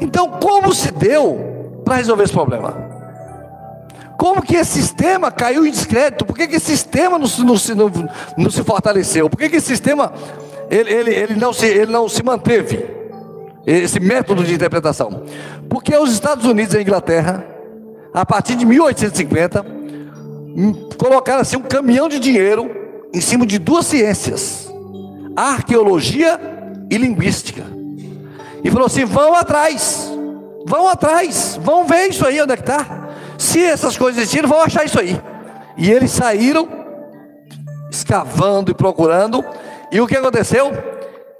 Então, 0.00 0.28
como 0.28 0.72
se 0.72 0.90
deu 0.92 1.80
para 1.84 1.96
resolver 1.96 2.24
esse 2.24 2.32
problema? 2.32 2.90
Como 4.16 4.40
que 4.40 4.54
esse 4.54 4.80
sistema 4.80 5.32
caiu 5.32 5.66
em 5.66 5.70
descrédito? 5.70 6.24
Por 6.24 6.36
que, 6.36 6.46
que 6.46 6.56
esse 6.56 6.66
sistema 6.66 7.18
não, 7.18 7.26
não, 7.38 7.56
não, 7.74 8.08
não 8.36 8.50
se 8.50 8.62
fortaleceu? 8.62 9.28
Por 9.28 9.36
que, 9.36 9.48
que 9.48 9.56
esse 9.56 9.66
sistema 9.66 10.12
ele, 10.70 10.92
ele, 10.92 11.10
ele, 11.12 11.34
não 11.34 11.52
se, 11.52 11.66
ele 11.66 11.90
não 11.90 12.08
se 12.08 12.22
manteve? 12.22 12.86
Esse 13.66 13.98
método 13.98 14.44
de 14.44 14.54
interpretação. 14.54 15.24
Porque 15.68 15.96
os 15.96 16.12
Estados 16.12 16.44
Unidos 16.44 16.74
e 16.74 16.78
a 16.78 16.82
Inglaterra, 16.82 17.44
a 18.14 18.24
partir 18.24 18.54
de 18.54 18.64
1850, 18.64 19.64
hum, 19.64 20.88
colocaram 20.96 21.40
assim 21.40 21.56
um 21.56 21.62
caminhão 21.62 22.08
de 22.08 22.20
dinheiro 22.20 22.81
em 23.12 23.20
cima 23.20 23.46
de 23.46 23.58
duas 23.58 23.86
ciências: 23.86 24.70
arqueologia 25.36 26.40
e 26.90 26.96
linguística. 26.96 27.64
E 28.64 28.70
falou 28.70 28.86
assim: 28.86 29.04
vão 29.04 29.34
atrás, 29.34 30.10
vão 30.66 30.88
atrás, 30.88 31.58
vão 31.62 31.84
ver 31.84 32.08
isso 32.08 32.26
aí 32.26 32.40
onde 32.40 32.52
é 32.52 32.56
que 32.56 32.62
está. 32.62 33.08
Se 33.38 33.62
essas 33.64 33.96
coisas 33.96 34.20
existirem, 34.20 34.48
vão 34.48 34.62
achar 34.62 34.84
isso 34.84 34.98
aí. 34.98 35.20
E 35.76 35.90
eles 35.90 36.10
saíram 36.10 36.68
escavando 37.90 38.70
e 38.70 38.74
procurando. 38.74 39.44
E 39.90 40.00
o 40.00 40.06
que 40.06 40.16
aconteceu? 40.16 40.70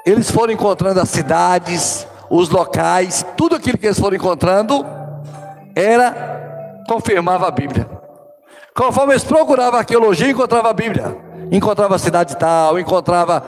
Eles 0.04 0.30
foram 0.30 0.52
encontrando 0.52 1.00
as 1.00 1.08
cidades, 1.08 2.06
os 2.28 2.48
locais, 2.48 3.24
tudo 3.36 3.56
aquilo 3.56 3.78
que 3.78 3.86
eles 3.86 3.98
foram 3.98 4.16
encontrando 4.16 4.84
era 5.74 6.82
confirmava 6.88 7.46
a 7.46 7.50
Bíblia. 7.50 7.88
Conforme 8.74 9.12
eles 9.12 9.24
procuravam 9.24 9.78
arqueologia, 9.78 10.30
encontrava 10.30 10.70
a 10.70 10.72
Bíblia. 10.72 11.16
Encontrava 11.52 11.96
a 11.96 11.98
cidade 11.98 12.36
tal, 12.38 12.80
encontrava. 12.80 13.44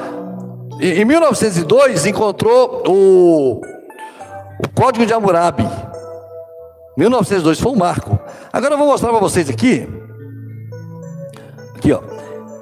Em 0.78 1.05
1902 1.07 2.05
encontrou 2.05 2.82
o, 2.86 3.61
o 4.62 4.68
Código 4.74 5.07
de 5.07 5.14
Hammurabi. 5.14 5.66
1902 6.98 7.59
foi 7.59 7.72
um 7.72 7.76
marco. 7.76 8.18
Agora 8.52 8.74
eu 8.74 8.78
vou 8.78 8.88
mostrar 8.88 9.09
para 9.09 9.20
vocês 9.20 9.48
aqui. 9.48 9.88
Aqui, 11.74 11.92
ó. 11.92 12.02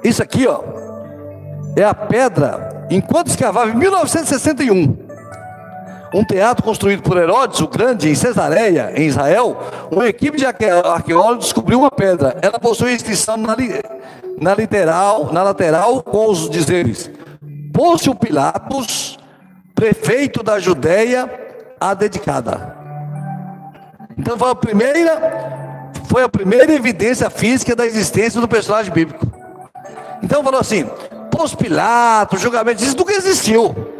Isso 0.01 0.23
aqui, 0.23 0.47
ó, 0.47 0.61
é 1.75 1.83
a 1.83 1.93
pedra 1.93 2.87
enquanto 2.89 3.27
escavava 3.27 3.71
em 3.71 3.75
1961 3.75 5.02
um 6.13 6.23
teatro 6.23 6.63
construído 6.63 7.01
por 7.01 7.17
Herodes 7.17 7.59
o 7.59 7.67
Grande 7.67 8.09
em 8.09 8.15
Cesareia, 8.15 8.93
em 8.95 9.07
Israel, 9.07 9.57
uma 9.91 10.07
equipe 10.07 10.37
de 10.37 10.45
arqueólogos 10.45 11.45
descobriu 11.45 11.79
uma 11.79 11.89
pedra. 11.89 12.37
Ela 12.41 12.59
possui 12.59 12.93
inscrição 12.93 13.35
na, 13.35 13.55
na, 14.39 14.53
literal, 14.53 15.33
na 15.33 15.41
lateral 15.41 16.03
com 16.03 16.29
os 16.29 16.49
dizeres: 16.49 17.09
Pôncio 17.73 18.13
Pilatos, 18.13 19.17
prefeito 19.73 20.43
da 20.43 20.59
Judéia, 20.59 21.29
a 21.79 21.93
dedicada. 21.93 22.77
Então 24.15 24.37
foi 24.37 24.51
a 24.51 24.55
primeira, 24.55 25.91
foi 26.07 26.23
a 26.23 26.29
primeira 26.29 26.71
evidência 26.71 27.29
física 27.31 27.75
da 27.75 27.85
existência 27.85 28.39
do 28.39 28.47
personagem 28.47 28.93
bíblico. 28.93 29.25
Então 30.21 30.43
falou 30.43 30.59
assim: 30.59 30.85
Pôncio 31.31 31.57
Pilatos, 31.57 32.39
julgamento, 32.39 32.83
isso 32.83 32.95
nunca 32.95 33.13
existiu. 33.13 33.92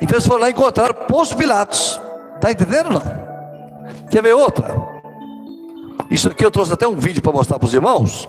Então 0.00 0.16
eles 0.16 0.26
foram 0.26 0.40
lá 0.40 0.48
e 0.48 0.52
encontraram 0.52 0.94
Pôncio 1.06 1.36
Pilatos. 1.36 2.00
Está 2.36 2.50
entendendo 2.50 2.90
não? 2.90 3.02
Quer 4.10 4.22
ver 4.22 4.34
outra? 4.34 4.76
Isso 6.10 6.28
aqui 6.28 6.44
eu 6.44 6.50
trouxe 6.50 6.72
até 6.72 6.86
um 6.86 6.96
vídeo 6.96 7.22
para 7.22 7.32
mostrar 7.32 7.58
para 7.58 7.66
os 7.66 7.74
irmãos. 7.74 8.28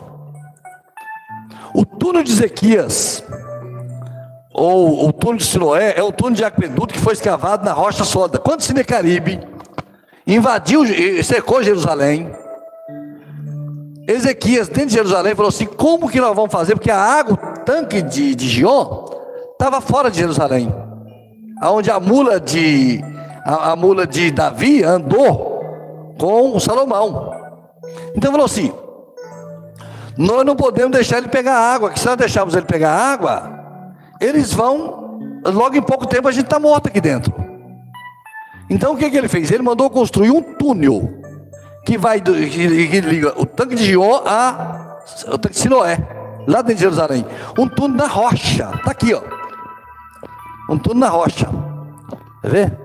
O 1.73 1.85
túnel 1.85 2.23
de 2.23 2.31
Ezequias, 2.31 3.23
ou 4.53 5.07
o 5.07 5.11
túnel 5.11 5.37
de 5.37 5.45
Siloé, 5.45 5.93
é 5.97 6.03
o 6.03 6.11
túnel 6.11 6.35
de 6.35 6.45
aqueduto 6.45 6.93
que 6.93 6.99
foi 6.99 7.13
escavado 7.13 7.65
na 7.65 7.73
rocha 7.73 8.03
sólida. 8.03 8.39
Quando 8.39 8.61
Sinecaribe 8.61 9.41
invadiu 10.25 10.85
e 10.85 11.21
cercou 11.23 11.61
Jerusalém, 11.61 12.31
Ezequias, 14.07 14.69
dentro 14.69 14.87
de 14.89 14.93
Jerusalém, 14.93 15.35
falou 15.35 15.49
assim: 15.49 15.65
como 15.65 16.09
que 16.09 16.21
nós 16.21 16.35
vamos 16.35 16.51
fazer? 16.51 16.75
Porque 16.75 16.91
a 16.91 16.99
água, 16.99 17.33
o 17.33 17.59
tanque 17.65 18.01
de, 18.01 18.35
de 18.35 18.47
Gion, 18.47 19.05
estava 19.51 19.81
fora 19.81 20.09
de 20.09 20.19
Jerusalém 20.19 20.84
onde 21.63 21.89
a 21.89 21.99
mula 21.99 22.39
de 22.39 23.03
a, 23.45 23.71
a 23.71 23.75
mula 23.75 24.07
de 24.07 24.31
Davi 24.31 24.83
andou 24.83 26.15
com 26.17 26.59
Salomão. 26.59 27.31
Então 28.15 28.31
falou 28.31 28.45
assim: 28.45 28.71
nós 30.17 30.45
não 30.45 30.55
podemos 30.55 30.91
deixar 30.91 31.17
ele 31.19 31.27
pegar 31.27 31.57
água, 31.57 31.91
que 31.91 31.99
se 31.99 32.05
nós 32.05 32.17
deixarmos 32.17 32.55
ele 32.55 32.65
pegar 32.65 32.91
água, 32.91 33.83
eles 34.19 34.53
vão, 34.53 35.19
logo 35.45 35.75
em 35.75 35.81
pouco 35.81 36.07
tempo 36.07 36.27
a 36.27 36.31
gente 36.31 36.45
está 36.45 36.59
morto 36.59 36.87
aqui 36.87 36.99
dentro. 37.01 37.33
Então 38.69 38.93
o 38.93 38.97
que, 38.97 39.09
que 39.09 39.17
ele 39.17 39.27
fez? 39.27 39.51
Ele 39.51 39.61
mandou 39.61 39.89
construir 39.89 40.31
um 40.31 40.41
túnel 40.41 41.21
que 41.85 41.97
vai 41.97 42.19
que, 42.19 42.87
que 42.87 43.01
liga 43.01 43.33
o 43.39 43.45
tanque 43.45 43.75
de 43.75 43.85
Gion 43.85 44.21
a 44.25 44.97
o 45.27 45.37
tanque 45.37 45.53
de 45.53 45.61
Siloé, 45.61 45.99
lá 46.47 46.61
dentro 46.61 46.75
de 46.75 46.81
Jerusalém. 46.81 47.25
Um 47.59 47.67
túnel 47.67 47.97
na 47.97 48.07
rocha, 48.07 48.71
está 48.75 48.91
aqui, 48.91 49.13
ó. 49.13 49.21
Um 50.69 50.77
túnel 50.77 50.99
na 50.99 51.09
rocha. 51.09 51.47
Quer 52.41 52.51
ver? 52.51 52.79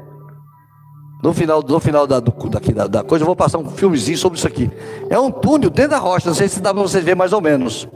No 1.23 1.35
final, 1.35 1.63
no 1.63 1.81
final 1.81 2.07
da, 2.07 2.19
do, 2.19 2.33
daqui, 2.49 2.73
da, 2.73 2.87
da, 2.87 3.03
coisa, 3.03 3.23
eu 3.23 3.27
vou 3.27 3.37
passar 3.37 3.59
um 3.59 3.69
filmezinho 3.69 4.17
sobre 4.17 4.39
isso 4.39 4.47
aqui. 4.47 4.71
É 5.11 5.19
um 5.19 5.31
túnel 5.31 5.69
dentro 5.69 5.91
da 5.91 5.99
rocha, 5.99 6.29
não 6.29 6.35
sei 6.35 6.49
se 6.49 6.61
dá 6.61 6.73
para 6.73 6.83
vocês 6.83 7.05
verem 7.05 7.19
mais 7.19 7.33
ou 7.33 7.41
menos. 7.41 7.87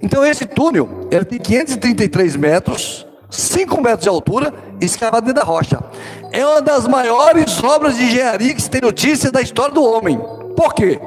Então 0.00 0.24
esse 0.24 0.46
túnel, 0.46 1.08
ele 1.10 1.24
tem 1.24 1.38
533 1.38 2.34
metros, 2.36 3.06
5 3.30 3.80
metros 3.80 4.02
de 4.02 4.08
altura, 4.08 4.54
escavado 4.80 5.26
dentro 5.26 5.42
da 5.42 5.46
rocha. 5.46 5.82
É 6.30 6.44
uma 6.46 6.62
das 6.62 6.86
maiores 6.86 7.62
obras 7.62 7.96
de 7.96 8.04
engenharia 8.04 8.54
que 8.54 8.62
se 8.62 8.70
tem 8.70 8.80
notícia 8.80 9.30
da 9.30 9.42
história 9.42 9.74
do 9.74 9.84
homem. 9.84 10.18
Por 10.56 10.74
quê? 10.74 10.98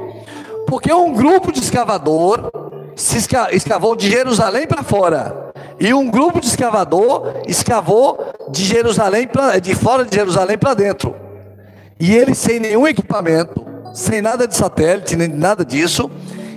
Porque 0.67 0.93
um 0.93 1.13
grupo 1.13 1.51
de 1.51 1.59
escavador 1.59 2.49
se 2.95 3.17
escavou 3.51 3.95
de 3.95 4.09
Jerusalém 4.09 4.67
para 4.67 4.83
fora 4.83 5.45
e 5.79 5.93
um 5.93 6.09
grupo 6.09 6.39
de 6.39 6.47
escavador 6.47 7.41
escavou 7.47 8.33
de 8.49 8.63
Jerusalém 8.63 9.27
pra, 9.27 9.59
de 9.59 9.75
fora 9.75 10.05
de 10.05 10.15
Jerusalém 10.15 10.57
para 10.57 10.73
dentro. 10.73 11.15
E 11.99 12.13
eles 12.13 12.37
sem 12.37 12.59
nenhum 12.59 12.87
equipamento, 12.87 13.65
sem 13.93 14.21
nada 14.21 14.47
de 14.47 14.55
satélite, 14.55 15.15
nem 15.15 15.27
nada 15.27 15.65
disso, 15.65 16.09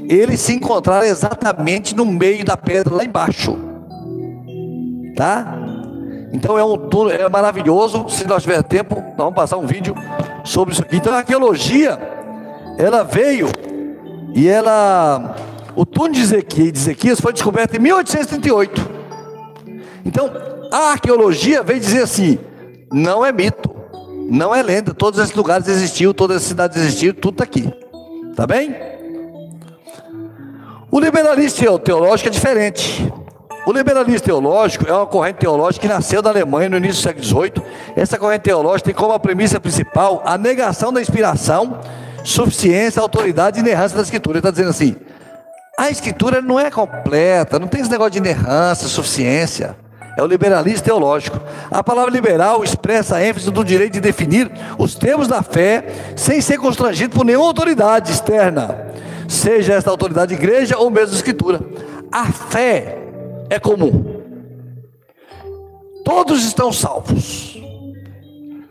eles 0.08 0.40
se 0.40 0.54
encontraram 0.54 1.06
exatamente 1.06 1.94
no 1.94 2.04
meio 2.04 2.44
da 2.44 2.56
pedra 2.56 2.94
lá 2.94 3.04
embaixo. 3.04 3.56
Tá? 5.16 5.54
Então 6.32 6.58
é 6.58 6.64
um 6.64 6.76
túnel, 6.76 7.26
é 7.26 7.28
maravilhoso. 7.28 8.08
Se 8.08 8.26
nós 8.26 8.42
tiver 8.42 8.62
tempo, 8.62 8.96
nós 8.96 9.16
vamos 9.16 9.34
passar 9.34 9.56
um 9.56 9.66
vídeo 9.66 9.94
sobre 10.44 10.74
isso. 10.74 10.84
Então 10.92 11.12
a 11.12 11.18
arqueologia, 11.18 11.98
ela 12.78 13.02
veio 13.02 13.48
e 14.34 14.48
ela, 14.48 15.36
o 15.74 15.84
túnel 15.84 16.12
de 16.12 16.20
Ezequias 16.20 17.20
foi 17.20 17.32
descoberto 17.32 17.74
em 17.74 17.78
1838. 17.80 18.97
Então, 20.08 20.30
a 20.72 20.92
arqueologia 20.92 21.62
vem 21.62 21.78
dizer 21.78 22.02
assim: 22.02 22.38
não 22.90 23.22
é 23.24 23.30
mito, 23.30 23.70
não 24.30 24.54
é 24.54 24.62
lenda, 24.62 24.94
todos 24.94 25.20
esses 25.20 25.34
lugares 25.34 25.68
existiam, 25.68 26.14
todas 26.14 26.38
as 26.38 26.42
cidades 26.44 26.78
existiam, 26.78 27.12
tudo 27.12 27.34
está 27.34 27.44
aqui. 27.44 27.70
Tá 28.34 28.46
bem? 28.46 28.74
O 30.90 30.98
liberalismo 30.98 31.78
teológico 31.78 32.30
é 32.30 32.32
diferente. 32.32 33.12
O 33.66 33.72
liberalismo 33.72 34.22
teológico 34.22 34.88
é 34.88 34.92
uma 34.94 35.04
corrente 35.04 35.40
teológica 35.40 35.86
que 35.86 35.92
nasceu 35.92 36.22
na 36.22 36.30
Alemanha 36.30 36.70
no 36.70 36.78
início 36.78 37.02
do 37.02 37.02
século 37.02 37.24
XVIII. 37.24 37.62
Essa 37.94 38.16
corrente 38.16 38.42
teológica 38.42 38.86
tem 38.86 38.94
como 38.94 39.18
premissa 39.20 39.60
principal 39.60 40.22
a 40.24 40.38
negação 40.38 40.90
da 40.90 41.02
inspiração, 41.02 41.80
suficiência, 42.24 43.02
autoridade 43.02 43.58
e 43.58 43.60
inerrância 43.60 43.94
da 43.94 44.02
Escritura. 44.02 44.38
Ele 44.38 44.38
está 44.38 44.50
dizendo 44.50 44.70
assim: 44.70 44.96
a 45.78 45.90
Escritura 45.90 46.40
não 46.40 46.58
é 46.58 46.70
completa, 46.70 47.58
não 47.58 47.68
tem 47.68 47.82
esse 47.82 47.90
negócio 47.90 48.12
de 48.12 48.18
inerrância, 48.18 48.88
suficiência 48.88 49.76
é 50.18 50.22
o 50.22 50.26
liberalismo 50.26 50.84
teológico. 50.84 51.40
A 51.70 51.82
palavra 51.82 52.10
liberal 52.10 52.64
expressa 52.64 53.16
a 53.16 53.24
ênfase 53.24 53.52
do 53.52 53.62
direito 53.62 53.92
de 53.92 54.00
definir 54.00 54.50
os 54.76 54.96
termos 54.96 55.28
da 55.28 55.44
fé 55.44 56.12
sem 56.16 56.40
ser 56.40 56.58
constrangido 56.58 57.14
por 57.14 57.24
nenhuma 57.24 57.46
autoridade 57.46 58.10
externa, 58.10 58.92
seja 59.28 59.74
esta 59.74 59.90
autoridade 59.90 60.34
igreja 60.34 60.76
ou 60.76 60.90
mesmo 60.90 61.14
escritura. 61.14 61.60
A 62.10 62.24
fé 62.24 62.98
é 63.48 63.60
comum. 63.60 64.20
Todos 66.04 66.44
estão 66.44 66.72
salvos. 66.72 67.56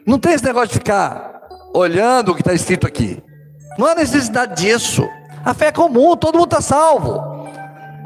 Não 0.06 0.20
tem 0.20 0.34
esse 0.34 0.43
negócio 0.43 0.68
de 0.68 0.74
ficar 0.74 1.48
olhando 1.74 2.34
o 2.34 2.36
que 2.36 2.41
está 2.41 2.54
escrito 2.54 2.86
aqui. 2.86 3.24
Não 3.78 3.88
há 3.88 3.95
necessidade 3.95 4.62
disso. 4.62 5.08
A 5.45 5.54
fé 5.54 5.68
é 5.68 5.72
comum, 5.72 6.18
todo 6.18 6.38
mundo 6.38 6.48
está 6.48 6.60
salvo. 6.60 7.48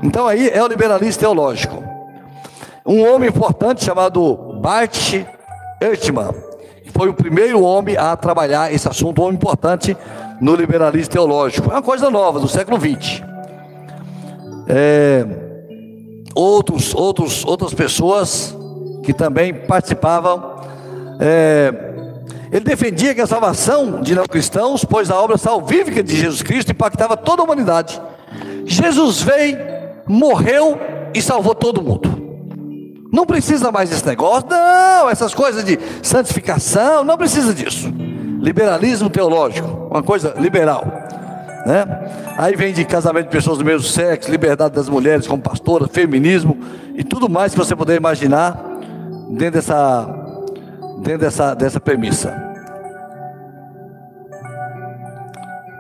Então 0.04 0.28
aí 0.28 0.48
é 0.48 0.62
o 0.62 0.68
liberalismo 0.68 1.20
teológico 1.20 1.91
um 2.86 3.04
homem 3.04 3.30
importante 3.30 3.84
chamado 3.84 4.60
Bart 4.62 5.14
Ehrtman, 5.80 6.34
que 6.84 6.92
foi 6.92 7.10
o 7.10 7.14
primeiro 7.14 7.62
homem 7.62 7.96
a 7.98 8.16
trabalhar 8.16 8.74
esse 8.74 8.88
assunto, 8.88 9.22
um 9.22 9.26
homem 9.26 9.36
importante 9.36 9.96
no 10.40 10.56
liberalismo 10.56 11.12
teológico. 11.12 11.70
É 11.70 11.74
uma 11.74 11.82
coisa 11.82 12.10
nova, 12.10 12.40
do 12.40 12.48
século 12.48 12.80
XX. 12.80 13.22
É, 14.68 15.26
outros, 16.34 16.96
outros, 16.96 17.46
outras 17.46 17.74
pessoas 17.74 18.58
que 19.04 19.14
também 19.14 19.54
participavam. 19.54 20.56
É, 21.20 21.92
ele 22.52 22.66
defendia 22.66 23.14
que 23.16 23.22
a 23.22 23.28
salvação 23.28 24.02
de 24.02 24.14
não 24.14 24.26
cristãos, 24.26 24.84
pois 24.84 25.10
a 25.10 25.20
obra 25.22 25.38
salvífica 25.38 26.04
de 26.04 26.16
Jesus 26.16 26.42
Cristo 26.42 26.72
impactava 26.72 27.16
toda 27.16 27.42
a 27.42 27.46
humanidade. 27.46 28.02
Jesus 28.66 29.22
veio, 29.22 29.58
morreu 30.08 30.78
e 31.14 31.22
salvou 31.22 31.56
todo 31.56 31.82
mundo. 31.82 32.21
Não 33.12 33.26
precisa 33.26 33.72
mais 33.72 33.90
desse 33.90 34.06
negócio, 34.06 34.48
não, 34.50 35.10
essas 35.10 35.34
coisas 35.34 35.66
de 35.66 35.78
santificação, 36.02 37.04
não 37.04 37.18
precisa 37.18 37.54
disso. 37.54 37.92
Liberalismo 38.40 39.10
teológico, 39.10 39.68
uma 39.92 40.02
coisa 40.02 40.34
liberal. 40.38 40.86
Né? 41.66 41.86
Aí 42.38 42.56
vem 42.56 42.74
de 42.74 42.86
casamento 42.86 43.26
de 43.26 43.32
pessoas 43.32 43.58
do 43.58 43.66
mesmo 43.66 43.86
sexo, 43.86 44.32
liberdade 44.32 44.74
das 44.74 44.88
mulheres 44.88 45.28
como 45.28 45.42
pastora, 45.42 45.88
feminismo 45.88 46.58
e 46.96 47.04
tudo 47.04 47.30
mais 47.30 47.52
que 47.52 47.58
você 47.58 47.76
puder 47.76 47.98
imaginar 47.98 48.60
dentro 49.30 49.52
dessa 49.60 50.22
dentro 51.02 51.20
dessa, 51.20 51.54
dessa 51.54 51.80
premissa. 51.80 52.52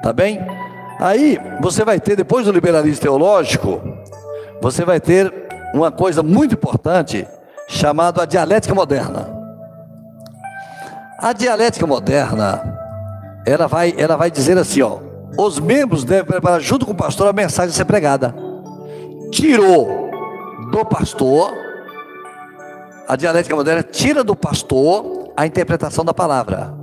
Tá 0.02 0.12
bem? 0.12 0.40
Aí 1.00 1.40
você 1.62 1.86
vai 1.86 2.00
ter, 2.00 2.16
depois 2.16 2.46
do 2.46 2.52
liberalismo 2.52 3.02
teológico, 3.02 3.82
você 4.62 4.84
vai 4.84 5.00
ter 5.00 5.41
uma 5.74 5.92
coisa 5.92 6.22
muito 6.22 6.56
importante 6.56 7.28
chamada 7.68 8.24
a 8.24 8.26
dialética 8.26 8.76
moderna. 8.76 9.30
A 11.18 11.34
dialética 11.34 11.86
moderna, 11.86 12.62
ela 13.46 13.68
vai, 13.68 13.94
ela 13.98 14.18
vai 14.18 14.32
dizer 14.32 14.58
assim, 14.58 14.82
ó, 14.82 15.00
os 15.38 15.60
membros 15.60 16.04
devem 16.04 16.26
preparar 16.26 16.60
junto 16.60 16.86
com 16.86 16.92
o 16.92 16.96
pastor 16.96 17.28
a 17.28 17.34
mensagem 17.34 17.72
a 17.72 17.74
ser 17.74 17.86
pregada. 17.86 18.36
Tirou 19.32 20.10
do 20.72 20.86
pastor 20.86 21.62
a 23.12 23.18
dialética 23.18 23.54
moderna 23.54 23.84
tira 23.84 24.24
do 24.24 24.34
pastor 24.34 25.34
a 25.36 25.46
interpretação 25.46 26.06
da 26.06 26.14
palavra. 26.14 26.74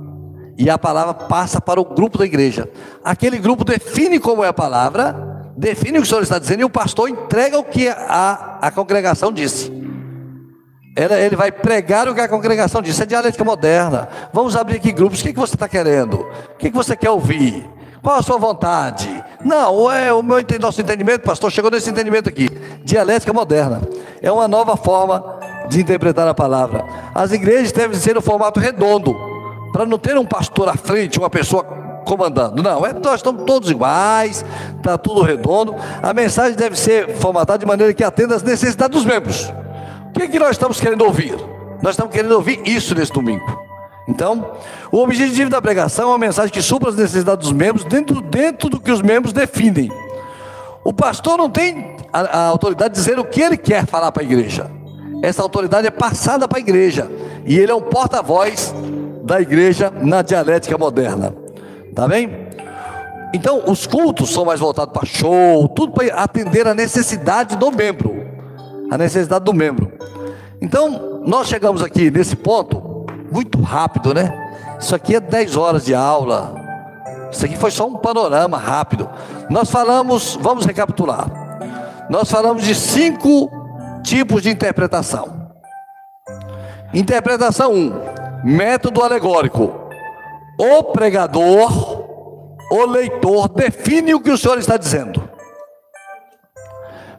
E 0.59 0.69
a 0.69 0.77
palavra 0.77 1.11
passa 1.11 1.59
para 1.59 1.81
o 1.81 1.85
grupo 1.85 2.19
da 2.19 2.25
igreja. 2.25 2.69
Aquele 3.03 3.39
grupo 3.39 3.63
define 3.63 4.19
como 4.19 4.43
é 4.43 4.47
a 4.47 4.53
palavra, 4.53 5.15
define 5.59 5.97
o 5.97 6.01
que 6.01 6.07
o 6.07 6.09
Senhor 6.09 6.23
está 6.23 6.39
dizendo, 6.39 6.61
e 6.61 6.63
o 6.63 6.69
pastor 6.69 7.09
entrega 7.09 7.59
o 7.59 7.63
que 7.63 7.89
a, 7.89 8.59
a 8.61 8.71
congregação 8.71 9.31
disse. 9.31 9.69
Ele, 10.95 11.35
vai 11.35 11.51
pregar 11.51 12.07
o 12.07 12.15
que 12.15 12.21
a 12.21 12.27
congregação 12.27 12.81
disse. 12.81 13.03
É 13.03 13.05
dialética 13.05 13.43
moderna. 13.43 14.07
Vamos 14.33 14.55
abrir 14.55 14.77
aqui 14.77 14.91
grupos. 14.91 15.19
O 15.19 15.23
que, 15.23 15.33
que 15.33 15.39
você 15.39 15.55
está 15.55 15.67
querendo? 15.67 16.15
O 16.53 16.57
que, 16.57 16.69
que 16.69 16.75
você 16.75 16.95
quer 16.95 17.09
ouvir? 17.09 17.69
Qual 18.01 18.17
a 18.17 18.21
sua 18.21 18.37
vontade? 18.37 19.07
Não, 19.43 19.91
é 19.91 20.11
o 20.13 20.23
meu 20.23 20.37
nosso 20.59 20.81
entendimento, 20.81 21.21
pastor, 21.21 21.51
chegou 21.51 21.69
nesse 21.69 21.89
entendimento 21.89 22.27
aqui. 22.27 22.49
Dialética 22.83 23.31
moderna. 23.31 23.81
É 24.21 24.31
uma 24.31 24.47
nova 24.47 24.75
forma 24.75 25.39
de 25.69 25.81
interpretar 25.81 26.27
a 26.27 26.33
palavra. 26.33 26.85
As 27.13 27.31
igrejas 27.31 27.71
devem 27.71 27.97
ser 27.97 28.15
no 28.15 28.21
formato 28.21 28.59
redondo, 28.59 29.15
para 29.71 29.85
não 29.85 29.99
ter 29.99 30.17
um 30.17 30.25
pastor 30.25 30.67
à 30.69 30.75
frente, 30.75 31.19
uma 31.19 31.29
pessoa 31.29 31.88
comandando. 32.09 32.63
Não, 32.63 32.83
é, 32.83 32.91
nós 32.91 33.15
estamos 33.15 33.43
todos 33.43 33.69
iguais, 33.69 34.43
está 34.75 34.97
tudo 34.97 35.21
redondo. 35.21 35.75
A 36.01 36.11
mensagem 36.11 36.57
deve 36.57 36.77
ser 36.77 37.15
formatada 37.17 37.59
de 37.59 37.65
maneira 37.67 37.93
que 37.93 38.03
atenda 38.03 38.35
às 38.35 38.41
necessidades 38.41 38.97
dos 38.97 39.05
membros. 39.05 39.53
O 40.09 40.13
que, 40.13 40.23
é 40.23 40.27
que 40.27 40.39
nós 40.39 40.51
estamos 40.51 40.81
querendo 40.81 41.03
ouvir? 41.03 41.35
Nós 41.83 41.91
estamos 41.91 42.11
querendo 42.11 42.31
ouvir 42.31 42.61
isso 42.65 42.95
nesse 42.95 43.13
domingo. 43.13 43.45
Então, 44.07 44.53
o 44.91 44.97
objetivo 44.97 45.51
da 45.51 45.61
pregação 45.61 46.05
é 46.05 46.07
uma 46.13 46.17
mensagem 46.17 46.51
que 46.51 46.63
supra 46.63 46.89
as 46.89 46.95
necessidades 46.95 47.47
dos 47.47 47.55
membros 47.55 47.85
dentro, 47.85 48.19
dentro 48.21 48.67
do 48.67 48.79
que 48.79 48.91
os 48.91 49.03
membros 49.03 49.31
definem. 49.31 49.91
O 50.83 50.91
pastor 50.91 51.37
não 51.37 51.47
tem 51.47 51.95
a, 52.11 52.21
a 52.21 52.47
autoridade 52.47 52.95
de 52.95 52.99
dizer 52.99 53.19
o 53.19 53.23
que 53.23 53.39
ele 53.39 53.55
quer 53.55 53.85
falar 53.85 54.11
para 54.11 54.23
a 54.23 54.25
igreja. 54.25 54.69
Essa 55.21 55.43
autoridade 55.43 55.85
é 55.85 55.91
passada 55.91 56.47
para 56.47 56.57
a 56.57 56.61
igreja. 56.61 57.09
E 57.45 57.57
ele 57.57 57.71
é 57.71 57.75
um 57.75 57.81
porta-voz 57.81 58.73
da 59.23 59.39
igreja 59.39 59.93
na 60.01 60.23
dialética 60.23 60.75
moderna. 60.75 61.33
Tá 61.95 62.07
bem? 62.07 62.47
Então, 63.33 63.63
os 63.67 63.85
cultos 63.85 64.31
são 64.33 64.45
mais 64.45 64.59
voltados 64.59 64.93
para 64.93 65.05
show, 65.05 65.67
tudo 65.69 65.93
para 65.93 66.13
atender 66.15 66.67
a 66.67 66.73
necessidade 66.73 67.55
do 67.55 67.71
membro. 67.71 68.25
A 68.89 68.97
necessidade 68.97 69.45
do 69.45 69.53
membro. 69.53 69.91
Então, 70.61 71.21
nós 71.25 71.47
chegamos 71.47 71.83
aqui 71.83 72.09
nesse 72.09 72.35
ponto 72.35 73.05
muito 73.31 73.61
rápido, 73.61 74.13
né? 74.13 74.33
Isso 74.79 74.95
aqui 74.95 75.15
é 75.15 75.19
10 75.19 75.55
horas 75.55 75.85
de 75.85 75.93
aula. 75.93 76.55
Isso 77.31 77.45
aqui 77.45 77.55
foi 77.55 77.69
só 77.69 77.87
um 77.87 77.95
panorama 77.95 78.57
rápido. 78.57 79.07
Nós 79.49 79.69
falamos, 79.69 80.37
vamos 80.41 80.65
recapitular. 80.65 81.29
Nós 82.09 82.31
falamos 82.31 82.63
de 82.63 82.73
cinco 82.73 83.51
tipos 84.01 84.41
de 84.41 84.49
interpretação. 84.49 85.51
Interpretação 86.93 87.71
1: 87.71 87.75
um, 87.75 87.93
método 88.43 89.03
alegórico. 89.03 89.78
O 90.61 90.83
pregador, 90.83 92.05
o 92.69 92.85
leitor 92.85 93.47
define 93.47 94.13
o 94.13 94.19
que 94.19 94.29
o 94.29 94.37
Senhor 94.37 94.57
está 94.57 94.75
dizendo. 94.75 95.23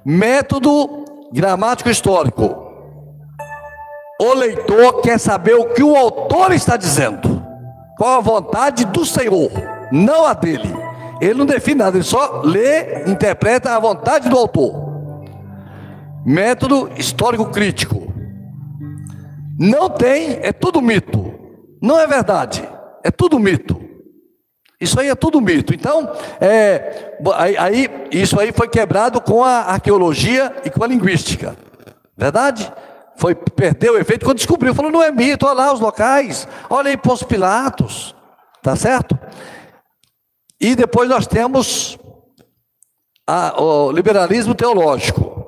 Método 0.05 1.07
gramático 1.33 1.89
histórico. 1.89 2.71
O 4.21 4.35
leitor 4.35 5.01
quer 5.01 5.19
saber 5.19 5.55
o 5.55 5.73
que 5.73 5.83
o 5.83 5.97
autor 5.97 6.53
está 6.53 6.77
dizendo. 6.77 7.43
Qual 7.97 8.19
a 8.19 8.21
vontade 8.21 8.85
do 8.85 9.07
Senhor, 9.07 9.51
não 9.91 10.27
a 10.27 10.35
dele. 10.35 10.71
Ele 11.19 11.35
não 11.35 11.47
define 11.47 11.79
nada, 11.79 11.97
ele 11.97 12.05
só 12.05 12.43
lê, 12.45 13.05
interpreta 13.11 13.75
a 13.75 13.81
vontade 13.81 14.29
do 14.29 14.37
autor. 14.37 14.91
Método 16.27 16.91
histórico 16.95 17.47
crítico. 17.47 18.13
Não 19.59 19.89
tem, 19.89 20.41
é 20.43 20.53
tudo 20.53 20.83
mito. 20.83 21.33
Não 21.81 21.99
é 21.99 22.07
verdade, 22.07 22.69
é 23.03 23.11
tudo 23.11 23.39
mito. 23.39 23.81
Isso 24.81 24.99
aí 24.99 25.09
é 25.09 25.15
tudo 25.15 25.41
mito. 25.41 25.75
Então, 25.75 26.11
é, 26.41 27.19
aí, 27.59 27.89
isso 28.11 28.41
aí 28.41 28.51
foi 28.53 28.69
quebrado 28.69 29.21
com 29.21 29.45
a 29.45 29.61
arqueologia 29.61 30.57
e 30.65 30.71
com 30.71 30.83
a 30.83 30.87
linguística. 30.87 31.57
Verdade? 32.17 32.73
Foi, 33.17 33.35
perdeu 33.35 33.95
o 33.95 33.99
efeito 33.99 34.25
quando 34.25 34.39
descobriu. 34.39 34.75
Falou, 34.75 34.91
não 34.91 35.03
é 35.03 35.13
mito, 35.13 35.45
olha 35.45 35.55
lá 35.55 35.73
os 35.73 35.81
locais. 35.81 36.49
Olha 36.71 36.89
aí 36.89 36.97
Pôs 36.97 37.23
Pilatos. 37.23 38.15
Tá 38.63 38.75
certo? 38.75 39.19
E 40.59 40.75
depois 40.75 41.09
nós 41.09 41.27
temos 41.27 41.99
a, 43.27 43.61
o 43.61 43.93
liberalismo 43.93 44.55
teológico 44.55 45.41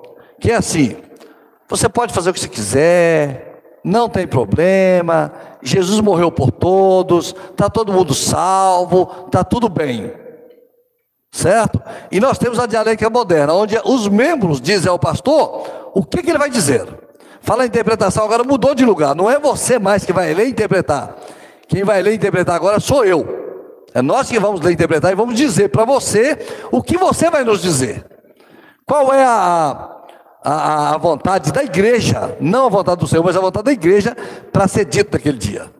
que 0.43 0.51
é 0.51 0.57
assim: 0.57 0.97
você 1.69 1.89
pode 1.89 2.13
fazer 2.13 2.31
o 2.31 2.35
que 2.35 2.41
você 2.41 2.49
quiser, 2.49 3.52
não 3.85 4.09
tem 4.09 4.27
problema, 4.27 5.33
Jesus 5.63 6.01
morreu 6.01 6.31
por 6.31 6.51
todos, 6.51 7.35
está 7.51 7.69
todo 7.69 7.93
mundo 7.93 8.15
salvo, 8.15 9.27
está 9.27 9.43
tudo 9.43 9.69
bem. 9.69 10.13
Certo? 11.33 11.81
E 12.11 12.21
nós 12.21 12.39
temos 12.39 12.59
a 12.59 12.67
dialética 12.67 13.09
moderna, 13.09 13.55
onde 13.55 13.81
os 13.85 14.07
membros 14.07 14.61
dizem 14.61 14.91
ao 14.91 14.99
pastor 14.99 15.67
o 15.95 16.05
que, 16.05 16.23
que 16.23 16.31
ele 16.31 16.39
vai 16.39 16.51
dizer. 16.51 16.87
Fala 17.41 17.65
a 17.65 17.67
interpretação, 17.67 18.25
agora 18.25 18.45
mudou 18.45 18.75
de 18.75 18.85
lugar, 18.85 19.15
não 19.17 19.31
é 19.31 19.39
você 19.39 19.79
mais 19.79 20.05
que 20.05 20.13
vai 20.13 20.33
ler 20.33 20.47
e 20.47 20.51
interpretar. 20.51 21.17
Quem 21.67 21.83
vai 21.83 22.03
ler 22.03 22.13
e 22.13 22.17
interpretar 22.17 22.55
agora 22.55 22.79
sou 22.79 23.05
eu. 23.05 23.41
É 23.95 24.01
nós 24.01 24.29
que 24.29 24.39
vamos 24.39 24.61
ler 24.61 24.71
e 24.71 24.75
interpretar 24.75 25.11
e 25.11 25.17
vamos 25.17 25.35
dizer 25.35 25.69
para 25.71 25.85
você 25.85 26.39
o 26.71 26.83
que 26.83 26.97
você 26.97 27.31
vai 27.31 27.45
nos 27.45 27.61
dizer. 27.61 28.07
Qual 28.87 29.13
é 29.13 29.25
a, 29.25 30.02
a, 30.45 30.95
a 30.95 30.99
vontade 30.99 31.53
da 31.53 31.63
igreja, 31.63 32.37
não 32.41 32.67
a 32.67 32.69
vontade 32.69 33.01
do 33.01 33.07
Senhor, 33.07 33.25
mas 33.25 33.37
a 33.37 33.41
vontade 33.41 33.65
da 33.65 33.73
igreja 33.73 34.17
para 34.53 34.67
ser 34.67 34.85
dito 34.85 35.13
naquele 35.13 35.39
dia. 35.39 35.71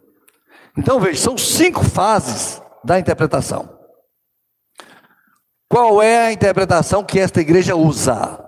Então 0.77 1.01
veja, 1.01 1.21
são 1.21 1.37
cinco 1.37 1.85
fases 1.85 2.63
da 2.85 2.99
interpretação. 2.99 3.79
Qual 5.69 6.03
é 6.03 6.27
a 6.27 6.33
interpretação 6.33 7.03
que 7.03 7.19
esta 7.19 7.41
igreja 7.41 7.75
usa? 7.75 8.39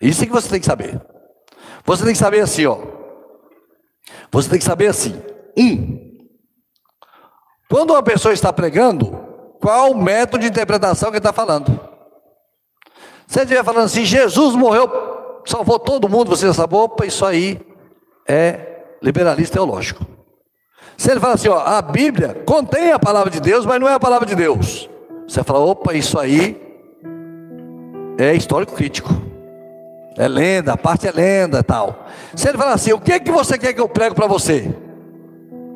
Isso 0.00 0.22
é 0.22 0.26
que 0.26 0.32
você 0.32 0.48
tem 0.48 0.60
que 0.60 0.66
saber. 0.66 1.00
Você 1.84 2.04
tem 2.04 2.12
que 2.12 2.18
saber 2.18 2.40
assim, 2.40 2.66
ó. 2.66 2.78
Você 4.30 4.48
tem 4.48 4.58
que 4.58 4.64
saber 4.64 4.88
assim. 4.88 5.20
Um, 5.56 6.18
quando 7.68 7.90
uma 7.90 8.02
pessoa 8.02 8.32
está 8.32 8.52
pregando, 8.52 9.10
qual 9.60 9.90
o 9.90 10.02
método 10.02 10.42
de 10.42 10.48
interpretação 10.48 11.10
que 11.10 11.16
ele 11.16 11.18
está 11.18 11.32
falando? 11.32 11.87
Se 13.28 13.40
ele 13.40 13.44
estiver 13.44 13.62
falando 13.62 13.84
assim, 13.84 14.06
Jesus 14.06 14.54
morreu, 14.56 14.90
salvou 15.44 15.78
todo 15.78 16.08
mundo, 16.08 16.30
você 16.30 16.46
já 16.46 16.54
sabe, 16.54 16.74
opa, 16.74 17.04
isso 17.04 17.26
aí 17.26 17.60
é 18.26 18.86
liberalismo 19.02 19.52
teológico. 19.52 20.04
Se 20.96 21.10
ele 21.10 21.20
fala 21.20 21.34
assim, 21.34 21.48
ó, 21.48 21.58
a 21.58 21.82
Bíblia 21.82 22.42
contém 22.46 22.90
a 22.90 22.98
palavra 22.98 23.30
de 23.30 23.38
Deus, 23.38 23.66
mas 23.66 23.78
não 23.78 23.86
é 23.86 23.92
a 23.92 24.00
palavra 24.00 24.26
de 24.26 24.34
Deus. 24.34 24.88
Você 25.28 25.44
fala, 25.44 25.58
opa, 25.60 25.92
isso 25.92 26.18
aí 26.18 26.58
é 28.16 28.34
histórico 28.34 28.72
crítico. 28.72 29.10
É 30.16 30.26
lenda, 30.26 30.72
a 30.72 30.76
parte 30.78 31.06
é 31.06 31.12
lenda 31.12 31.62
tal. 31.62 32.06
Se 32.34 32.48
ele 32.48 32.56
fala 32.56 32.72
assim, 32.72 32.94
o 32.94 33.00
que 33.00 33.12
é 33.12 33.20
que 33.20 33.30
você 33.30 33.58
quer 33.58 33.74
que 33.74 33.80
eu 33.80 33.90
prego 33.90 34.14
para 34.14 34.26
você? 34.26 34.74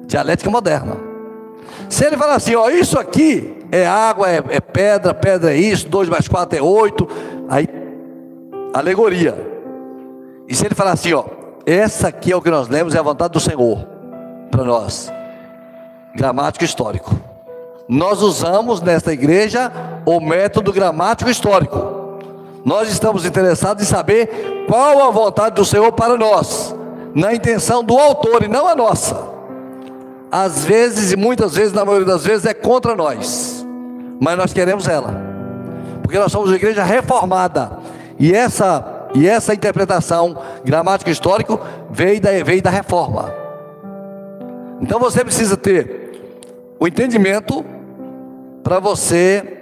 Dialética 0.06 0.50
moderna. 0.50 0.96
Se 1.90 2.06
ele 2.06 2.16
fala 2.16 2.34
assim, 2.34 2.54
ó, 2.54 2.70
isso 2.70 2.98
aqui 2.98 3.58
é 3.70 3.86
água, 3.86 4.30
é, 4.30 4.42
é 4.48 4.60
pedra, 4.60 5.14
pedra 5.14 5.54
é 5.54 5.56
isso, 5.56 5.88
2 5.88 6.08
mais 6.08 6.28
4 6.28 6.58
é 6.58 6.62
8. 6.62 7.08
Aí, 7.48 7.68
alegoria. 8.72 9.34
E 10.48 10.54
se 10.54 10.66
ele 10.66 10.74
falar 10.74 10.92
assim, 10.92 11.12
ó, 11.12 11.24
essa 11.64 12.08
aqui 12.08 12.32
é 12.32 12.36
o 12.36 12.42
que 12.42 12.50
nós 12.50 12.68
lemos, 12.68 12.94
é 12.94 12.98
a 12.98 13.02
vontade 13.02 13.32
do 13.32 13.40
Senhor 13.40 13.86
para 14.50 14.64
nós. 14.64 15.12
Gramático 16.14 16.64
histórico. 16.64 17.14
Nós 17.88 18.22
usamos 18.22 18.80
nesta 18.80 19.12
igreja 19.12 19.72
o 20.06 20.20
método 20.20 20.72
gramático 20.72 21.30
histórico. 21.30 22.18
Nós 22.64 22.88
estamos 22.88 23.24
interessados 23.24 23.82
em 23.82 23.86
saber 23.86 24.64
qual 24.68 25.02
a 25.02 25.10
vontade 25.10 25.56
do 25.56 25.64
Senhor 25.64 25.90
para 25.92 26.16
nós, 26.16 26.74
na 27.14 27.34
intenção 27.34 27.82
do 27.82 27.98
autor 27.98 28.44
e 28.44 28.48
não 28.48 28.68
a 28.68 28.74
nossa. 28.74 29.32
Às 30.30 30.64
vezes, 30.64 31.12
e 31.12 31.16
muitas 31.16 31.54
vezes, 31.54 31.72
na 31.72 31.84
maioria 31.84 32.06
das 32.06 32.24
vezes, 32.24 32.46
é 32.46 32.54
contra 32.54 32.94
nós, 32.94 33.66
mas 34.20 34.38
nós 34.38 34.52
queremos 34.52 34.88
ela, 34.88 35.31
porque 36.12 36.20
nós 36.22 36.30
somos 36.30 36.50
uma 36.50 36.56
igreja 36.56 36.84
reformada, 36.84 37.78
e 38.18 38.34
essa, 38.34 39.08
e 39.14 39.26
essa 39.26 39.54
interpretação 39.54 40.36
gramática 40.62 41.10
histórico 41.10 41.58
veio 41.90 42.20
da, 42.20 42.30
veio 42.44 42.60
da 42.60 42.68
reforma. 42.68 43.32
Então 44.82 45.00
você 45.00 45.24
precisa 45.24 45.56
ter 45.56 46.20
o 46.78 46.86
entendimento 46.86 47.64
para 48.62 48.78
você 48.78 49.58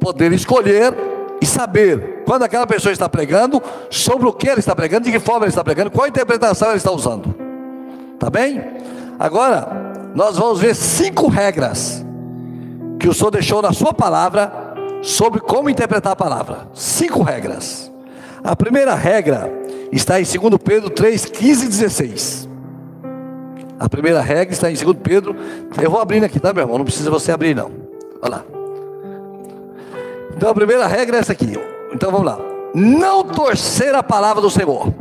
poder 0.00 0.32
escolher 0.32 0.94
e 1.38 1.44
saber 1.44 2.22
quando 2.24 2.44
aquela 2.44 2.66
pessoa 2.66 2.90
está 2.90 3.06
pregando, 3.06 3.62
sobre 3.90 4.26
o 4.26 4.32
que 4.32 4.48
ela 4.48 4.60
está 4.60 4.74
pregando, 4.74 5.04
de 5.04 5.12
que 5.12 5.20
forma 5.20 5.40
ela 5.40 5.48
está 5.48 5.62
pregando, 5.62 5.90
qual 5.90 6.08
interpretação 6.08 6.68
ela 6.68 6.78
está 6.78 6.90
usando. 6.90 7.34
Tá 8.18 8.30
bem? 8.30 8.58
Agora, 9.18 9.92
nós 10.14 10.38
vamos 10.38 10.60
ver 10.60 10.74
cinco 10.74 11.28
regras 11.28 12.02
que 12.98 13.06
o 13.06 13.12
Senhor 13.12 13.30
deixou 13.30 13.60
na 13.60 13.74
sua 13.74 13.92
palavra 13.92 14.63
sobre 15.04 15.40
como 15.40 15.68
interpretar 15.68 16.12
a 16.12 16.16
palavra. 16.16 16.66
Cinco 16.72 17.22
regras. 17.22 17.92
A 18.42 18.56
primeira 18.56 18.94
regra 18.94 19.52
está 19.92 20.20
em 20.20 20.24
2 20.24 20.60
Pedro 20.62 20.90
3, 20.90 21.26
15 21.26 21.64
e 21.64 21.68
16. 21.68 22.48
A 23.78 23.88
primeira 23.88 24.20
regra 24.20 24.52
está 24.52 24.70
em 24.70 24.74
2 24.74 24.96
Pedro. 25.02 25.36
Eu 25.80 25.90
vou 25.90 26.00
abrindo 26.00 26.24
aqui, 26.24 26.40
tá, 26.40 26.52
meu 26.52 26.62
irmão? 26.62 26.78
Não 26.78 26.84
precisa 26.84 27.10
você 27.10 27.30
abrir, 27.30 27.54
não. 27.54 27.70
Olha 28.22 28.36
lá. 28.36 28.44
Então 30.36 30.48
a 30.48 30.54
primeira 30.54 30.86
regra 30.86 31.18
é 31.18 31.20
essa 31.20 31.32
aqui. 31.32 31.52
Então 31.92 32.10
vamos 32.10 32.26
lá. 32.26 32.38
Não 32.74 33.22
torcer 33.22 33.94
a 33.94 34.02
palavra 34.02 34.40
do 34.40 34.50
Senhor. 34.50 34.92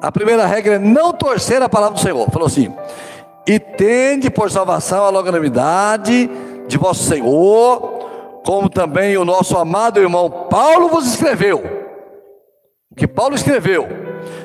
A 0.00 0.10
primeira 0.10 0.44
regra 0.46 0.74
é 0.74 0.78
não 0.78 1.12
torcer 1.12 1.62
a 1.62 1.68
palavra 1.68 1.94
do 1.94 2.00
Senhor. 2.00 2.28
Falou 2.30 2.48
assim: 2.48 2.74
e 3.46 3.58
tende 3.58 4.30
por 4.30 4.50
salvação 4.50 5.04
a 5.04 5.10
longanimidade 5.10 6.28
de 6.66 6.78
vosso 6.78 7.04
Senhor, 7.04 8.01
como 8.44 8.68
também 8.68 9.16
o 9.16 9.24
nosso 9.24 9.56
amado 9.56 10.00
irmão 10.00 10.46
Paulo 10.50 10.88
vos 10.88 11.06
escreveu. 11.06 11.62
Que 12.96 13.06
Paulo 13.06 13.34
escreveu, 13.34 13.88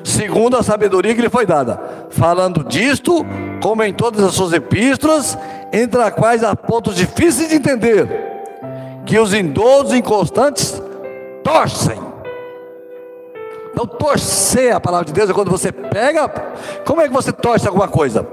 segundo 0.04 0.56
a 0.56 0.64
sabedoria 0.64 1.14
que 1.14 1.22
lhe 1.22 1.30
foi 1.30 1.46
dada, 1.46 2.08
falando 2.10 2.64
disto, 2.64 3.26
como 3.62 3.84
em 3.84 3.94
todas 3.94 4.24
as 4.24 4.34
suas 4.34 4.54
epístolas, 4.54 5.38
entre 5.74 6.02
as 6.02 6.14
quais 6.14 6.44
há 6.44 6.56
pontos 6.56 6.96
difíceis 6.96 7.50
de 7.50 7.56
entender, 7.56 8.08
que 9.06 9.20
os 9.20 9.34
indoutos 9.34 9.94
e 9.94 9.98
inconstantes 9.98 10.82
torcem. 11.44 12.08
Então, 13.72 13.86
torcer 13.86 14.74
a 14.74 14.80
palavra 14.80 15.06
de 15.06 15.14
Deus 15.14 15.30
é 15.30 15.34
quando 15.34 15.52
você 15.52 15.72
pega. 15.72 16.28
Como 16.84 17.00
é 17.00 17.08
que 17.08 17.14
você 17.14 17.32
torce 17.32 17.68
alguma 17.68 17.88
coisa? 17.88 18.28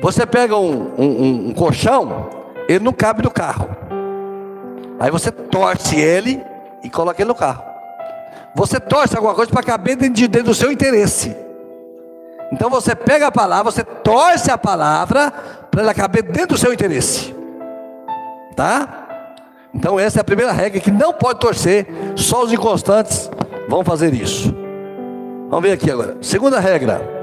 Você 0.00 0.24
pega 0.24 0.56
um, 0.56 0.92
um, 0.96 1.48
um 1.48 1.52
colchão, 1.52 2.30
ele 2.66 2.82
não 2.82 2.92
cabe 2.92 3.22
no 3.22 3.30
carro. 3.30 3.68
Aí 5.00 5.10
você 5.10 5.32
torce 5.32 5.98
ele 5.98 6.44
e 6.84 6.90
coloca 6.90 7.22
ele 7.22 7.28
no 7.28 7.34
carro. 7.34 7.64
Você 8.54 8.78
torce 8.78 9.16
alguma 9.16 9.34
coisa 9.34 9.50
para 9.50 9.62
caber 9.62 9.96
dentro, 9.96 10.14
de, 10.14 10.28
dentro 10.28 10.48
do 10.48 10.54
seu 10.54 10.70
interesse. 10.70 11.34
Então 12.52 12.68
você 12.68 12.94
pega 12.94 13.28
a 13.28 13.32
palavra, 13.32 13.72
você 13.72 13.82
torce 13.82 14.50
a 14.50 14.58
palavra 14.58 15.32
para 15.70 15.80
ela 15.80 15.94
caber 15.94 16.22
dentro 16.22 16.48
do 16.48 16.58
seu 16.58 16.70
interesse. 16.72 17.34
Tá? 18.54 19.06
Então 19.72 19.98
essa 19.98 20.18
é 20.18 20.20
a 20.20 20.24
primeira 20.24 20.52
regra 20.52 20.78
que 20.80 20.90
não 20.90 21.14
pode 21.14 21.40
torcer, 21.40 21.86
só 22.16 22.42
os 22.42 22.52
inconstantes 22.52 23.30
vão 23.68 23.82
fazer 23.82 24.12
isso. 24.12 24.54
Vamos 25.48 25.62
ver 25.62 25.72
aqui 25.72 25.90
agora. 25.90 26.18
Segunda 26.20 26.60
regra. 26.60 27.20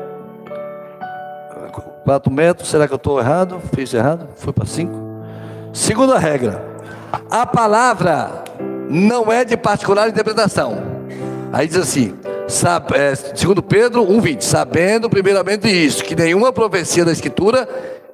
4 2.03 2.31
metros, 2.31 2.69
será 2.69 2.87
que 2.87 2.93
eu 2.93 2.97
estou 2.97 3.19
errado? 3.19 3.61
Fiz 3.75 3.93
errado? 3.93 4.29
Foi 4.37 4.53
para 4.53 4.65
5. 4.65 4.93
Segunda 5.73 6.17
regra. 6.17 6.76
A 7.29 7.45
palavra 7.45 8.43
não 8.89 9.31
é 9.31 9.43
de 9.43 9.55
particular 9.55 10.09
interpretação. 10.09 10.77
Aí 11.51 11.67
diz 11.67 11.77
assim, 11.77 12.17
sabe, 12.47 12.97
é, 12.97 13.15
segundo 13.15 13.61
Pedro 13.61 14.05
1,20, 14.05 14.41
sabendo 14.41 15.09
primeiramente 15.09 15.67
isso, 15.67 16.03
que 16.03 16.15
nenhuma 16.15 16.51
profecia 16.51 17.05
da 17.05 17.11
Escritura 17.11 17.67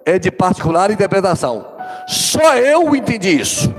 é 0.05 0.19
de 0.19 0.31
particular 0.31 0.91
interpretação. 0.91 1.65
Só 2.07 2.55
eu 2.55 2.95
entendi 2.95 3.39
isso. 3.39 3.73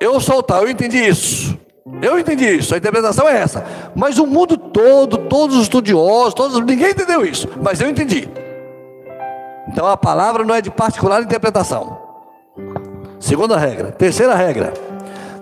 Eu 0.00 0.20
sou 0.20 0.42
tal, 0.42 0.62
eu 0.62 0.70
entendi 0.70 0.98
isso. 0.98 1.58
Eu 2.00 2.18
entendi 2.18 2.44
isso, 2.44 2.74
a 2.74 2.78
interpretação 2.78 3.28
é 3.28 3.40
essa. 3.40 3.64
Mas 3.94 4.18
o 4.18 4.26
mundo 4.26 4.56
todo, 4.56 5.18
todos 5.18 5.56
os 5.56 5.62
estudiosos, 5.62 6.34
todos, 6.34 6.60
ninguém 6.60 6.90
entendeu 6.90 7.24
isso, 7.24 7.48
mas 7.60 7.80
eu 7.80 7.88
entendi. 7.88 8.28
Então 9.68 9.86
a 9.86 9.96
palavra 9.96 10.44
não 10.44 10.54
é 10.54 10.60
de 10.60 10.70
particular 10.70 11.22
interpretação. 11.22 12.01
Segunda 13.22 13.56
regra. 13.56 13.92
Terceira 13.92 14.34
regra: 14.34 14.74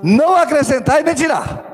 não 0.02 0.36
acrescentar 0.36 1.00
e 1.00 1.02
nem 1.02 1.14
tirar. 1.14 1.66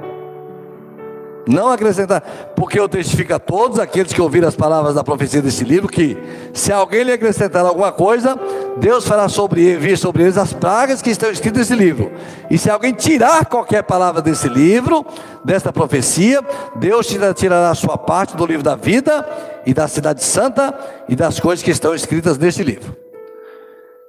Não 1.49 1.69
acrescentar, 1.69 2.23
porque 2.57 2.79
eu 2.79 2.89
testifico 2.89 3.33
a 3.33 3.39
todos 3.39 3.79
aqueles 3.79 4.13
que 4.13 4.21
ouviram 4.21 4.49
as 4.49 4.57
palavras 4.57 4.97
da 4.97 5.05
profecia 5.05 5.41
desse 5.41 5.63
livro 5.63 5.87
que 5.87 6.17
se 6.53 6.73
alguém 6.73 7.05
lhe 7.05 7.13
acrescentar 7.13 7.65
alguma 7.65 7.93
coisa, 7.93 8.37
Deus 8.79 9.07
fará 9.07 9.29
sobre 9.29 9.77
vir 9.77 9.97
sobre 9.97 10.25
eles 10.25 10.37
as 10.37 10.53
pragas 10.53 11.01
que 11.01 11.11
estão 11.11 11.31
escritas 11.31 11.69
nesse 11.69 11.81
livro. 11.81 12.11
E 12.51 12.59
se 12.59 12.69
alguém 12.69 12.93
tirar 12.93 13.47
qualquer 13.47 13.85
palavra 13.85 14.21
desse 14.21 14.49
livro, 14.49 15.07
desta 15.45 15.73
profecia, 15.73 16.41
Deus 16.75 17.07
tirará 17.37 17.71
a 17.71 17.77
sua 17.77 17.97
parte 17.97 18.37
do 18.37 18.45
livro 18.45 18.65
da 18.65 18.75
vida 18.75 19.25
e 19.65 19.73
da 19.73 19.87
cidade 19.87 20.25
santa 20.25 20.77
e 21.09 21.15
das 21.15 21.39
coisas 21.39 21.65
que 21.65 21.71
estão 21.71 21.95
escritas 21.95 22.37
neste 22.37 22.65
livro. 22.65 23.06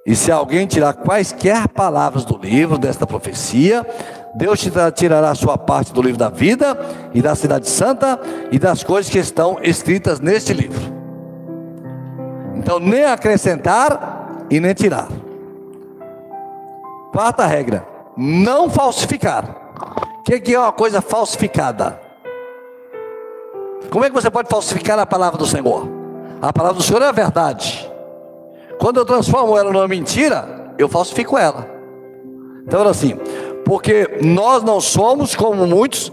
E 0.08 0.16
se 0.16 0.32
alguém 0.32 0.66
tirar 0.66 0.94
quaisquer 0.94 1.68
palavras 1.68 2.24
do 2.24 2.38
livro 2.38 2.78
desta 2.78 3.06
profecia, 3.06 3.86
Deus 4.34 4.58
te 4.58 4.72
tirará 4.94 5.28
a 5.28 5.34
sua 5.34 5.58
parte 5.58 5.92
do 5.92 6.00
livro 6.00 6.18
da 6.18 6.30
vida 6.30 6.78
e 7.12 7.20
da 7.20 7.34
cidade 7.34 7.68
santa 7.68 8.18
e 8.50 8.58
das 8.58 8.82
coisas 8.82 9.12
que 9.12 9.18
estão 9.18 9.58
escritas 9.62 10.18
neste 10.18 10.54
livro. 10.54 10.80
Então, 12.56 12.80
nem 12.80 13.04
acrescentar 13.04 14.46
e 14.48 14.58
nem 14.58 14.72
tirar. 14.72 15.08
Quarta 17.12 17.44
regra: 17.44 17.86
não 18.16 18.70
falsificar. 18.70 19.44
O 20.20 20.22
que 20.22 20.54
é 20.54 20.58
uma 20.58 20.72
coisa 20.72 21.02
falsificada? 21.02 22.00
Como 23.90 24.06
é 24.06 24.08
que 24.08 24.14
você 24.14 24.30
pode 24.30 24.48
falsificar 24.48 24.98
a 24.98 25.04
palavra 25.04 25.38
do 25.38 25.46
Senhor? 25.46 25.86
A 26.40 26.50
palavra 26.50 26.78
do 26.78 26.82
Senhor 26.82 27.02
é 27.02 27.08
a 27.08 27.12
verdade. 27.12 27.87
Quando 28.88 29.00
eu 29.00 29.04
transformo 29.04 29.54
ela 29.54 29.70
numa 29.70 29.86
mentira, 29.86 30.72
eu 30.78 30.88
falsifico 30.88 31.36
ela. 31.36 31.68
Então, 32.66 32.88
assim, 32.88 33.18
porque 33.62 34.18
nós 34.22 34.62
não 34.62 34.80
somos 34.80 35.36
como 35.36 35.66
muitos 35.66 36.10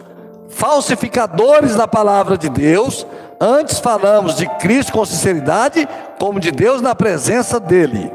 falsificadores 0.49 1.77
da 1.77 1.87
palavra 1.87 2.37
de 2.37 2.49
Deus, 2.49 3.07
antes 3.39 3.79
falamos 3.79 4.35
de 4.35 4.45
Cristo 4.57 4.91
com 4.91 5.05
sinceridade, 5.05 5.87
como 6.19 6.37
de 6.37 6.51
Deus 6.51 6.81
na 6.81 6.93
presença 6.93 7.61
dele. 7.61 8.11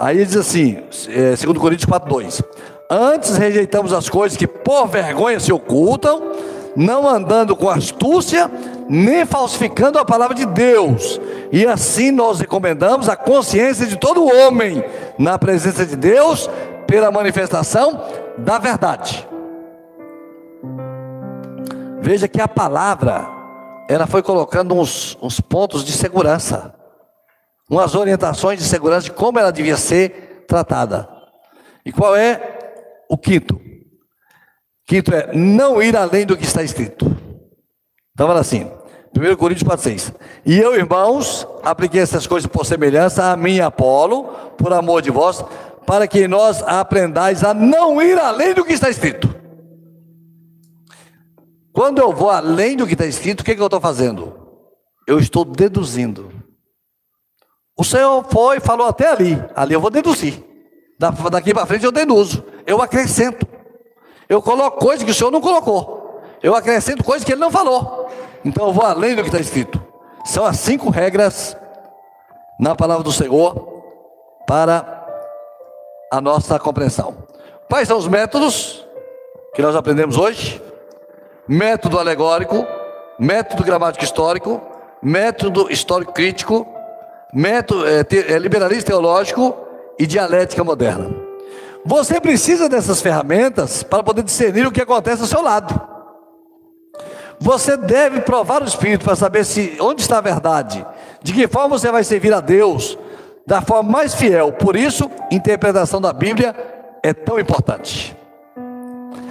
Aí 0.00 0.26
diz 0.26 0.36
assim, 0.36 0.82
é, 1.08 1.36
2 1.36 1.58
Coríntios 1.58 1.88
4,2: 1.88 2.42
Antes 2.90 3.36
rejeitamos 3.36 3.92
as 3.92 4.08
coisas 4.08 4.36
que 4.36 4.48
por 4.48 4.88
vergonha 4.88 5.38
se 5.38 5.52
ocultam, 5.52 6.32
não 6.74 7.08
andando 7.08 7.54
com 7.54 7.70
astúcia, 7.70 8.50
nem 8.88 9.26
falsificando 9.26 9.98
a 9.98 10.04
palavra 10.04 10.34
de 10.34 10.46
Deus. 10.46 11.20
E 11.52 11.66
assim 11.66 12.10
nós 12.10 12.40
recomendamos 12.40 13.08
a 13.08 13.16
consciência 13.16 13.86
de 13.86 13.96
todo 13.96 14.26
homem 14.26 14.82
na 15.18 15.38
presença 15.38 15.84
de 15.84 15.96
Deus 15.96 16.48
pela 16.86 17.10
manifestação 17.10 18.00
da 18.38 18.58
verdade. 18.58 19.28
Veja 22.00 22.26
que 22.26 22.40
a 22.40 22.48
palavra 22.48 23.28
ela 23.88 24.06
foi 24.06 24.22
colocando 24.22 24.74
uns, 24.74 25.18
uns 25.20 25.40
pontos 25.40 25.84
de 25.84 25.92
segurança, 25.92 26.74
umas 27.70 27.94
orientações 27.94 28.58
de 28.58 28.64
segurança 28.64 29.04
de 29.04 29.12
como 29.12 29.38
ela 29.38 29.52
devia 29.52 29.76
ser 29.76 30.44
tratada. 30.46 31.08
E 31.84 31.92
qual 31.92 32.16
é 32.16 33.04
o 33.08 33.16
quinto? 33.16 33.60
Quinto 34.86 35.14
é 35.14 35.30
não 35.34 35.82
ir 35.82 35.96
além 35.96 36.24
do 36.24 36.36
que 36.36 36.44
está 36.44 36.62
escrito. 36.62 37.04
Então 38.12 38.26
fala 38.26 38.40
assim, 38.40 38.70
1 39.16 39.36
Coríntios 39.36 39.68
4,6. 39.68 40.14
E 40.44 40.58
eu, 40.58 40.74
irmãos, 40.74 41.46
apliquei 41.62 42.00
essas 42.00 42.26
coisas 42.26 42.46
por 42.50 42.64
semelhança 42.64 43.32
a 43.32 43.36
mim 43.36 43.60
Apolo, 43.60 44.24
por 44.56 44.72
amor 44.72 45.02
de 45.02 45.10
vós, 45.10 45.44
para 45.86 46.06
que 46.06 46.28
nós 46.28 46.62
aprendais 46.62 47.42
a 47.42 47.54
não 47.54 48.00
ir 48.00 48.18
além 48.18 48.54
do 48.54 48.64
que 48.64 48.72
está 48.72 48.90
escrito. 48.90 49.34
Quando 51.72 52.00
eu 52.00 52.12
vou 52.12 52.30
além 52.30 52.76
do 52.76 52.86
que 52.86 52.92
está 52.92 53.06
escrito, 53.06 53.40
o 53.40 53.44
que, 53.44 53.54
que 53.54 53.60
eu 53.60 53.66
estou 53.66 53.80
fazendo? 53.80 54.34
Eu 55.06 55.18
estou 55.18 55.44
deduzindo. 55.44 56.30
O 57.76 57.84
Senhor 57.84 58.24
foi 58.28 58.56
e 58.56 58.60
falou 58.60 58.88
até 58.88 59.08
ali. 59.08 59.42
Ali 59.54 59.74
eu 59.74 59.80
vou 59.80 59.90
deduzir. 59.90 60.44
Daqui 61.30 61.54
para 61.54 61.66
frente 61.66 61.84
eu 61.84 61.92
deduzo. 61.92 62.44
Eu 62.66 62.82
acrescento. 62.82 63.46
Eu 64.28 64.42
coloco 64.42 64.78
coisas 64.78 65.04
que 65.04 65.12
o 65.12 65.14
Senhor 65.14 65.30
não 65.30 65.40
colocou. 65.40 66.20
Eu 66.42 66.54
acrescento 66.54 67.04
coisas 67.04 67.24
que 67.24 67.32
Ele 67.32 67.40
não 67.40 67.50
falou. 67.50 68.10
Então 68.44 68.66
eu 68.66 68.72
vou 68.72 68.84
além 68.84 69.14
do 69.14 69.22
que 69.22 69.28
está 69.28 69.40
escrito. 69.40 69.82
São 70.24 70.44
as 70.44 70.58
cinco 70.58 70.90
regras 70.90 71.56
na 72.58 72.74
palavra 72.74 73.04
do 73.04 73.12
Senhor 73.12 73.82
para 74.46 75.06
a 76.10 76.20
nossa 76.20 76.58
compreensão. 76.58 77.16
Quais 77.68 77.86
são 77.86 77.98
os 77.98 78.08
métodos 78.08 78.86
que 79.54 79.62
nós 79.62 79.76
aprendemos 79.76 80.16
hoje? 80.16 80.62
Método 81.46 81.98
alegórico, 81.98 82.66
método 83.18 83.62
gramático 83.62 84.04
histórico, 84.04 84.60
método 85.02 85.70
histórico 85.70 86.12
crítico, 86.12 86.66
método 87.32 87.86
é, 87.86 88.04
te, 88.04 88.18
é, 88.18 88.38
liberalismo 88.38 88.84
teológico 88.84 89.56
e 89.98 90.06
dialética 90.06 90.64
moderna. 90.64 91.10
Você 91.84 92.20
precisa 92.20 92.68
dessas 92.68 93.00
ferramentas 93.00 93.82
para 93.82 94.02
poder 94.02 94.22
discernir 94.22 94.66
o 94.66 94.72
que 94.72 94.82
acontece 94.82 95.22
ao 95.22 95.28
seu 95.28 95.42
lado. 95.42 95.97
Você 97.40 97.76
deve 97.76 98.20
provar 98.20 98.62
o 98.62 98.66
Espírito 98.66 99.04
para 99.04 99.14
saber 99.14 99.44
se 99.44 99.76
onde 99.80 100.02
está 100.02 100.18
a 100.18 100.22
verdade, 100.22 100.84
de 101.22 101.32
que 101.32 101.46
forma 101.46 101.78
você 101.78 101.90
vai 101.90 102.02
servir 102.02 102.32
a 102.32 102.40
Deus, 102.40 102.98
da 103.46 103.62
forma 103.62 103.90
mais 103.90 104.14
fiel. 104.14 104.52
Por 104.52 104.76
isso, 104.76 105.10
interpretação 105.30 106.00
da 106.00 106.12
Bíblia 106.12 106.54
é 107.02 107.12
tão 107.12 107.38
importante. 107.38 108.16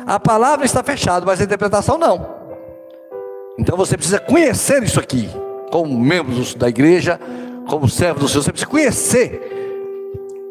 A 0.05 0.19
palavra 0.19 0.65
está 0.65 0.81
fechada, 0.81 1.25
mas 1.25 1.41
a 1.41 1.43
interpretação 1.43 1.97
não. 1.97 2.37
Então 3.59 3.75
você 3.75 3.97
precisa 3.97 4.19
conhecer 4.19 4.81
isso 4.83 4.99
aqui, 4.99 5.29
como 5.71 5.99
membro 5.99 6.33
da 6.55 6.69
igreja, 6.69 7.19
como 7.67 7.89
servo 7.89 8.21
do 8.21 8.27
Senhor, 8.27 8.43
você 8.43 8.51
precisa 8.51 8.71
conhecer 8.71 9.57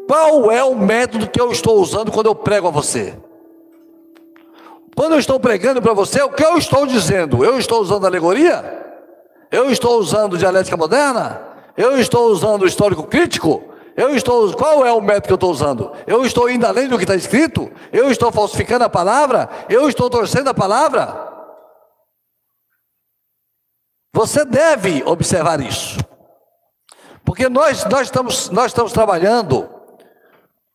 qual 0.07 0.51
é 0.51 0.63
o 0.63 0.75
método 0.75 1.27
que 1.27 1.41
eu 1.41 1.51
estou 1.51 1.81
usando 1.81 2.11
quando 2.11 2.27
eu 2.27 2.35
prego 2.35 2.67
a 2.67 2.71
você. 2.71 3.13
Quando 4.97 5.13
eu 5.13 5.19
estou 5.19 5.39
pregando 5.39 5.79
para 5.79 5.93
você, 5.93 6.23
o 6.23 6.31
que 6.31 6.43
eu 6.43 6.57
estou 6.57 6.87
dizendo? 6.87 7.45
Eu 7.45 7.59
estou 7.59 7.79
usando 7.79 8.07
alegoria? 8.07 8.83
Eu 9.51 9.69
estou 9.69 9.99
usando 9.99 10.39
dialética 10.39 10.75
moderna? 10.75 11.39
Eu 11.77 11.99
estou 11.99 12.31
usando 12.31 12.65
histórico 12.65 13.03
crítico? 13.03 13.63
Eu 13.95 14.15
estou, 14.15 14.51
qual 14.53 14.83
é 14.83 14.91
o 14.91 14.99
método 14.99 15.27
que 15.27 15.33
eu 15.33 15.35
estou 15.35 15.51
usando? 15.51 15.91
Eu 16.07 16.25
estou 16.25 16.49
indo 16.49 16.65
além 16.65 16.87
do 16.87 16.97
que 16.97 17.03
está 17.03 17.13
escrito? 17.13 17.71
Eu 17.93 18.09
estou 18.09 18.31
falsificando 18.31 18.85
a 18.85 18.89
palavra? 18.89 19.47
Eu 19.69 19.87
estou 19.87 20.09
torcendo 20.09 20.47
a 20.47 20.53
palavra? 20.53 21.31
Você 24.15 24.43
deve 24.45 25.03
observar 25.05 25.61
isso. 25.61 25.99
Porque 27.23 27.47
nós, 27.47 27.85
nós, 27.85 28.07
estamos, 28.07 28.49
nós 28.49 28.71
estamos 28.71 28.91
trabalhando 28.93 29.69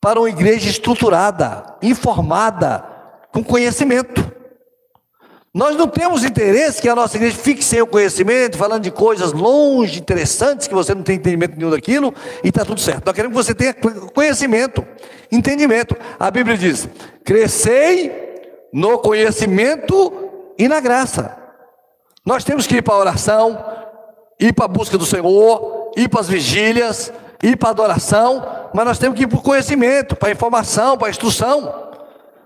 para 0.01 0.21
uma 0.21 0.29
igreja 0.29 0.71
estruturada, 0.71 1.77
informada, 1.83 2.92
com 3.33 3.43
conhecimento. 3.43 4.33
Nós 5.55 5.77
não 5.77 5.87
temos 5.87 6.25
interesse 6.25 6.81
que 6.81 6.89
a 6.89 6.95
nossa 6.95 7.17
igreja 7.17 7.37
fique 7.37 7.63
sem 7.63 7.83
o 7.83 7.87
conhecimento, 7.87 8.57
falando 8.57 8.83
de 8.83 8.91
coisas 8.91 9.33
longe, 9.33 10.01
interessantes, 10.01 10.67
que 10.67 10.75
você 10.75 10.95
não 10.95 11.03
tem 11.03 11.17
entendimento 11.17 11.57
nenhum 11.57 11.71
daquilo, 11.71 12.15
e 12.43 12.49
está 12.49 12.65
tudo 12.65 12.81
certo. 12.81 13.05
Nós 13.05 13.15
queremos 13.15 13.37
que 13.37 13.45
você 13.45 13.55
tenha 13.55 13.75
conhecimento, 13.75 14.87
entendimento. 15.31 15.95
A 16.19 16.31
Bíblia 16.31 16.57
diz: 16.57 16.89
crescei 17.23 18.11
no 18.73 18.99
conhecimento 18.99 20.31
e 20.59 20.67
na 20.69 20.81
graça. 20.81 21.37
Nós 22.25 22.45
temos 22.45 22.67
que 22.67 22.77
ir 22.77 22.83
para 22.83 22.95
a 22.95 22.99
oração, 22.99 23.63
ir 24.41 24.55
para 24.55 24.65
a 24.65 24.69
busca 24.69 24.97
do 24.97 25.05
Senhor, 25.05 25.93
ir 25.99 26.09
para 26.09 26.21
as 26.21 26.29
vigílias, 26.29 27.13
ir 27.43 27.59
para 27.59 27.69
a 27.69 27.73
adoração, 27.73 28.71
mas 28.73 28.87
nós 28.87 28.99
temos 28.99 29.19
que 29.19 29.25
ir 29.25 29.27
para 29.27 29.39
o 29.39 29.43
conhecimento, 29.43 30.17
para 30.17 30.31
a 30.31 30.33
informação, 30.33 30.97
para 30.97 31.09
a 31.09 31.11
instrução. 31.11 31.92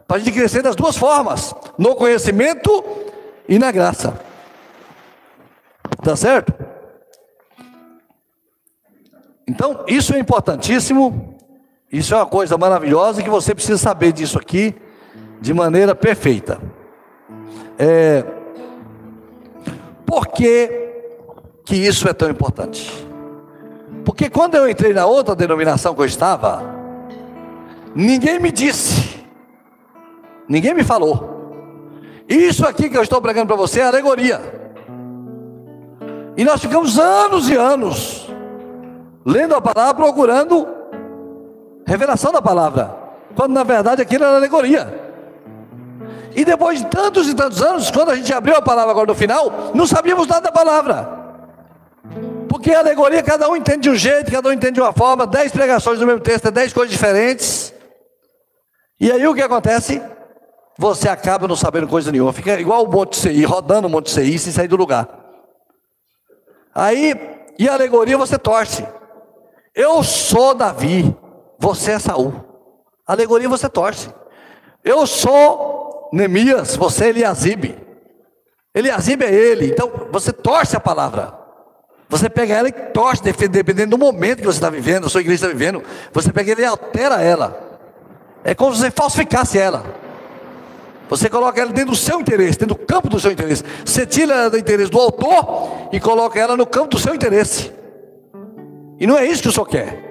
Para 0.06 0.16
a 0.16 0.20
gente 0.20 0.32
crescer 0.32 0.62
das 0.62 0.76
duas 0.76 0.96
formas: 0.96 1.54
no 1.76 1.94
conhecimento 1.94 2.84
e 3.48 3.58
na 3.58 3.70
graça. 3.72 4.18
Tá 6.02 6.14
certo? 6.14 6.54
Então, 9.46 9.84
isso 9.86 10.14
é 10.14 10.18
importantíssimo. 10.18 11.36
Isso 11.90 12.14
é 12.14 12.16
uma 12.16 12.26
coisa 12.26 12.58
maravilhosa 12.58 13.22
que 13.22 13.30
você 13.30 13.54
precisa 13.54 13.78
saber 13.78 14.12
disso 14.12 14.38
aqui 14.38 14.74
de 15.40 15.54
maneira 15.54 15.94
perfeita. 15.94 16.60
É, 17.78 18.24
por 20.04 20.26
que, 20.28 20.68
que 21.64 21.76
isso 21.76 22.08
é 22.08 22.12
tão 22.12 22.28
importante? 22.28 23.06
Porque 24.04 24.28
quando 24.28 24.56
eu 24.56 24.68
entrei 24.68 24.92
na 24.92 25.06
outra 25.06 25.34
denominação 25.34 25.94
que 25.94 26.00
eu 26.00 26.06
estava, 26.06 26.62
ninguém 27.94 28.40
me 28.40 28.50
disse 28.50 29.05
Ninguém 30.48 30.74
me 30.74 30.84
falou. 30.84 31.36
Isso 32.28 32.66
aqui 32.66 32.88
que 32.88 32.96
eu 32.96 33.02
estou 33.02 33.20
pregando 33.20 33.46
para 33.46 33.56
você 33.56 33.80
é 33.80 33.84
alegoria. 33.84 34.40
E 36.36 36.44
nós 36.44 36.60
ficamos 36.60 36.98
anos 36.98 37.48
e 37.48 37.54
anos 37.54 38.26
lendo 39.24 39.54
a 39.54 39.60
palavra, 39.60 39.94
procurando 39.94 40.68
revelação 41.84 42.30
da 42.30 42.40
palavra, 42.40 42.94
quando 43.34 43.52
na 43.52 43.64
verdade 43.64 44.00
aquilo 44.00 44.24
era 44.24 44.36
alegoria. 44.36 45.06
E 46.34 46.44
depois 46.44 46.80
de 46.80 46.86
tantos 46.86 47.28
e 47.28 47.34
tantos 47.34 47.62
anos, 47.62 47.90
quando 47.90 48.10
a 48.10 48.14
gente 48.14 48.32
abriu 48.32 48.54
a 48.54 48.62
palavra 48.62 48.90
agora 48.90 49.06
no 49.06 49.14
final, 49.14 49.72
não 49.74 49.86
sabíamos 49.86 50.28
nada 50.28 50.42
da 50.42 50.52
palavra. 50.52 51.08
Porque 52.48 52.72
a 52.72 52.80
alegoria, 52.80 53.22
cada 53.22 53.48
um 53.48 53.56
entende 53.56 53.80
de 53.80 53.90
um 53.90 53.96
jeito, 53.96 54.30
cada 54.30 54.48
um 54.48 54.52
entende 54.52 54.74
de 54.74 54.80
uma 54.80 54.92
forma, 54.92 55.26
dez 55.26 55.50
pregações 55.50 55.98
no 55.98 56.06
mesmo 56.06 56.20
texto, 56.20 56.46
é 56.46 56.50
dez 56.50 56.72
coisas 56.72 56.92
diferentes. 56.92 57.72
E 59.00 59.10
aí 59.10 59.26
o 59.26 59.34
que 59.34 59.42
acontece? 59.42 60.00
Você 60.78 61.08
acaba 61.08 61.48
não 61.48 61.56
sabendo 61.56 61.88
coisa 61.88 62.12
nenhuma. 62.12 62.32
Fica 62.32 62.60
igual 62.60 62.84
o 62.84 62.90
Monte 62.90 63.16
CI, 63.16 63.44
rodando 63.44 63.86
o 63.86 63.90
Monte 63.90 64.10
CI 64.10 64.38
sem 64.38 64.52
sair 64.52 64.68
do 64.68 64.76
lugar. 64.76 65.08
Aí, 66.74 67.14
e 67.58 67.68
a 67.68 67.74
alegoria 67.74 68.18
você 68.18 68.38
torce. 68.38 68.86
Eu 69.74 70.02
sou 70.02 70.54
Davi, 70.54 71.16
você 71.58 71.92
é 71.92 71.98
Saul. 71.98 72.34
Alegoria 73.06 73.48
você 73.48 73.68
torce. 73.68 74.10
Eu 74.84 75.06
sou 75.06 76.10
Neemias, 76.12 76.76
você 76.76 77.06
é 77.06 77.08
Eliasibe. 77.08 77.78
Eliasibe 78.74 79.24
é 79.24 79.32
ele, 79.32 79.68
então 79.68 79.90
você 80.12 80.32
torce 80.32 80.76
a 80.76 80.80
palavra. 80.80 81.32
Você 82.08 82.28
pega 82.28 82.54
ela 82.54 82.68
e 82.68 82.72
torce, 82.72 83.22
dependendo 83.22 83.96
do 83.96 83.98
momento 83.98 84.38
que 84.38 84.46
você 84.46 84.58
está 84.58 84.70
vivendo, 84.70 85.06
a 85.06 85.08
sua 85.08 85.22
igreja 85.22 85.46
está 85.46 85.48
vivendo. 85.48 85.82
Você 86.12 86.30
pega 86.30 86.52
ela 86.52 86.60
e 86.60 86.64
altera 86.64 87.22
ela. 87.22 87.58
É 88.44 88.54
como 88.54 88.74
se 88.74 88.82
você 88.82 88.90
falsificasse 88.90 89.58
ela. 89.58 89.82
Você 91.08 91.28
coloca 91.28 91.60
ela 91.60 91.72
dentro 91.72 91.90
do 91.90 91.96
seu 91.96 92.20
interesse, 92.20 92.58
dentro 92.58 92.74
do 92.74 92.86
campo 92.86 93.08
do 93.08 93.20
seu 93.20 93.30
interesse. 93.30 93.62
Você 93.84 94.04
tira 94.04 94.34
ela 94.34 94.50
do 94.50 94.58
interesse 94.58 94.90
do 94.90 94.98
autor 94.98 95.88
e 95.92 96.00
coloca 96.00 96.38
ela 96.38 96.56
no 96.56 96.66
campo 96.66 96.88
do 96.88 96.98
seu 96.98 97.14
interesse. 97.14 97.72
E 98.98 99.06
não 99.06 99.16
é 99.16 99.24
isso 99.24 99.42
que 99.42 99.48
o 99.48 99.52
Senhor 99.52 99.66
quer. 99.66 100.06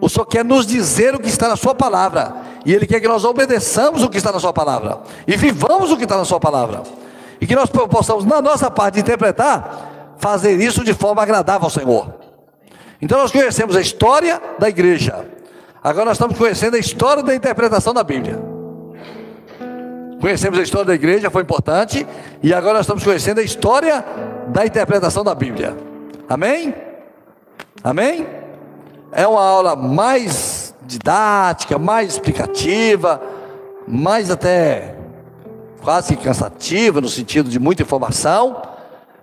O 0.00 0.08
Senhor 0.08 0.26
quer 0.26 0.44
nos 0.44 0.66
dizer 0.66 1.14
o 1.14 1.18
que 1.18 1.28
está 1.28 1.48
na 1.48 1.56
Sua 1.56 1.74
palavra. 1.74 2.34
E 2.64 2.72
Ele 2.72 2.86
quer 2.86 3.00
que 3.00 3.08
nós 3.08 3.24
obedeçamos 3.24 4.02
o 4.02 4.08
que 4.08 4.16
está 4.16 4.32
na 4.32 4.40
Sua 4.40 4.52
palavra. 4.52 5.00
E 5.26 5.36
vivamos 5.36 5.90
o 5.90 5.96
que 5.96 6.04
está 6.04 6.16
na 6.16 6.24
Sua 6.24 6.40
palavra. 6.40 6.82
E 7.40 7.46
que 7.46 7.54
nós 7.54 7.68
possamos, 7.68 8.24
na 8.24 8.40
nossa 8.40 8.70
parte 8.70 8.94
de 8.94 9.00
interpretar, 9.00 10.16
fazer 10.18 10.60
isso 10.60 10.82
de 10.84 10.94
forma 10.94 11.22
agradável 11.22 11.64
ao 11.64 11.70
Senhor. 11.70 12.14
Então 13.00 13.18
nós 13.18 13.30
conhecemos 13.30 13.76
a 13.76 13.80
história 13.80 14.40
da 14.58 14.68
igreja. 14.68 15.26
Agora 15.82 16.06
nós 16.06 16.16
estamos 16.16 16.38
conhecendo 16.38 16.76
a 16.76 16.78
história 16.78 17.22
da 17.22 17.34
interpretação 17.34 17.92
da 17.92 18.02
Bíblia. 18.02 18.53
Conhecemos 20.24 20.58
a 20.58 20.62
história 20.62 20.86
da 20.86 20.94
igreja, 20.94 21.30
foi 21.30 21.42
importante, 21.42 22.06
e 22.42 22.54
agora 22.54 22.78
nós 22.78 22.84
estamos 22.86 23.04
conhecendo 23.04 23.40
a 23.40 23.42
história 23.42 24.02
da 24.48 24.64
interpretação 24.64 25.22
da 25.22 25.34
Bíblia. 25.34 25.76
Amém? 26.26 26.74
Amém? 27.82 28.26
É 29.12 29.26
uma 29.26 29.44
aula 29.44 29.76
mais 29.76 30.74
didática, 30.80 31.78
mais 31.78 32.14
explicativa, 32.14 33.20
mais 33.86 34.30
até 34.30 34.96
quase 35.82 36.16
cansativa, 36.16 37.02
no 37.02 37.08
sentido 37.10 37.50
de 37.50 37.58
muita 37.58 37.82
informação, 37.82 38.62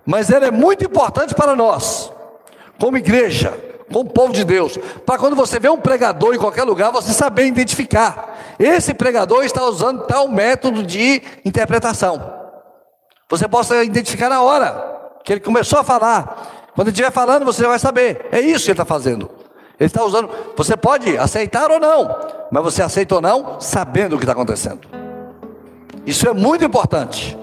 mas 0.06 0.30
ela 0.30 0.46
é 0.46 0.52
muito 0.52 0.84
importante 0.84 1.34
para 1.34 1.56
nós, 1.56 2.12
como 2.78 2.96
igreja, 2.96 3.52
como 3.92 4.10
povo 4.10 4.32
de 4.32 4.44
Deus, 4.44 4.78
para 5.04 5.18
quando 5.18 5.36
você 5.36 5.58
vê 5.58 5.68
um 5.68 5.76
pregador 5.76 6.34
em 6.34 6.38
qualquer 6.38 6.64
lugar, 6.64 6.90
você 6.90 7.12
saber 7.12 7.46
identificar. 7.46 8.56
Esse 8.58 8.94
pregador 8.94 9.44
está 9.44 9.64
usando 9.64 10.04
tal 10.06 10.28
método 10.28 10.82
de 10.82 11.22
interpretação. 11.44 12.40
Você 13.28 13.46
possa 13.46 13.82
identificar 13.84 14.28
na 14.28 14.42
hora 14.42 15.00
que 15.24 15.32
ele 15.32 15.40
começou 15.40 15.78
a 15.78 15.84
falar. 15.84 16.70
Quando 16.74 16.88
ele 16.88 16.94
estiver 16.94 17.10
falando, 17.10 17.44
você 17.44 17.66
vai 17.66 17.78
saber. 17.78 18.28
É 18.32 18.40
isso 18.40 18.64
que 18.64 18.70
ele 18.70 18.72
está 18.72 18.84
fazendo. 18.84 19.30
Ele 19.78 19.86
está 19.86 20.04
usando. 20.04 20.30
Você 20.56 20.76
pode 20.76 21.16
aceitar 21.18 21.70
ou 21.70 21.80
não, 21.80 22.16
mas 22.50 22.62
você 22.62 22.82
aceita 22.82 23.14
ou 23.14 23.20
não, 23.20 23.60
sabendo 23.60 24.14
o 24.14 24.18
que 24.18 24.24
está 24.24 24.32
acontecendo. 24.32 24.80
Isso 26.06 26.28
é 26.28 26.32
muito 26.32 26.64
importante. 26.64 27.38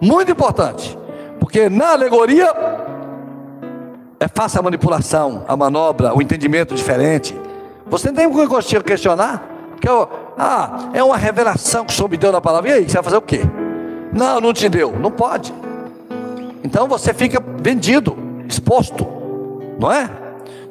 Muito 0.00 0.30
importante. 0.30 0.96
Porque 1.40 1.68
na 1.68 1.92
alegoria 1.92 2.52
é 4.18 4.28
fácil 4.28 4.60
a 4.60 4.62
manipulação, 4.62 5.44
a 5.46 5.56
manobra, 5.56 6.14
o 6.14 6.22
entendimento 6.22 6.74
diferente. 6.74 7.38
Você 7.86 8.12
tem 8.12 8.30
como 8.30 8.62
questionar? 8.82 9.42
Porque 9.70 9.88
ah, 10.38 10.90
é 10.92 11.02
uma 11.02 11.16
revelação 11.16 11.84
que 11.84 11.92
o 11.92 11.96
Senhor 11.96 12.08
me 12.08 12.16
deu 12.16 12.32
na 12.32 12.40
palavra. 12.40 12.70
E 12.70 12.72
aí, 12.72 12.88
você 12.88 12.94
vai 12.94 13.02
fazer 13.02 13.16
o 13.16 13.22
quê? 13.22 13.40
Não, 14.12 14.40
não 14.40 14.52
te 14.52 14.68
deu. 14.68 14.92
Não 14.98 15.10
pode. 15.10 15.52
Então 16.64 16.88
você 16.88 17.12
fica 17.12 17.42
vendido, 17.60 18.16
exposto. 18.48 19.06
Não 19.78 19.92
é? 19.92 20.10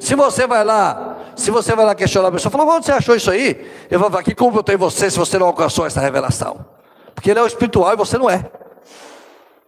Se 0.00 0.14
você 0.14 0.46
vai 0.46 0.64
lá, 0.64 1.16
se 1.36 1.50
você 1.50 1.74
vai 1.74 1.86
lá 1.86 1.94
questionar 1.94 2.28
a 2.28 2.32
pessoa, 2.32 2.50
fala, 2.50 2.64
onde 2.64 2.86
você 2.86 2.92
achou 2.92 3.14
isso 3.14 3.30
aí? 3.30 3.64
Eu 3.90 4.00
vou 4.00 4.10
falar, 4.10 4.22
que 4.22 4.34
culpa 4.34 4.58
eu 4.58 4.62
tenho 4.62 4.76
em 4.76 4.80
você 4.80 5.10
se 5.10 5.18
você 5.18 5.38
não 5.38 5.46
alcançou 5.46 5.86
essa 5.86 6.00
revelação? 6.00 6.66
Porque 7.14 7.30
ele 7.30 7.38
é 7.38 7.42
o 7.42 7.46
espiritual 7.46 7.92
e 7.92 7.96
você 7.96 8.18
não 8.18 8.28
é. 8.28 8.44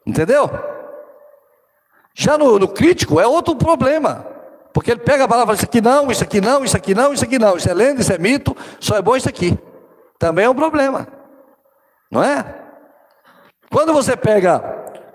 Entendeu? 0.04 0.50
Já 2.20 2.36
no, 2.36 2.58
no 2.58 2.66
crítico 2.66 3.20
é 3.20 3.26
outro 3.28 3.54
problema. 3.54 4.26
Porque 4.72 4.90
ele 4.90 4.98
pega 4.98 5.22
a 5.22 5.28
palavra 5.28 5.54
isso 5.54 5.64
aqui 5.64 5.80
não, 5.80 6.10
isso 6.10 6.24
aqui 6.24 6.40
não, 6.40 6.64
isso 6.64 6.76
aqui 6.76 6.92
não, 6.92 7.12
isso 7.12 7.24
aqui 7.24 7.38
não, 7.38 7.56
isso 7.56 7.70
é 7.70 7.74
lenda, 7.74 8.00
isso 8.00 8.12
é 8.12 8.18
mito, 8.18 8.56
só 8.80 8.96
é 8.96 9.02
bom 9.02 9.14
isso 9.14 9.28
aqui. 9.28 9.56
Também 10.18 10.44
é 10.44 10.50
um 10.50 10.54
problema. 10.54 11.06
Não 12.10 12.20
é? 12.20 12.44
Quando 13.70 13.92
você 13.92 14.16
pega 14.16 14.64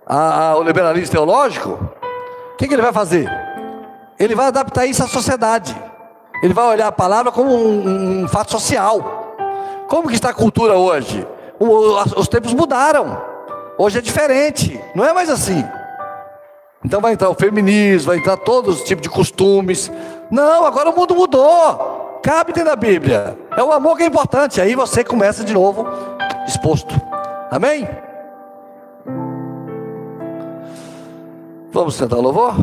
a, 0.08 0.52
a, 0.52 0.58
o 0.58 0.64
liberalismo 0.64 1.12
teológico, 1.12 1.72
o 2.54 2.56
que, 2.56 2.70
que 2.70 2.74
ele 2.74 2.82
vai 2.82 2.94
fazer? 2.94 3.30
Ele 4.18 4.34
vai 4.34 4.46
adaptar 4.48 4.86
isso 4.86 5.04
à 5.04 5.08
sociedade. 5.08 5.76
Ele 6.42 6.54
vai 6.54 6.66
olhar 6.68 6.88
a 6.88 6.92
palavra 6.92 7.34
como 7.34 7.54
um, 7.54 8.24
um 8.24 8.28
fato 8.30 8.52
social. 8.52 9.36
Como 9.90 10.08
que 10.08 10.16
está 10.16 10.30
a 10.30 10.34
cultura 10.34 10.78
hoje? 10.78 11.28
O, 11.60 12.02
os 12.18 12.30
tempos 12.30 12.54
mudaram. 12.54 13.22
Hoje 13.78 13.98
é 13.98 14.02
diferente. 14.02 14.80
Não 14.96 15.04
é 15.04 15.12
mais 15.12 15.30
assim. 15.30 15.66
Então 16.84 17.00
vai 17.00 17.14
entrar 17.14 17.30
o 17.30 17.36
feminismo, 17.36 18.08
vai 18.08 18.18
entrar 18.18 18.38
todos 18.38 18.80
os 18.80 18.84
tipos 18.84 19.04
de 19.04 19.10
costumes. 19.10 19.92
Não, 20.30 20.66
agora 20.66 20.90
o 20.90 20.96
mundo 20.96 21.16
mudou. 21.16 22.20
Cabe 22.22 22.54
dentro 22.54 22.70
da 22.70 22.76
Bíblia. 22.76 23.38
É 23.56 23.64
o 23.64 23.72
amor 23.72 23.98
que 23.98 24.04
é 24.04 24.06
importante. 24.06 24.60
Aí 24.60 24.76
você 24.76 25.04
começa 25.04 25.44
de 25.44 25.54
novo 25.54 25.86
exposto. 26.48 26.94
Amém? 27.50 27.88
Vamos 31.72 31.96
sentar 31.96 32.20
o 32.20 32.22
louvor? 32.22 32.56